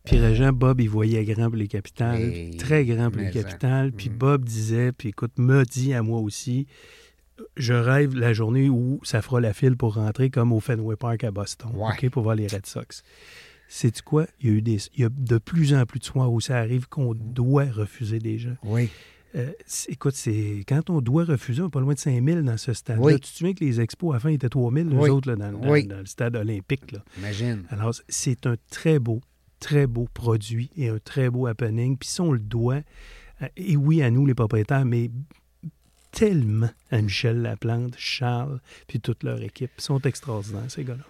Puis 0.05 0.19
Régent, 0.19 0.53
Bob, 0.53 0.81
il 0.81 0.89
voyait 0.91 1.25
grand 1.25 1.49
pour 1.49 1.57
les 1.57 1.69
capitales, 1.69 2.33
très 2.59 2.85
grand 2.85 3.11
pour 3.11 3.21
les 3.21 3.33
ça. 3.33 3.43
capitales. 3.43 3.93
Puis 3.93 4.11
Mm. 4.11 4.15
Bob 4.17 4.45
disait, 4.45 4.93
puis 4.93 5.11
écoute, 5.11 5.33
m'a 5.39 5.65
dit 5.65 5.95
à 5.95 6.03
moi 6.03 6.19
aussi, 6.21 6.67
je 7.57 7.73
rêve 7.73 8.15
la 8.15 8.33
journée 8.33 8.69
où 8.69 9.01
ça 9.05 9.23
fera 9.23 9.41
la 9.41 9.53
file 9.53 9.77
pour 9.77 9.95
rentrer 9.95 10.29
comme 10.31 10.53
au 10.53 10.61
Fenway 10.61 10.97
Park 10.97 11.25
à 11.25 11.31
Boston, 11.31 11.71
Ouais. 11.75 11.93
OK, 11.93 12.11
pour 12.11 12.23
voir 12.25 12.35
les 12.35 12.47
Red 12.47 12.67
Sox. 12.67 13.03
Sais-tu 13.69 14.03
quoi? 14.03 14.27
Il 14.41 14.49
y, 14.49 14.53
a 14.53 14.57
eu 14.57 14.63
des, 14.63 14.79
il 14.97 15.01
y 15.03 15.05
a 15.05 15.09
de 15.09 15.39
plus 15.39 15.73
en 15.75 15.87
plus 15.87 15.99
de 16.01 16.05
soirs 16.05 16.31
où 16.33 16.41
ça 16.41 16.59
arrive 16.59 16.89
qu'on 16.89 17.15
doit 17.15 17.65
refuser 17.71 18.19
des 18.19 18.39
gens. 18.39 18.57
Oui. 18.65 18.91
Euh, 19.35 19.51
c'est- 19.65 19.91
écoute, 19.93 20.15
c'est 20.15 20.63
quand 20.69 20.91
on 20.91 21.01
doit 21.01 21.25
refuser, 21.25 21.63
on 21.63 21.69
est 21.69 21.71
pas 21.71 21.81
loin 21.81 21.95
de 21.95 21.99
5000 21.99 22.43
dans 22.43 22.59
ce 22.59 22.75
stade-là. 22.75 23.03
Oui. 23.03 23.15
Tu 23.15 23.21
te 23.21 23.27
souviens 23.29 23.55
que 23.55 23.65
les 23.65 23.81
expos, 23.81 24.11
à 24.11 24.15
la 24.17 24.21
fin, 24.21 24.29
étaient 24.29 24.51
3000, 24.51 24.89
les 24.91 24.97
Oui. 24.97 25.09
autres, 25.09 25.31
là, 25.31 25.37
dans, 25.37 25.53
dans- 25.53 25.71
Oui. 25.71 25.87
dans 25.87 25.99
le 26.01 26.05
stade 26.07 26.37
olympique. 26.37 26.93
Là. 26.93 27.03
Imagine. 27.17 27.63
Alors, 27.71 27.95
c'est 28.11 28.47
un 28.47 28.57
très 28.71 28.99
beau, 28.99 29.23
très 29.63 29.87
beau 29.87 30.09
produit 30.13 30.71
et 30.77 30.89
un 30.89 30.99
très 30.99 31.31
beau 31.31 31.47
happening. 31.47 31.97
Puis 31.97 32.09
ça, 32.09 32.25
on 32.25 32.33
le 32.33 32.41
doit, 32.41 32.81
euh, 33.43 33.47
et 33.57 33.77
oui, 33.77 34.03
à 34.03 34.11
nous, 34.11 34.27
les 34.27 34.35
propriétaires, 34.35 34.85
mais 34.85 35.11
tellement 36.11 36.71
à 36.91 37.01
Michel 37.01 37.41
Laplante, 37.43 37.95
Charles, 37.97 38.61
puis 38.87 39.01
toute 39.01 39.23
leur 39.23 39.41
équipe. 39.43 39.71
Ils 39.79 39.83
sont 39.83 40.01
extraordinaires, 40.01 40.65
ces 40.71 40.85
gars-là. 40.85 41.05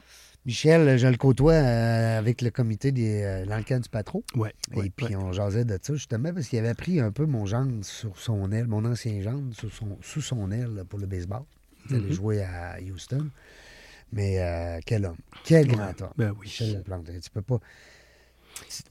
Michel, 0.45 0.99
je 0.99 1.07
le 1.07 1.17
côtoie 1.17 1.53
euh, 1.53 2.19
avec 2.19 2.43
le 2.43 2.51
comité 2.51 2.91
des 2.91 3.23
euh, 3.23 3.45
l'enquête 3.45 3.83
du 3.85 3.89
patron. 3.89 4.23
Ouais, 4.35 4.53
Et 4.75 4.77
ouais, 4.81 4.91
puis 4.95 5.07
ouais. 5.07 5.15
on 5.17 5.33
jasait 5.33 5.65
de 5.65 5.79
ça 5.81 5.95
justement 5.95 6.33
parce 6.35 6.49
qu'il 6.49 6.59
avait 6.59 6.75
pris 6.75 6.99
un 6.99 7.13
peu 7.13 7.27
mon 7.27 7.47
gendre 7.47 7.85
sur 7.85 8.19
son 8.19 8.51
aile, 8.51 8.67
mon 8.67 8.85
ancien 8.85 9.21
gendre 9.23 9.55
son, 9.55 9.99
sous 10.03 10.21
son 10.21 10.51
aile 10.51 10.75
là, 10.75 10.85
pour 10.85 10.99
le 10.99 11.07
baseball. 11.07 11.43
Il 11.91 11.97
allait 11.97 12.07
Mhm. 12.09 12.13
jouer 12.13 12.43
à 12.43 12.77
Houston. 12.81 13.29
Mais 14.13 14.41
euh, 14.41 14.81
quel 14.85 15.05
homme. 15.07 15.17
Quel 15.45 15.67
grand 15.69 15.87
Ouais, 15.87 16.03
homme. 16.03 16.13
ben 16.17 16.31
oui. 16.33 16.47
Michel 16.47 16.73
Laplante. 16.75 17.07
Tu 17.23 17.31
peux 17.31 17.41
pas. 17.43 17.61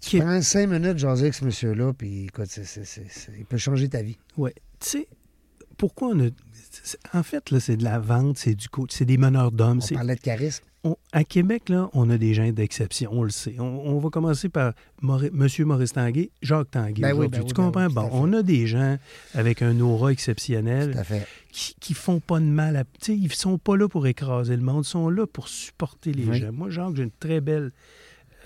Tu, 0.02 0.20
prends 0.20 0.42
cinq 0.42 0.68
minutes 0.68 0.98
jaser 0.98 1.24
avec 1.24 1.34
ce 1.34 1.46
monsieur-là, 1.46 1.94
puis 1.94 2.26
écoute, 2.26 2.50
il 3.38 3.46
peut 3.46 3.58
changer 3.58 3.90
ta 3.90 4.02
vie. 4.02 4.18
Ouais. 4.38 4.54
Tu 4.80 4.90
sais, 4.90 5.08
pourquoi 5.78 6.10
on 6.10 6.20
a. 6.28 6.30
En 7.14 7.24
fait, 7.24 7.50
là, 7.52 7.60
c'est 7.60 7.78
de 7.78 7.84
la 7.84 8.00
vente, 8.00 8.38
c'est 8.38 8.56
du 8.56 8.70
coach, 8.70 8.92
c'est 8.94 9.06
des 9.06 9.18
meneurs 9.18 9.52
d'hommes. 9.52 9.82
On 9.92 9.96
parlait 9.96 10.16
de 10.16 10.22
charisme. 10.22 10.64
on- 10.84 10.96
à 11.12 11.24
Québec, 11.24 11.70
là, 11.70 11.90
on 11.94 12.10
a 12.10 12.18
des 12.18 12.34
gens 12.34 12.50
d'exception, 12.52 13.12
on 13.14 13.24
le 13.24 13.30
sait. 13.30 13.56
On, 13.60 13.64
on 13.64 14.00
va 14.00 14.10
commencer 14.10 14.48
par 14.50 14.74
Mauri- 15.02 15.28
M. 15.34 15.48
Maurice 15.66 15.94
Tanguay, 15.94 16.32
Jacques 16.42 16.72
Tanguay. 16.72 17.02
Ben 17.02 17.14
oui, 17.14 17.28
ben 17.28 17.40
oui, 17.42 17.46
tu 17.48 17.54
ben 17.54 17.66
comprends? 17.66 17.88
oui, 17.88 17.94
bon, 17.94 18.10
on 18.14 18.32
a 18.34 18.42
des 18.42 18.66
gens 18.68 18.98
avec 19.34 19.62
un 19.62 19.80
aura 19.80 20.12
exceptionnel 20.12 21.04
qui, 21.52 21.76
qui 21.80 21.94
font 21.94 22.20
pas 22.20 22.40
de 22.40 22.46
mal 22.46 22.76
à. 22.78 22.84
Tu 22.84 22.90
sais, 23.02 23.16
ils 23.18 23.32
sont 23.34 23.58
pas 23.58 23.76
là 23.78 23.88
pour 23.90 24.08
écraser 24.08 24.56
le 24.56 24.64
monde, 24.64 24.86
ils 24.86 24.90
sont 24.90 25.10
là 25.10 25.28
pour 25.28 25.48
supporter 25.50 26.14
les 26.14 26.26
Oui. 26.26 26.40
gens. 26.40 26.52
Moi, 26.52 26.70
Jacques, 26.70 26.96
j'ai 26.96 27.04
une 27.04 27.12
très 27.12 27.42
belle 27.42 27.72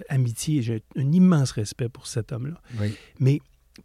amitié, 0.09 0.61
j'ai 0.61 0.83
un 0.97 1.11
immense 1.11 1.51
respect 1.51 1.89
pour 1.89 2.07
cet 2.07 2.31
homme-là. 2.31 2.55
Oui. 2.79 2.95
Mais 3.19 3.39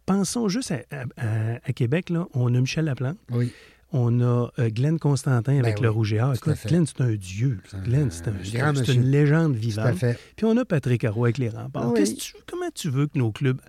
pensons 0.05 0.47
juste 0.49 0.71
à, 0.71 0.81
à- 0.91 1.03
à- 1.17 1.59
à 1.63 1.73
Québec, 1.73 2.09
là, 2.09 2.27
on 2.33 2.53
a 2.55 2.59
Michel 2.59 2.85
Laplante, 2.85 3.17
Oui. 3.31 3.51
on 3.91 4.21
a 4.21 4.49
euh, 4.59 4.69
Glenn 4.69 4.99
Constantin 4.99 5.57
avec 5.59 5.75
Ben 5.75 5.83
le 5.83 5.89
oui, 5.89 5.95
Rouge 5.95 6.13
et 6.13 6.21
Or. 6.21 6.33
Écoute. 6.33 6.55
Glenn, 6.67 6.85
c'est 6.85 7.01
un 7.01 7.13
dieu. 7.15 7.59
Glenn, 7.83 8.09
c'est 8.11 8.27
un, 8.27 8.65
un 8.65 8.73
une 8.83 9.05
légende 9.05 9.55
vivante. 9.55 9.97
Puis 10.35 10.45
on 10.45 10.55
a 10.57 10.65
Patrick 10.65 11.03
Arroy 11.03 11.27
avec 11.27 11.37
les 11.37 11.49
remparts. 11.49 11.83
Ah 11.87 11.91
oui. 11.99 12.15
Tu- 12.15 12.33
comment 12.49 12.69
tu 12.73 12.89
veux 12.89 13.07
que 13.07 13.17
nos 13.17 13.31
clubs. 13.31 13.59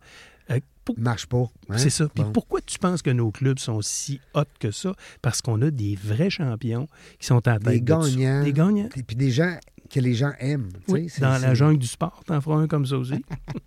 euh, 0.51 0.59
pour- 0.85 0.99
Marche 0.99 1.27
pas. 1.27 1.45
hein? 1.71 1.79
c'est 1.79 1.91
ça. 1.91 2.09
Puis 2.13 2.25
Bon. 2.25 2.33
pourquoi 2.33 2.61
tu 2.61 2.77
penses 2.79 3.03
que 3.03 3.11
nos 3.11 3.31
clubs 3.31 3.59
sont 3.61 3.81
si 3.83 4.21
hot 4.35 4.43
que 4.59 4.71
ça? 4.73 4.93
Parce 5.23 5.41
qu'on 5.41 5.61
a 5.63 5.71
des 5.71 5.97
vrais 5.97 6.31
champions 6.31 6.89
qui 7.21 7.27
sont 7.27 7.47
à 7.47 7.53
la 7.53 7.59
Des 7.61 7.65
tête 7.81 7.85
de 7.85 7.93
ça. 7.93 7.99
gagnants. 8.11 8.43
Des 8.45 8.53
gagnants. 8.53 8.89
Et 8.97 9.03
puis 9.05 9.15
des 9.17 9.31
gens 9.31 9.57
que 9.93 10.01
les 10.01 10.15
gens 10.15 10.33
aiment. 10.39 10.71
Oui, 10.89 11.09
dans 11.21 11.41
la 11.41 11.55
jungle 11.55 11.79
du 11.79 11.87
sport, 11.87 12.23
t'en 12.27 12.41
feras 12.41 12.57
un 12.57 12.67
comme 12.67 12.87
ça 12.87 12.97
aussi. 12.97 13.23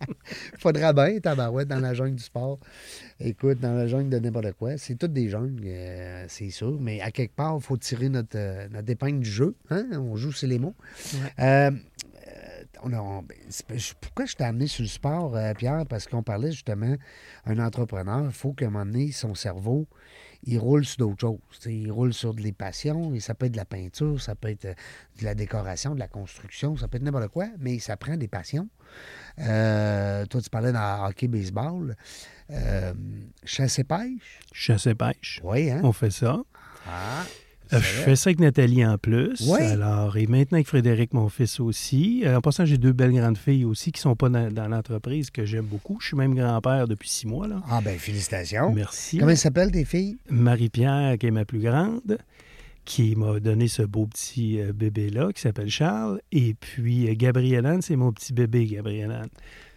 Faudra 0.58 0.92
bien, 0.92 1.20
tabarouette, 1.20 1.68
dans 1.68 1.80
la 1.80 1.94
jungle 1.94 2.16
du 2.16 2.24
sport. 2.24 2.60
Écoute, 3.20 3.60
dans 3.60 3.74
la 3.74 3.88
jungle 3.88 4.10
de 4.10 4.18
n'importe 4.18 4.54
quoi. 4.54 4.78
C'est 4.78 4.96
toutes 4.96 5.14
des 5.14 5.30
jungles, 5.30 5.62
euh, 5.66 6.26
c'est 6.28 6.50
sûr. 6.50 6.78
Mais 6.82 7.00
à 7.00 7.12
quelque 7.12 7.36
part, 7.36 7.56
il 7.58 7.64
faut 7.64 7.78
tirer 7.78 8.10
notre, 8.10 8.36
euh, 8.38 8.68
notre 8.70 8.90
épingle 8.90 9.20
du 9.20 9.30
jeu. 9.30 9.56
Hein? 9.70 9.86
On 9.94 10.16
joue, 10.16 10.32
c'est 10.32 10.48
les 10.48 10.58
mots. 10.60 10.76
Ouais. 11.14 11.44
Euh, 11.46 11.72
on 12.94 13.22
ben, 13.22 13.80
pourquoi 14.02 14.26
je 14.26 14.36
t'ai 14.36 14.44
amené 14.44 14.68
sur 14.68 14.84
le 14.84 14.90
sport, 14.90 15.36
euh, 15.36 15.54
Pierre? 15.54 15.86
Parce 15.88 16.08
qu'on 16.08 16.24
parlait 16.24 16.52
justement, 16.52 16.96
un 17.46 17.60
entrepreneur, 17.60 18.26
il 18.26 18.32
faut 18.32 18.54
qu'à 18.54 18.68
un 18.68 18.70
moment 18.70 18.86
donné, 18.86 19.12
son 19.12 19.36
cerveau, 19.36 19.88
il 20.44 20.60
roule 20.60 20.86
sur 20.86 20.98
d'autres 21.00 21.22
choses. 21.22 21.40
Il 21.66 21.92
roule 21.92 22.14
sur 22.14 22.34
des 22.34 22.52
passions, 22.52 23.14
et 23.14 23.20
ça 23.20 23.34
peut 23.34 23.48
être 23.48 23.54
de 23.54 23.58
la 23.58 23.66
peinture, 23.66 24.22
ça 24.22 24.36
peut 24.36 24.50
être 24.50 24.66
euh, 24.66 24.74
de 25.20 25.26
la 25.26 25.36
décoration, 25.36 25.96
de 25.96 26.00
la 26.00 26.08
construction, 26.08 26.78
ça 26.78 26.88
peut 26.88 26.98
être 26.98 27.04
n'importe 27.04 27.30
quoi, 27.30 27.48
mais 27.60 27.80
ça 27.80 27.98
prend 27.98 28.16
des 28.16 28.28
passions. 28.28 28.70
Euh, 29.40 30.26
toi, 30.26 30.42
tu 30.42 30.50
parlais 30.50 30.72
dans 30.72 31.06
hockey, 31.06 31.28
baseball. 31.28 31.96
Euh, 32.52 32.94
chasse 33.44 33.80
et 33.80 33.84
pêche? 33.84 34.40
Chasse 34.52 34.86
et 34.88 34.96
pêche. 34.96 35.42
Oui, 35.44 35.72
hein? 35.72 35.82
On 35.84 35.92
fait 35.92 36.12
ça. 36.12 36.42
Ah, 36.88 37.24
Je 37.72 37.78
vrai. 37.78 37.82
fais 37.84 38.16
ça 38.16 38.30
avec 38.30 38.40
Nathalie 38.40 38.86
en 38.86 38.98
plus. 38.98 39.42
Ouais. 39.48 39.62
Alors, 39.66 40.16
et 40.18 40.28
maintenant 40.28 40.58
avec 40.58 40.68
Frédéric, 40.68 41.14
mon 41.14 41.30
fils 41.30 41.60
aussi. 41.60 42.24
Euh, 42.26 42.38
en 42.38 42.42
passant, 42.42 42.66
j'ai 42.66 42.78
deux 42.78 42.94
belles 42.94 43.14
grandes 43.14 43.38
filles 43.38 43.66
aussi 43.66 43.92
qui 43.92 44.00
ne 44.00 44.04
sont 44.04 44.16
pas 44.16 44.30
dans, 44.30 44.52
dans 44.52 44.68
l'entreprise, 44.68 45.30
que 45.32 45.46
j'aime 45.46 45.66
beaucoup. 45.66 45.98
Je 46.00 46.08
suis 46.08 46.18
même 46.18 46.36
grand-père 46.36 46.88
depuis 46.88 47.10
six 47.10 47.28
mois. 47.28 47.48
Là. 47.48 47.62
Ah, 47.70 47.82
ben 47.84 47.98
félicitations. 47.98 48.72
Merci. 48.74 49.18
Comment 49.18 49.32
elles 49.32 49.38
s'appellent 49.38 49.72
tes 49.72 49.86
filles? 49.86 50.18
Marie-Pierre, 50.30 51.18
qui 51.18 51.26
est 51.28 51.32
ma 51.32 51.46
plus 51.46 51.60
grande, 51.60 52.18
qui 52.86 53.16
m'a 53.16 53.40
donné 53.40 53.68
ce 53.68 53.82
beau 53.82 54.06
petit 54.06 54.62
euh, 54.62 54.72
bébé-là, 54.72 55.32
qui 55.34 55.42
s'appelle 55.42 55.70
Charles. 55.70 56.22
Et 56.32 56.54
puis, 56.54 57.10
euh, 57.10 57.14
Gabrielle 57.16 57.66
Anne, 57.66 57.82
c'est 57.82 57.96
mon 57.96 58.12
petit 58.12 58.32
bébé, 58.34 58.66
Gabrielle 58.66 59.12
Anne. 59.12 59.30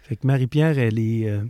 Fait 0.03 0.15
que 0.15 0.25
Marie-Pierre, 0.27 0.77
elle 0.77 0.99
est... 0.99 1.27
euh, 1.29 1.41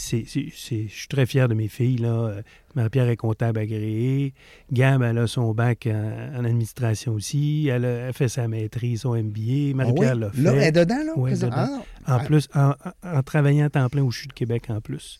c'est, 0.00 0.24
je 0.24 0.88
suis 0.88 1.08
très 1.08 1.26
fier 1.26 1.48
de 1.48 1.54
mes 1.54 1.66
filles. 1.68 1.96
Là. 1.98 2.08
Euh, 2.08 2.42
Marie-Pierre 2.76 3.08
est 3.08 3.16
comptable 3.16 3.58
agréée. 3.58 4.32
Gab, 4.72 5.02
elle 5.02 5.18
a 5.18 5.26
son 5.26 5.52
bac 5.52 5.88
en, 5.90 6.38
en 6.38 6.44
administration 6.44 7.14
aussi. 7.14 7.66
Elle 7.68 7.84
a, 7.84 7.88
elle 8.06 8.12
fait 8.12 8.28
sa 8.28 8.46
maîtrise, 8.46 9.00
son 9.00 9.14
MBA. 9.16 9.74
Marie-Pierre 9.74 10.12
Ah 10.12 10.14
oui? 10.14 10.20
l'a 10.20 10.30
fait. 10.30 10.40
Là, 10.42 10.52
elle 10.54 10.62
est 10.62 10.72
dedans, 10.72 11.02
là? 11.04 11.18
Ouais, 11.18 11.32
dedans. 11.32 11.82
Ah, 12.06 12.16
En 12.16 12.24
plus, 12.24 12.48
en, 12.54 12.74
travaillant 13.24 13.66
à 13.66 13.70
temps 13.70 13.88
plein 13.88 14.02
au 14.02 14.10
CHU 14.10 14.28
de 14.28 14.32
Québec 14.32 14.66
en 14.68 14.80
plus. 14.80 15.18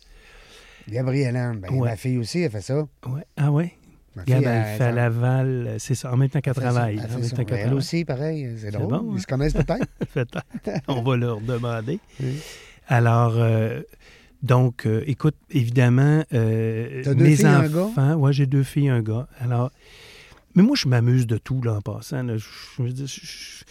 Gabrielle 0.88 1.36
Anne, 1.36 1.58
ben, 1.60 1.70
Ouais. 1.74 1.90
ma 1.90 1.96
fille 1.96 2.18
aussi, 2.18 2.40
elle 2.40 2.50
fait 2.50 2.60
ça. 2.60 2.76
Ouais. 3.06 3.26
Ah? 3.36 3.50
Ma 3.50 4.24
Gab, 4.24 4.42
elle 4.44 4.76
fait 4.78 4.84
à 4.84 4.92
Laval, 4.92 5.46
euh, 5.68 5.76
c'est 5.78 5.94
ça, 5.94 6.12
en 6.12 6.16
même 6.16 6.28
temps 6.28 6.40
qu'elle 6.40 6.54
travaille. 6.54 6.94
elle 6.98 7.04
En 7.04 7.08
fait 7.08 7.14
même 7.16 7.22
ça. 7.24 7.36
temps 7.36 7.44
qu'elle 7.44 7.54
Elle 7.58 7.62
travaille. 7.64 7.78
aussi, 7.78 8.04
pareil, 8.04 8.48
c'est 8.58 8.70
drôle. 8.70 8.88
bon, 8.88 9.10
Ils 9.12 9.16
hein? 9.16 9.20
se 9.20 9.26
connaissent 9.26 9.52
peut-être. 9.52 9.86
Peut-être. 10.14 10.42
On 10.88 11.02
va 11.02 11.16
leur 11.16 11.40
demander. 11.40 11.98
Oui. 12.20 12.38
Alors, 12.88 13.34
euh, 13.36 13.82
donc, 14.42 14.86
euh, 14.86 15.02
écoute, 15.06 15.34
évidemment, 15.50 16.22
euh, 16.32 17.02
deux 17.04 17.14
mes 17.14 17.36
filles, 17.36 17.46
un 17.46 17.68
gars? 17.68 17.82
enfants, 17.84 18.14
ouais, 18.14 18.32
j'ai 18.32 18.46
deux 18.46 18.62
filles, 18.62 18.88
un 18.88 19.02
gars. 19.02 19.28
Alors, 19.40 19.70
mais 20.54 20.62
moi, 20.62 20.76
je 20.76 20.88
m'amuse 20.88 21.26
de 21.26 21.38
tout, 21.38 21.60
là, 21.62 21.74
en 21.74 21.80
passant. 21.80 22.22
là. 22.22 22.36
Je, 22.36 22.46
je 22.86 23.64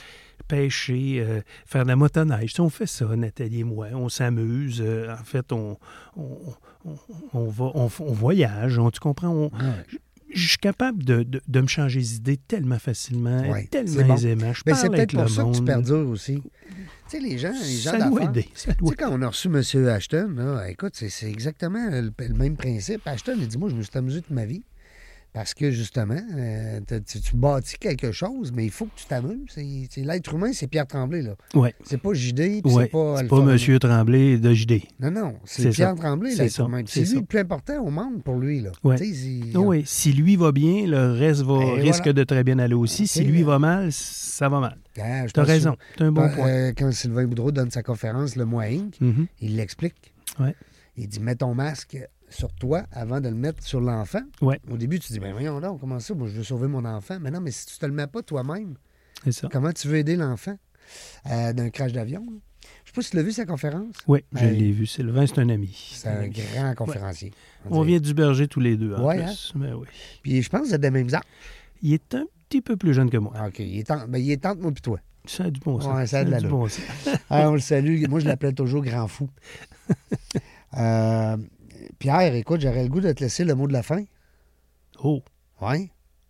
pêcher, 0.47 1.17
euh, 1.19 1.41
faire 1.65 1.83
de 1.83 1.89
la 1.89 1.95
motoneige. 1.97 2.53
On 2.59 2.69
fait 2.69 2.85
ça, 2.85 3.05
Nathalie 3.15 3.59
et 3.61 3.63
moi. 3.65 3.87
On 3.93 4.07
s'amuse. 4.07 4.81
euh, 4.81 5.11
en 5.13 5.23
fait, 5.23 5.51
on, 5.51 5.77
on, 6.15 6.37
on- 6.85 6.95
on 7.33 7.49
va, 7.49 7.71
on, 7.73 7.87
voyage. 7.87 8.77
on- 8.79 8.89
tu 8.89 8.99
comprends? 9.01 9.27
On- 9.29 9.51
Ah 9.59 9.63
ouais. 9.65 9.99
je 10.33 10.47
suis 10.47 10.57
capable 10.57 11.03
de, 11.03 11.23
de- 11.23 11.41
de 11.45 11.61
me 11.61 11.67
changer 11.67 11.99
d'idée 11.99 12.37
tellement 12.37 12.79
facilement, 12.79 13.41
Ouais, 13.49 13.65
tellement 13.65 14.07
bon. 14.07 14.13
aisément. 14.15 14.53
Je 14.53 14.61
Ben, 14.65 14.71
parle 14.71 14.81
c'est 14.83 14.89
peut-être 14.89 15.15
pour 15.17 15.29
ça 15.29 15.43
que 15.43 15.51
tu 15.57 15.63
perdures 15.63 16.07
aussi. 16.09 16.41
Tu 17.09 17.17
sais, 17.17 17.23
les 17.23 17.37
gens, 17.37 17.51
les 17.51 17.77
gens 17.77 17.91
d'affaires. 17.97 18.31
Tu 18.33 18.43
sais, 18.53 18.75
quand 18.97 19.09
on 19.11 19.21
a 19.21 19.27
reçu 19.27 19.47
M. 19.47 19.87
Ashton, 19.87 20.33
là, 20.35 20.69
écoute, 20.69 20.93
c'est, 20.95 21.09
c'est 21.09 21.29
exactement 21.29 21.89
le, 21.89 22.11
le 22.19 22.33
même 22.33 22.57
principe. 22.57 23.05
Ashton, 23.07 23.35
il 23.39 23.47
dit 23.47 23.57
Moi, 23.57 23.69
je 23.69 23.75
me 23.75 23.81
suis 23.83 23.97
amusé 23.97 24.21
toute 24.21 24.31
ma 24.31 24.45
vie. 24.45 24.63
Parce 25.37 25.53
que, 25.53 25.69
justement, 25.69 26.19
euh, 26.35 26.79
tu, 27.05 27.21
tu 27.21 27.35
bâtis 27.35 27.77
quelque 27.77 28.11
chose, 28.11 28.51
mais 28.51 28.65
il 28.65 28.71
faut 28.71 28.85
que 28.85 28.95
tu 28.95 29.05
t'amuses. 29.05 29.37
C'est, 29.49 29.63
c'est- 29.87 30.01
l'être 30.01 30.33
humain, 30.33 30.51
c'est 30.51 30.65
Pierre 30.65 30.87
Tremblay, 30.87 31.21
là. 31.21 31.35
Ouais. 31.53 31.75
C'est 31.83 32.01
pas 32.01 32.11
JD, 32.11 32.39
Ouais, 32.65 32.85
c'est 32.85 32.87
pas 32.89 33.17
c'est. 33.17 33.71
M. 33.73 33.79
Tremblay 33.79 34.37
de 34.39 34.51
JD. 34.51 34.81
Non, 34.99 35.11
non, 35.11 35.35
c'est, 35.45 35.61
C'est 35.61 35.69
Pierre 35.69 35.89
ça. 35.95 35.95
Tremblay, 35.95 36.31
C'est 36.31 36.45
l'être 36.45 36.59
humain. 36.65 36.81
C'est 36.87 37.05
C'est 37.05 37.11
lui 37.13 37.19
le 37.19 37.25
plus 37.27 37.37
important 37.39 37.83
au 37.85 37.91
monde 37.91 38.23
pour 38.23 38.37
lui, 38.39 38.61
là. 38.61 38.71
Ouais. 38.83 38.97
Tu 38.97 39.13
sais, 39.13 39.27
il- 39.29 39.57
oui, 39.57 39.83
si 39.85 40.11
lui 40.11 40.37
va 40.37 40.51
bien, 40.51 40.87
le 40.87 41.11
reste 41.11 41.41
va, 41.43 41.53
Et 41.63 41.81
risque 41.81 41.99
voilà. 41.99 42.13
de 42.13 42.23
très 42.23 42.43
bien 42.43 42.57
aller 42.57 42.73
aussi. 42.73 43.05
Si 43.05 43.19
C'est- 43.19 43.23
lui 43.23 43.43
va 43.43 43.59
mal, 43.59 43.91
ça 43.91 44.49
va 44.49 44.59
mal. 44.59 44.77
Ah, 44.99 45.25
T'as 45.31 45.41
pense 45.41 45.47
raison. 45.51 45.75
T'as 45.97 46.05
un 46.05 46.11
bon 46.11 46.23
euh, 46.23 46.29
point. 46.29 46.73
quand 46.73 46.91
Sylvain 46.91 47.25
Boudreau 47.27 47.51
donne 47.51 47.69
sa 47.69 47.83
conférence 47.83 48.35
Le 48.35 48.45
Mois 48.45 48.63
Inc., 48.63 48.99
Mhm. 48.99 49.27
il 49.41 49.55
l'explique. 49.55 50.13
Ouais. 50.39 50.55
Il 50.97 51.07
dit, 51.07 51.19
mets 51.19 51.35
ton 51.35 51.53
masque 51.53 51.95
sur 52.29 52.51
toi 52.53 52.83
avant 52.91 53.21
de 53.21 53.29
le 53.29 53.35
mettre 53.35 53.63
sur 53.63 53.79
l'enfant? 53.81 54.21
Ouais. 54.41 54.59
Au 54.69 54.77
début, 54.77 54.99
tu 54.99 55.11
dis, 55.13 55.19
ben 55.19 55.31
voyons 55.31 55.59
donc, 55.61 55.79
comment 55.79 55.99
ça? 55.99 56.13
Moi, 56.13 56.27
je 56.27 56.33
veux 56.37 56.43
sauver 56.43 56.67
mon 56.67 56.83
enfant. 56.85 57.17
Mais 57.21 57.31
non, 57.31 57.39
mais 57.41 57.51
si 57.51 57.65
tu 57.65 57.77
te 57.77 57.85
le 57.85 57.91
mets 57.93 58.07
pas 58.07 58.21
toi-même, 58.21 58.75
comment 59.51 59.71
tu 59.71 59.87
veux 59.87 59.97
aider 59.97 60.15
l'enfant 60.15 60.57
euh, 61.31 61.53
d'un 61.53 61.69
crash 61.69 61.93
d'avion? 61.93 62.25
là? 62.25 62.37
Je 62.83 62.89
sais 62.91 62.95
pas 62.95 63.01
si 63.01 63.11
tu 63.11 63.17
l'as 63.17 63.23
vu, 63.23 63.31
sa 63.31 63.45
conférence. 63.45 63.95
Oui, 64.07 64.19
je 64.33 64.45
l'ai 64.45 64.71
vu. 64.71 64.85
Sylvain, 64.85 65.25
c'est 65.25 65.39
un 65.39 65.49
ami. 65.49 65.73
C'est 65.93 66.07
un 66.09 66.27
grand 66.27 66.73
conférencier. 66.75 67.31
On 67.69 67.81
vient 67.81 67.99
du 67.99 68.13
berger 68.13 68.47
tous 68.47 68.59
les 68.59 68.75
deux, 68.77 68.93
en 68.93 69.05
Ouais, 69.05 69.23
plus. 69.23 69.53
Ben 69.55 69.73
oui. 69.75 69.87
Puis 70.21 70.41
je 70.41 70.49
pense 70.49 70.61
que 70.61 70.67
vous 70.67 70.73
êtes 70.75 70.81
des 70.81 70.91
mêmes 70.91 71.13
âges. 71.13 71.21
Il 71.81 71.93
est 71.93 72.15
un 72.15 72.25
petit 72.49 72.61
peu 72.61 72.75
plus 72.75 72.93
jeune 72.93 73.09
que 73.09 73.17
moi. 73.17 73.31
Ah, 73.35 73.47
OK. 73.47 73.59
Il 73.59 73.77
est, 73.77 73.91
en- 73.91 74.07
ben, 74.07 74.17
il 74.17 74.31
est 74.31 74.45
entre 74.45 74.61
moi 74.61 74.71
et 74.75 74.81
toi. 74.81 74.99
Ça 75.25 75.45
a 75.45 75.49
du 75.51 75.59
bon 75.59 75.79
sens. 75.79 75.95
Ouais, 75.95 76.07
ça 76.07 76.19
a 76.19 76.23
de 76.23 76.33
du 76.39 76.47
bon 76.47 76.67
sens. 76.67 76.81
On 77.29 77.53
le 77.53 77.59
salue. 77.59 78.05
Moi, 78.07 78.19
je 78.21 78.25
l'appelais 78.27 78.53
toujours 78.53 78.83
Grand 78.83 79.07
Fou. 79.07 79.29
Euh, 80.77 81.37
Pierre, 81.99 82.35
écoute, 82.35 82.61
j'aurais 82.61 82.83
le 82.83 82.89
goût 82.89 83.01
de 83.01 83.11
te 83.11 83.23
laisser 83.23 83.43
le 83.43 83.55
mot 83.55 83.67
de 83.67 83.73
la 83.73 83.83
fin. 83.83 84.03
Oh, 85.03 85.23
Oui. 85.61 85.89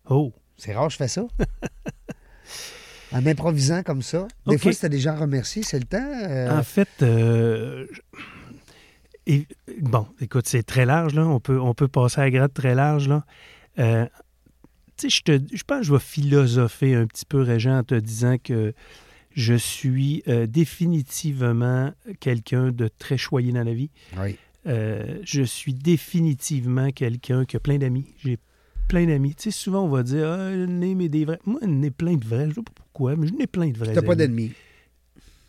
oh. 0.09 0.33
C'est 0.57 0.73
rare, 0.73 0.87
que 0.87 0.93
je 0.93 0.97
fais 0.97 1.07
ça. 1.07 1.23
en 3.11 3.25
improvisant 3.25 3.83
comme 3.83 4.01
ça. 4.01 4.27
Des 4.47 4.57
fois, 4.57 4.73
c'était 4.73 4.89
des 4.89 4.99
gens 4.99 5.15
remerciés, 5.15 5.63
c'est 5.63 5.79
le 5.79 5.85
temps. 5.85 5.97
euh, 6.01 6.57
En 6.59 6.63
fait, 6.63 6.89
euh, 7.01 7.85
et- 9.25 9.47
bon, 9.81 10.07
écoute, 10.19 10.47
c'est 10.47 10.63
très 10.63 10.85
large, 10.85 11.13
là. 11.13 11.25
On 11.27 11.39
peut, 11.39 11.59
on 11.59 11.73
peut 11.73 11.87
passer 11.87 12.21
à 12.21 12.23
la 12.25 12.31
gratte 12.31 12.53
très 12.53 12.75
large, 12.75 13.07
là. 13.07 13.25
Euh, 13.79 14.05
tu 14.97 15.09
sais, 15.09 15.17
je 15.17 15.21
te- 15.23 15.55
je 15.55 15.63
pense 15.63 15.79
que 15.81 15.85
je 15.85 15.93
vais 15.93 15.99
philosopher 15.99 16.95
un 16.95 17.05
petit 17.05 17.25
peu, 17.25 17.41
Régent, 17.41 17.77
en 17.77 17.83
te 17.83 17.95
disant 17.95 18.37
que 18.43 18.73
je 19.35 19.53
suis 19.53 20.23
définitivement 20.47 21.91
quelqu'un 22.19 22.71
de 22.71 22.87
très 22.87 23.17
choyé 23.17 23.51
dans 23.51 23.63
la 23.63 23.73
vie. 23.75 23.91
Oui. 24.17 24.37
Euh, 24.67 25.19
je 25.23 25.41
suis 25.43 25.73
définitivement 25.73 26.91
quelqu'un 26.91 27.45
qui 27.45 27.55
a 27.55 27.59
plein 27.59 27.77
d'amis. 27.77 28.05
J'ai 28.23 28.37
plein 28.87 29.05
d'amis. 29.05 29.35
Tu 29.35 29.43
sais, 29.43 29.51
souvent, 29.51 29.83
on 29.85 29.89
va 29.89 30.03
dire, 30.03 30.27
ah, 30.27 30.51
nez, 30.51 30.93
mais 30.95 31.09
des 31.09 31.25
vrais. 31.25 31.39
Moi, 31.45 31.59
j'en 31.63 31.81
ai 31.81 31.91
plein 31.91 32.15
de 32.15 32.25
vrais. 32.25 32.49
Je 32.49 32.55
sais 32.55 32.61
pas 32.61 32.71
pourquoi, 32.75 33.15
mais 33.15 33.27
j'en 33.27 33.37
ai 33.37 33.47
plein 33.47 33.69
de 33.69 33.77
vrais. 33.77 33.93
T'as 33.93 34.01
pas 34.01 34.13
amis. 34.13 34.17
d'ennemis. 34.17 34.51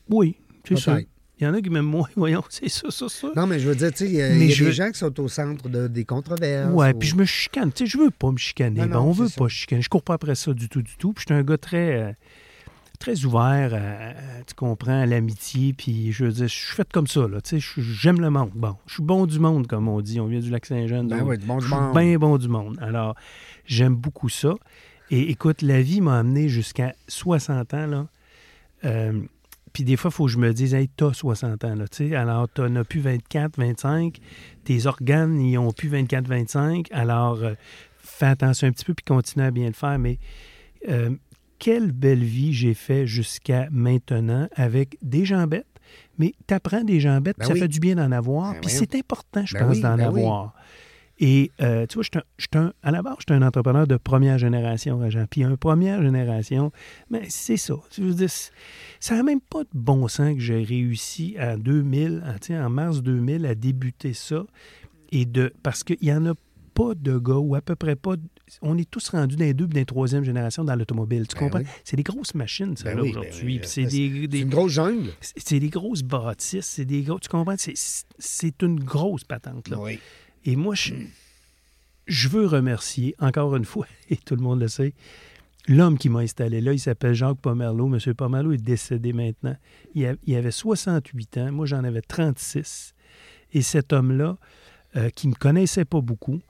Oui, 0.08 0.36
c'est 0.66 0.76
ça. 0.78 0.98
Il 1.40 1.44
y 1.44 1.46
en 1.46 1.54
a 1.54 1.60
qui 1.60 1.70
m'aiment 1.70 1.84
moins. 1.86 2.08
Voyons, 2.16 2.42
c'est 2.48 2.68
ça, 2.68 2.90
ça, 2.90 3.08
ça. 3.08 3.28
Non, 3.36 3.46
mais 3.46 3.60
je 3.60 3.68
veux 3.68 3.76
dire, 3.76 3.90
tu 3.92 3.98
sais, 3.98 4.06
il 4.06 4.14
y 4.14 4.22
a, 4.22 4.34
y 4.36 4.50
je 4.50 4.64
des 4.64 4.72
gens 4.72 4.90
qui 4.90 4.98
sont 4.98 5.20
au 5.20 5.28
centre 5.28 5.68
de- 5.68 5.86
des 5.86 6.04
controverses. 6.04 6.72
Ouais, 6.72 6.92
ou- 6.92 6.98
puis 6.98 7.08
je 7.08 7.14
me 7.16 7.24
chicane. 7.24 7.72
Tu 7.72 7.84
sais, 7.84 7.90
je 7.90 7.96
veux 7.98 8.10
pas 8.10 8.32
me 8.32 8.38
chicaner. 8.38 8.80
Non, 8.80 8.86
Ben, 8.86 8.92
non, 8.94 9.02
on 9.10 9.14
c'est 9.14 9.20
veut 9.22 9.28
ça. 9.28 9.38
pas 9.38 9.48
chicaner. 9.48 9.82
Je 9.82 9.88
cours 9.88 10.02
pas 10.02 10.14
après 10.14 10.34
ça 10.34 10.52
du 10.52 10.68
tout, 10.68 10.82
du 10.82 10.96
tout. 10.96 11.12
Puis 11.12 11.24
je 11.28 11.32
suis 11.32 11.38
un 11.40 11.44
gars 11.44 11.58
très, 11.58 11.96
euh, 12.02 12.12
très 12.98 13.24
ouvert, 13.24 13.74
à- 13.74 13.76
à- 14.10 14.42
tu 14.46 14.54
comprends, 14.54 15.00
à 15.02 15.06
l'amitié. 15.06 15.72
Puis 15.72 16.12
je 16.12 16.24
veux 16.24 16.32
dire, 16.32 16.48
je 16.48 16.54
suis 16.54 16.74
fait 16.76 16.90
comme 16.92 17.06
ça, 17.06 17.26
là. 17.28 17.40
Tu 17.40 17.60
sais, 17.60 17.82
j'aime 17.82 18.20
le 18.20 18.30
monde. 18.30 18.50
Bon, 18.54 18.76
je 18.86 18.94
suis 18.94 19.02
bon 19.02 19.26
du 19.26 19.38
monde, 19.38 19.66
comme 19.66 19.88
on 19.88 20.00
dit. 20.00 20.20
On 20.20 20.26
vient 20.26 20.40
du 20.40 20.50
Lac-Saint-Jean. 20.50 21.04
Ben 21.04 21.18
donc 21.20 21.28
oui, 21.28 21.36
bon 21.38 21.58
du 21.58 21.68
monde. 21.68 21.94
bien 21.96 22.18
bon 22.18 22.38
du 22.38 22.48
monde. 22.48 22.78
Alors, 22.80 23.14
j'aime 23.64 23.94
beaucoup 23.94 24.28
ça. 24.28 24.54
Et 25.10 25.30
écoute, 25.30 25.62
la 25.62 25.80
vie 25.80 26.00
m'a 26.00 26.18
amené 26.18 26.48
jusqu'à 26.48 26.94
60 27.08 27.72
ans, 27.74 27.86
là. 27.86 28.06
Euh, 28.84 29.20
puis 29.72 29.84
des 29.84 29.96
fois, 29.96 30.10
il 30.10 30.14
faut 30.14 30.26
que 30.26 30.30
je 30.32 30.38
me 30.38 30.52
dise, 30.52 30.74
hey, 30.74 30.88
t'as 30.88 31.12
60 31.12 31.64
ans, 31.64 31.74
là, 31.74 31.88
tu 31.88 32.08
sais. 32.10 32.16
Alors, 32.16 32.48
t'en 32.48 32.74
as 32.76 32.84
plus 32.84 33.00
24, 33.00 33.56
25. 33.58 34.18
Tes 34.64 34.86
organes, 34.86 35.40
ils 35.40 35.56
ont 35.58 35.72
plus 35.72 35.88
24, 35.88 36.26
25. 36.26 36.88
Alors, 36.90 37.42
euh, 37.42 37.54
fais 37.98 38.26
attention 38.26 38.66
un 38.68 38.72
petit 38.72 38.84
peu, 38.84 38.94
puis 38.94 39.04
continue 39.04 39.44
à 39.44 39.50
bien 39.50 39.66
le 39.68 39.72
faire. 39.72 39.98
Mais 39.98 40.18
euh, 40.88 41.10
quelle 41.58 41.92
belle 41.92 42.22
vie 42.24 42.52
j'ai 42.52 42.74
fait 42.74 43.06
jusqu'à 43.06 43.68
maintenant 43.70 44.48
avec 44.54 44.96
des 45.02 45.24
gens 45.24 45.46
bêtes. 45.46 45.66
Mais 46.18 46.32
t'apprends 46.46 46.82
des 46.84 47.00
gens 47.00 47.20
bêtes, 47.20 47.36
Ben 47.38 47.44
puis 47.46 47.54
ça 47.54 47.60
fait 47.60 47.68
du 47.68 47.80
bien 47.80 47.94
d'en 47.96 48.12
avoir. 48.12 48.52
Ben 48.54 48.60
puis 48.60 48.70
c'est 48.70 48.94
important, 48.96 49.44
je 49.46 49.54
Ben 49.54 49.66
pense, 49.66 49.76
oui, 49.76 49.82
d'en 49.82 49.96
ben 49.96 50.04
avoir. 50.06 50.54
Et 51.20 51.50
euh, 51.60 51.84
tu 51.86 51.94
vois, 51.94 52.04
je 52.04 52.20
suis 52.38 52.48
un- 52.58 52.72
à 52.82 52.90
la 52.92 53.02
base, 53.02 53.16
je 53.18 53.32
suis 53.34 53.42
un 53.42 53.44
entrepreneur 53.46 53.86
de 53.88 53.96
première 53.96 54.38
génération, 54.38 54.98
Régent. 54.98 55.24
Puis 55.28 55.42
un 55.42 55.56
première 55.56 56.00
génération, 56.02 56.70
mais 57.10 57.22
c'est 57.28 57.56
ça. 57.56 57.74
Je 57.96 58.02
veux 58.02 58.14
dire, 58.14 58.30
c'est- 58.30 58.52
ça 59.00 59.16
n'a 59.16 59.24
même 59.24 59.40
pas 59.40 59.64
de 59.64 59.68
bon 59.74 60.06
sens 60.06 60.34
que 60.34 60.40
j'ai 60.40 60.62
réussi 60.62 61.34
en 61.40 61.56
2000, 61.58 62.22
en, 62.24 62.38
tu 62.38 62.54
en 62.54 62.70
mars 62.70 63.02
2000, 63.02 63.46
à 63.46 63.54
débuter 63.56 64.12
ça. 64.12 64.44
Et 65.10 65.24
de, 65.24 65.52
parce 65.64 65.82
qu'il 65.82 65.96
n'y 66.02 66.12
en 66.12 66.24
a 66.26 66.34
pas 66.74 66.94
de 66.94 67.18
gars, 67.18 67.34
ou 67.34 67.56
à 67.56 67.62
peu 67.62 67.74
près 67.74 67.96
pas. 67.96 68.14
On 68.62 68.76
est 68.78 68.90
tous 68.90 69.08
rendus 69.10 69.36
dans 69.36 69.44
les 69.44 69.54
deux 69.54 69.64
et 69.64 69.68
dans 69.68 69.74
les 69.80 69.84
troisième 69.84 70.24
génération 70.24 70.64
dans 70.64 70.74
l'automobile. 70.76 71.26
Tu 71.28 71.34
Ben 71.34 71.40
comprends? 71.40 71.58
oui. 71.60 71.66
C'est 71.84 71.96
des 71.96 72.02
grosses 72.02 72.34
machines, 72.34 72.76
ça, 72.76 72.84
Ben 72.84 72.96
ben 72.96 73.08
aujourd'hui. 73.10 73.40
oui. 73.44 73.58
Puis 73.58 73.68
c'est 73.68 73.84
des, 73.84 74.40
une 74.40 74.48
grosse 74.48 74.72
jungle. 74.72 75.10
c'est 75.20 75.58
des 75.60 75.68
grosses 75.68 76.02
bâtisses, 76.02 76.66
c'est 76.66 76.84
des 76.84 77.02
gros. 77.02 77.18
Tu 77.18 77.28
comprends? 77.28 77.56
C'est- 77.58 78.62
une 78.62 78.80
grosse 78.80 79.24
patente, 79.24 79.68
là. 79.68 79.78
Et 80.44 80.56
moi, 80.56 80.74
je, 80.74 80.94
je 82.06 82.28
veux 82.28 82.46
remercier, 82.46 83.14
encore 83.18 83.54
une 83.56 83.64
fois, 83.64 83.86
et 84.10 84.16
tout 84.16 84.34
le 84.36 84.42
monde 84.42 84.60
le 84.60 84.68
sait, 84.68 84.94
l'homme 85.66 85.98
qui 85.98 86.08
m'a 86.08 86.20
installé 86.20 86.60
là. 86.60 86.72
Il 86.72 86.78
s'appelle 86.80 87.14
Jacques 87.14 87.40
Pomerleau. 87.40 87.88
Monsieur 87.88 88.14
Pomerleau 88.14 88.52
est 88.52 88.56
décédé 88.62 89.12
maintenant. 89.12 89.56
Il, 89.94 90.06
a- 90.06 90.14
il 90.26 90.34
avait 90.36 90.50
68 90.50 91.38
ans. 91.38 91.52
Moi, 91.52 91.66
j'en 91.66 91.84
avais 91.84 92.00
36. 92.02 92.94
Et 93.52 93.62
cet 93.62 93.92
homme-là, 93.92 94.36
euh, 94.96 95.10
qui 95.10 95.26
ne 95.26 95.32
me 95.32 95.36
connaissait 95.36 95.84
pas 95.84 96.00
beaucoup, 96.00 96.40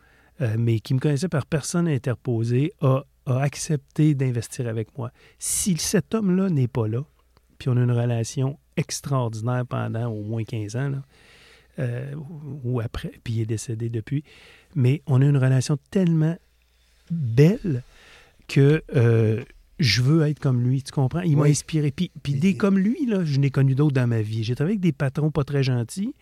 euh, 0.41 0.57
mais 0.59 0.81
qui 0.81 0.95
me 0.95 1.01
connaissait 1.01 1.29
par 1.29 1.47
personne 1.47 1.89
interposée, 1.89 2.73
a, 2.81 3.05
a 3.27 3.41
accepté 3.41 4.15
d'investir 4.15 4.69
avec 4.69 4.97
moi. 4.97 5.11
Si 5.39 5.77
cet 5.77 6.15
homme-là 6.15 6.49
n'est 6.51 6.69
pas 6.69 6.89
là, 6.89 7.05
puis 7.59 7.69
on 7.69 7.77
a 7.77 7.81
une 7.83 7.93
relation 7.93 8.59
extraordinaire 8.77 9.65
pendant 9.67 10.07
au 10.07 10.23
moins 10.23 10.45
15 10.45 10.77
ans, 10.77 10.89
là, 10.89 11.03
euh, 11.81 12.15
ou 12.65 12.81
après, 12.81 13.13
puis 13.23 13.35
il 13.35 13.41
est 13.43 13.47
décédé 13.47 13.89
depuis, 13.89 14.25
mais 14.75 15.03
on 15.07 15.23
a 15.23 15.25
une 15.25 15.37
relation 15.37 15.77
tellement 15.91 16.37
belle 17.11 17.83
que 18.49 18.83
euh, 18.97 19.45
je 19.79 20.03
veux 20.03 20.27
être 20.27 20.41
comme 20.41 20.63
lui, 20.63 20.83
tu 20.83 20.91
comprends? 20.91 21.21
Il 21.21 21.37
m'a 21.37 21.45
inspiré. 21.45 21.93
Puis, 21.93 22.11
puis 22.23 22.35
des 22.35 22.57
comme 22.57 22.79
lui, 22.79 23.07
là, 23.07 23.25
je 23.25 23.39
n'ai 23.39 23.51
connu 23.51 23.77
d'autres 23.77 23.95
dans 23.95 24.09
ma 24.09 24.23
vie. 24.23 24.43
J'ai 24.43 24.57
travaillé 24.57 24.75
avec 24.75 24.81
des 24.81 24.93
patrons 24.93 25.31
pas 25.31 25.45
très 25.45 25.63
gentils 25.63 26.15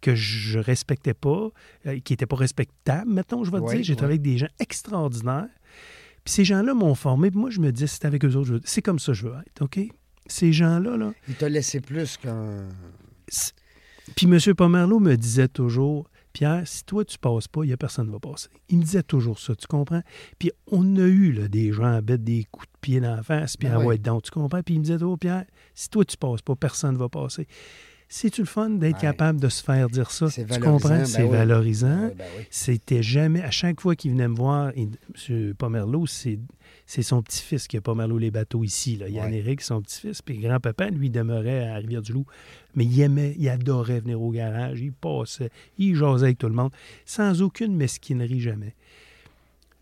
que 0.00 0.14
je 0.14 0.58
respectais 0.58 1.14
pas, 1.14 1.48
euh, 1.86 1.98
qui 2.00 2.12
n'étaient 2.12 2.26
pas 2.26 2.36
respectables, 2.36 3.10
mettons, 3.10 3.44
je 3.44 3.50
vais 3.50 3.58
te 3.58 3.64
dire. 3.76 3.84
J'ai 3.84 3.96
travaillé 3.96 4.18
avec 4.20 4.22
des 4.32 4.38
gens 4.38 4.48
extraordinaires. 4.60 5.48
Puis 6.24 6.34
ces 6.34 6.44
gens-là 6.44 6.74
m'ont 6.74 6.94
formé. 6.94 7.30
Puis 7.30 7.40
moi, 7.40 7.50
je 7.50 7.60
me 7.60 7.70
disais, 7.72 7.86
c'est 7.86 8.04
avec 8.04 8.24
eux 8.24 8.34
autres, 8.36 8.52
veux- 8.52 8.60
c'est 8.64 8.82
comme 8.82 8.98
ça 8.98 9.12
que 9.12 9.18
je 9.18 9.26
veux 9.28 9.34
être, 9.46 9.62
OK? 9.62 9.80
Ces 10.26 10.52
gens-là, 10.52 10.96
là, 10.96 11.12
Il 11.28 11.34
t'a 11.36 11.48
laissé 11.48 11.80
plus 11.80 12.16
qu'un. 12.18 12.68
Puis 14.16 14.26
M. 14.26 14.54
Pomerleau 14.54 15.00
me 15.00 15.16
disait 15.16 15.48
toujours, 15.48 16.08
Pierre, 16.32 16.62
si 16.66 16.84
toi 16.84 17.04
tu 17.04 17.18
passes 17.18 17.48
pas, 17.48 17.64
il 17.64 17.68
n'y 17.68 17.72
a 17.72 17.76
personne 17.76 18.06
qui 18.06 18.12
va 18.12 18.18
passer. 18.20 18.48
Il 18.68 18.78
me 18.78 18.82
disait 18.82 19.02
toujours 19.02 19.38
ça, 19.38 19.54
tu 19.54 19.66
comprends? 19.66 20.02
Puis 20.38 20.50
on 20.70 20.96
a 20.96 21.00
eu 21.06 21.32
là, 21.32 21.48
des 21.48 21.72
gens 21.72 21.84
à 21.84 22.00
mettre 22.00 22.24
des 22.24 22.44
coups 22.50 22.66
de 22.66 22.78
pied 22.80 23.00
dans 23.00 23.16
la 23.16 23.22
face, 23.22 23.56
puis 23.56 23.68
en 23.68 23.80
oui. 23.80 23.86
ouais, 23.86 23.98
tu 23.98 24.30
comprends? 24.30 24.62
Puis 24.62 24.74
il 24.74 24.78
me 24.78 24.84
disait 24.84 24.98
toujours, 24.98 25.18
Pierre, 25.18 25.44
si 25.74 25.88
toi 25.90 26.04
tu 26.04 26.16
passes 26.16 26.42
pas, 26.42 26.54
personne 26.56 26.94
ne 26.94 26.98
va 26.98 27.08
passer. 27.08 27.46
C'est-tu 28.10 28.40
le 28.40 28.46
fun 28.46 28.70
d'être 28.70 28.94
Ouais. 28.96 29.00
capable 29.02 29.38
de 29.38 29.48
se 29.50 29.62
faire 29.62 29.90
dire 29.90 30.10
ça? 30.10 30.30
C'est 30.30 30.44
Tu 30.44 30.48
valorisant, 30.48 30.72
comprends? 30.72 30.88
ben 30.96 31.04
C'est 31.04 31.22
oui. 31.24 31.28
valorisant. 31.30 32.10
Ben 32.16 32.26
oui. 32.38 32.44
C'était 32.50 33.02
jamais, 33.02 33.42
à 33.42 33.50
chaque 33.50 33.80
fois 33.82 33.94
qu'il 33.96 34.12
venait 34.12 34.28
me 34.28 34.34
voir, 34.34 34.72
il- 34.76 34.90
M. 35.28 35.52
Pomerleau, 35.54 36.06
c'est, 36.06 36.38
c'est 36.86 37.02
son 37.02 37.20
petit-fils 37.22 37.68
qui 37.68 37.76
a 37.76 37.82
Pomerleau 37.82 38.16
les 38.16 38.30
bateaux 38.30 38.64
ici. 38.64 38.96
Là. 38.96 39.08
Yann 39.10 39.30
Ouais. 39.30 39.38
Éric, 39.38 39.60
son 39.60 39.82
petit-fils. 39.82 40.22
Puis 40.22 40.38
grand-papa, 40.38 40.88
lui, 40.88 41.10
demeurait 41.10 41.68
à 41.68 41.74
Rivière-du-Loup. 41.76 42.24
Mais 42.74 42.86
il 42.86 42.98
aimait, 43.02 43.34
il 43.38 43.46
adorait 43.50 44.00
venir 44.00 44.22
au 44.22 44.30
garage. 44.30 44.80
Il 44.80 44.92
passait, 44.92 45.50
il 45.76 45.94
jasait 45.94 46.24
avec 46.26 46.38
tout 46.38 46.48
le 46.48 46.54
monde, 46.54 46.70
sans 47.04 47.42
aucune 47.42 47.76
mesquinerie 47.76 48.40
jamais. 48.40 48.74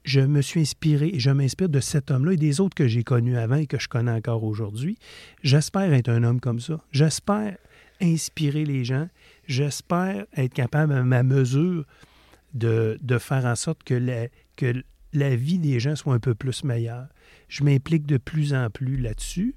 Je 0.03 0.21
me 0.21 0.41
suis 0.41 0.61
inspiré 0.61 1.11
et 1.15 1.19
je 1.21 1.31
m'inspire 1.31 1.69
de 1.69 1.81
cet 1.81 2.11
homme-là 2.13 2.33
et 2.33 2.37
des 2.37 2.61
autres 2.61 2.75
que 2.77 2.87
j'ai 2.87 3.03
connus 3.03 3.37
avant 3.37 3.57
et 3.57 3.67
que 3.67 3.79
je 3.79 3.89
connais 3.89 4.13
encore 4.13 4.45
aujourd'hui. 4.45 4.97
J'espère 5.43 5.93
être 5.93 6.09
un 6.09 6.23
homme 6.23 6.39
comme 6.41 6.61
ça. 6.61 6.81
J'espère 6.93 7.57
inspirer 8.01 8.65
les 8.65 8.85
gens. 8.85 9.09
J'espère 9.47 10.27
être 10.37 10.55
capable, 10.55 10.93
à 10.93 11.03
ma 11.03 11.23
mesure, 11.23 11.85
de, 12.55 12.99
de 13.03 13.19
faire 13.19 13.45
en 13.45 13.55
sorte 13.55 13.83
que 13.85 13.95
la, 13.95 14.29
que 14.57 14.83
la 15.13 15.37
vie 15.37 15.59
des 15.59 15.81
gens 15.81 15.97
soit 15.97 16.15
un 16.15 16.19
peu 16.19 16.35
plus 16.35 16.65
meilleure. 16.65 17.07
Je 17.49 17.65
m'implique 17.65 18.07
de 18.07 18.17
plus 18.17 18.55
en 18.55 18.71
plus 18.71 18.97
là-dessus. 18.97 19.55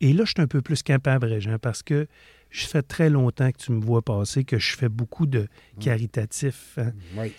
Et 0.00 0.12
là, 0.12 0.24
je 0.24 0.30
suis 0.30 0.40
un 0.42 0.46
peu 0.46 0.62
plus 0.62 0.82
capable, 0.82 1.26
Régent, 1.26 1.58
parce 1.58 1.82
que 1.82 2.06
je 2.50 2.66
fais 2.66 2.82
très 2.82 3.10
longtemps 3.10 3.50
que 3.52 3.58
tu 3.58 3.72
me 3.72 3.80
vois 3.80 4.02
passer, 4.02 4.44
que 4.44 4.58
je 4.58 4.74
fais 4.76 4.88
beaucoup 4.88 5.26
de 5.26 5.46
caritatif. 5.78 6.78
hein. 6.78 6.92
Oui. 7.16 7.32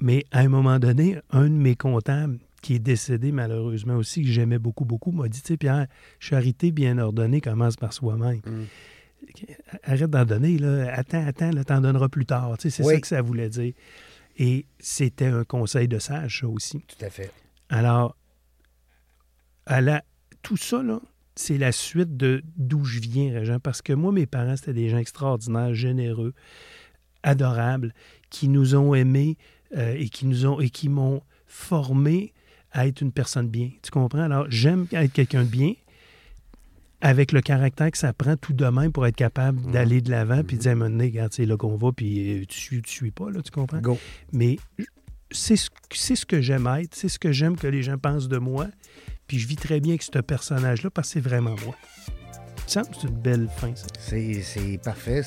Mais 0.00 0.24
à 0.32 0.40
un 0.40 0.48
moment 0.48 0.78
donné, 0.78 1.18
un 1.30 1.44
de 1.44 1.54
mes 1.54 1.76
comptables, 1.76 2.38
qui 2.60 2.74
est 2.74 2.78
décédé 2.80 3.32
malheureusement 3.32 3.96
aussi, 3.96 4.22
que 4.22 4.28
j'aimais 4.28 4.58
beaucoup, 4.58 4.84
beaucoup, 4.84 5.12
m'a 5.12 5.28
dit, 5.28 5.42
tu 5.42 5.48
sais, 5.48 5.56
Pierre, 5.56 5.86
charité 6.18 6.72
bien 6.72 6.98
ordonnée 6.98 7.40
commence 7.40 7.76
par 7.76 7.92
soi-même. 7.92 8.40
Mm. 8.46 8.64
Arrête 9.84 10.10
d'en 10.10 10.24
donner, 10.24 10.58
là. 10.58 10.92
Attends, 10.94 11.26
attends, 11.26 11.50
t'en 11.64 11.80
donneras 11.80 12.08
plus 12.08 12.26
tard. 12.26 12.56
Tu 12.58 12.70
sais, 12.70 12.82
c'est 12.82 12.86
Oui. 12.86 12.94
ça 12.94 13.00
que 13.00 13.06
ça 13.06 13.22
voulait 13.22 13.48
dire. 13.48 13.72
Et 14.38 14.66
c'était 14.78 15.26
un 15.26 15.44
conseil 15.44 15.88
de 15.88 15.98
sage, 15.98 16.40
ça 16.40 16.48
aussi. 16.48 16.80
Tout 16.80 17.04
à 17.04 17.10
fait. 17.10 17.30
Alors, 17.68 18.16
à 19.66 19.80
la, 19.80 20.02
tout 20.42 20.56
ça, 20.56 20.82
là, 20.82 21.00
c'est 21.34 21.58
la 21.58 21.72
suite 21.72 22.16
de 22.16 22.42
d'où 22.56 22.84
je 22.84 23.00
viens, 23.00 23.32
Régent, 23.32 23.58
parce 23.58 23.80
que 23.82 23.92
moi, 23.92 24.12
mes 24.12 24.26
parents, 24.26 24.56
c'était 24.56 24.74
des 24.74 24.88
gens 24.88 24.98
extraordinaires, 24.98 25.74
généreux, 25.74 26.34
adorables 27.22 27.94
qui 28.30 28.48
nous 28.48 28.74
ont 28.74 28.94
aimés 28.94 29.36
euh, 29.76 29.94
et 29.96 30.08
qui 30.08 30.26
nous 30.26 30.44
ont 30.46 30.60
et 30.60 30.70
qui 30.70 30.88
m'ont 30.88 31.22
formé 31.46 32.32
à 32.72 32.86
être 32.86 33.00
une 33.00 33.12
personne 33.12 33.48
bien. 33.48 33.70
Tu 33.82 33.90
comprends? 33.90 34.20
Alors, 34.22 34.46
j'aime 34.48 34.86
être 34.92 35.12
quelqu'un 35.12 35.44
de 35.44 35.48
bien 35.48 35.74
avec 37.02 37.32
le 37.32 37.40
caractère 37.40 37.90
que 37.90 37.98
ça 37.98 38.12
prend 38.12 38.36
tout 38.36 38.52
de 38.54 38.64
même 38.64 38.92
pour 38.92 39.06
être 39.06 39.16
capable 39.16 39.60
Mhm. 39.60 39.72
d'aller 39.72 40.00
de 40.00 40.10
l'avant 40.10 40.42
puis 40.44 40.56
de 40.56 40.62
dire 40.62 40.72
un 40.72 40.76
moment 40.76 40.90
donné, 40.90 41.06
regarde, 41.06 41.32
c'est 41.32 41.44
là 41.44 41.56
qu'on 41.56 41.76
va, 41.76 41.90
puis 41.92 42.40
euh, 42.40 42.44
tu 42.46 42.80
tu 42.80 42.90
suis 42.90 43.10
pas, 43.10 43.28
là, 43.30 43.42
tu 43.42 43.50
comprends? 43.50 43.80
Go. 43.80 43.98
Mais 44.32 44.56
c'est 45.30 45.56
ce, 45.56 45.68
c'est 45.92 46.14
ce 46.16 46.24
que 46.24 46.40
j'aime 46.40 46.66
être, 46.78 46.94
c'est 46.94 47.08
ce 47.08 47.18
que 47.18 47.32
j'aime 47.32 47.56
que 47.56 47.66
les 47.66 47.82
gens 47.82 47.98
pensent 47.98 48.28
de 48.28 48.38
moi, 48.38 48.68
puis 49.26 49.38
je 49.38 49.48
vis 49.48 49.56
très 49.56 49.80
bien 49.80 49.92
avec 49.92 50.02
ce 50.02 50.18
personnage-là 50.20 50.90
parce 50.90 51.08
que 51.08 51.14
c'est 51.14 51.20
vraiment 51.28 51.56
moi. 51.64 51.74
Ça 52.66 52.80
me 52.80 52.84
semble 52.84 52.96
que 52.96 53.00
c'est 53.02 53.08
une 53.08 53.20
belle 53.20 53.48
fin, 53.56 53.74
ça. 53.74 53.86
C'est 53.98 54.80
parfait. 54.84 55.22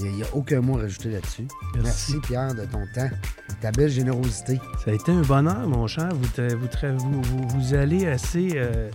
Il 0.00 0.12
n'y 0.12 0.22
a, 0.22 0.26
aucun 0.34 0.60
mot 0.60 0.78
à 0.78 0.82
rajouter 0.82 1.10
là-dessus. 1.10 1.48
Merci. 1.74 2.12
Merci. 2.12 2.28
Pierre, 2.28 2.54
de 2.54 2.64
ton 2.66 2.84
temps, 2.94 3.08
de 3.48 3.54
ta 3.60 3.72
belle 3.72 3.90
générosité. 3.90 4.60
Ça 4.84 4.92
a 4.92 4.94
été 4.94 5.10
un 5.10 5.22
bonheur, 5.22 5.66
mon 5.66 5.86
cher. 5.88 6.10
Vous, 6.14 7.22
vous 7.48 7.74
allez 7.74 8.06
assez 8.06 8.50
euh, 8.54 8.90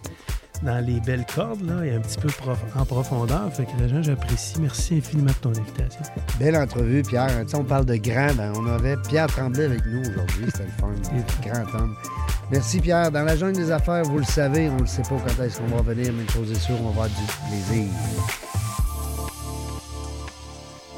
dans 0.63 0.83
les 0.85 0.99
belles 1.01 1.25
cordes, 1.35 1.61
là, 1.67 1.85
et 1.85 1.93
un 1.95 1.99
petit 1.99 2.17
peu 2.17 2.29
prof- 2.29 2.57
en 2.75 2.85
profondeur. 2.85 3.51
Fait 3.53 3.65
que, 3.65 3.71
Régent, 3.81 4.01
j'apprécie. 4.01 4.55
Merci 4.59 4.97
infiniment 4.97 5.31
de 5.31 5.35
ton 5.35 5.49
invitation. 5.49 6.01
Belle 6.39 6.55
entrevue, 6.57 7.01
Pierre. 7.03 7.27
Tu 7.43 7.49
sais, 7.49 7.55
on 7.57 7.63
parle 7.63 7.85
de 7.85 7.95
grand. 7.95 8.33
ben, 8.35 8.53
on 8.55 8.65
avait 8.67 8.95
Pierre 9.07 9.27
Tremblay 9.27 9.65
avec 9.65 9.85
nous 9.85 10.01
aujourd'hui. 10.01 10.45
C'était 10.45 10.63
le 10.65 10.71
fun. 10.79 10.91
Grand 11.43 11.79
homme. 11.79 11.95
Merci, 12.51 12.79
Pierre. 12.79 13.11
Dans 13.11 13.23
la 13.23 13.35
jungle 13.35 13.57
des 13.57 13.71
affaires, 13.71 14.03
vous 14.03 14.17
le 14.19 14.23
savez, 14.25 14.69
on 14.69 14.81
ne 14.81 14.85
sait 14.85 15.01
pas 15.03 15.15
quand 15.25 15.43
est-ce 15.43 15.59
qu'on 15.59 15.67
va 15.67 15.77
revenir, 15.77 16.11
mais 16.13 16.23
une 16.23 16.29
chose 16.29 16.51
est 16.51 16.55
sûre, 16.59 16.75
on 16.79 16.83
va 16.85 16.89
avoir 16.89 17.07
du 17.09 17.15
plaisir. 17.49 17.87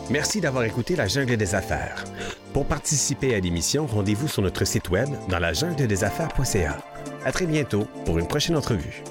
Merci 0.10 0.40
d'avoir 0.40 0.64
écouté 0.66 0.96
La 0.96 1.08
Jungle 1.08 1.36
des 1.38 1.56
Affaires. 1.56 2.04
Pour 2.54 2.66
participer 2.68 3.34
à 3.36 3.40
l'émission, 3.40 3.88
rendez-vous 3.88 4.28
sur 4.28 4.42
notre 4.44 4.64
site 4.66 4.90
web 4.92 5.10
dans 5.30 5.40
la 5.40 5.52
jungle 5.54 5.88
des 5.88 6.04
affaires.ca. 6.04 6.78
À 7.26 7.32
très 7.32 7.48
bientôt 7.48 7.88
pour 8.06 8.20
une 8.20 8.28
prochaine 8.28 8.56
entrevue. 8.56 9.02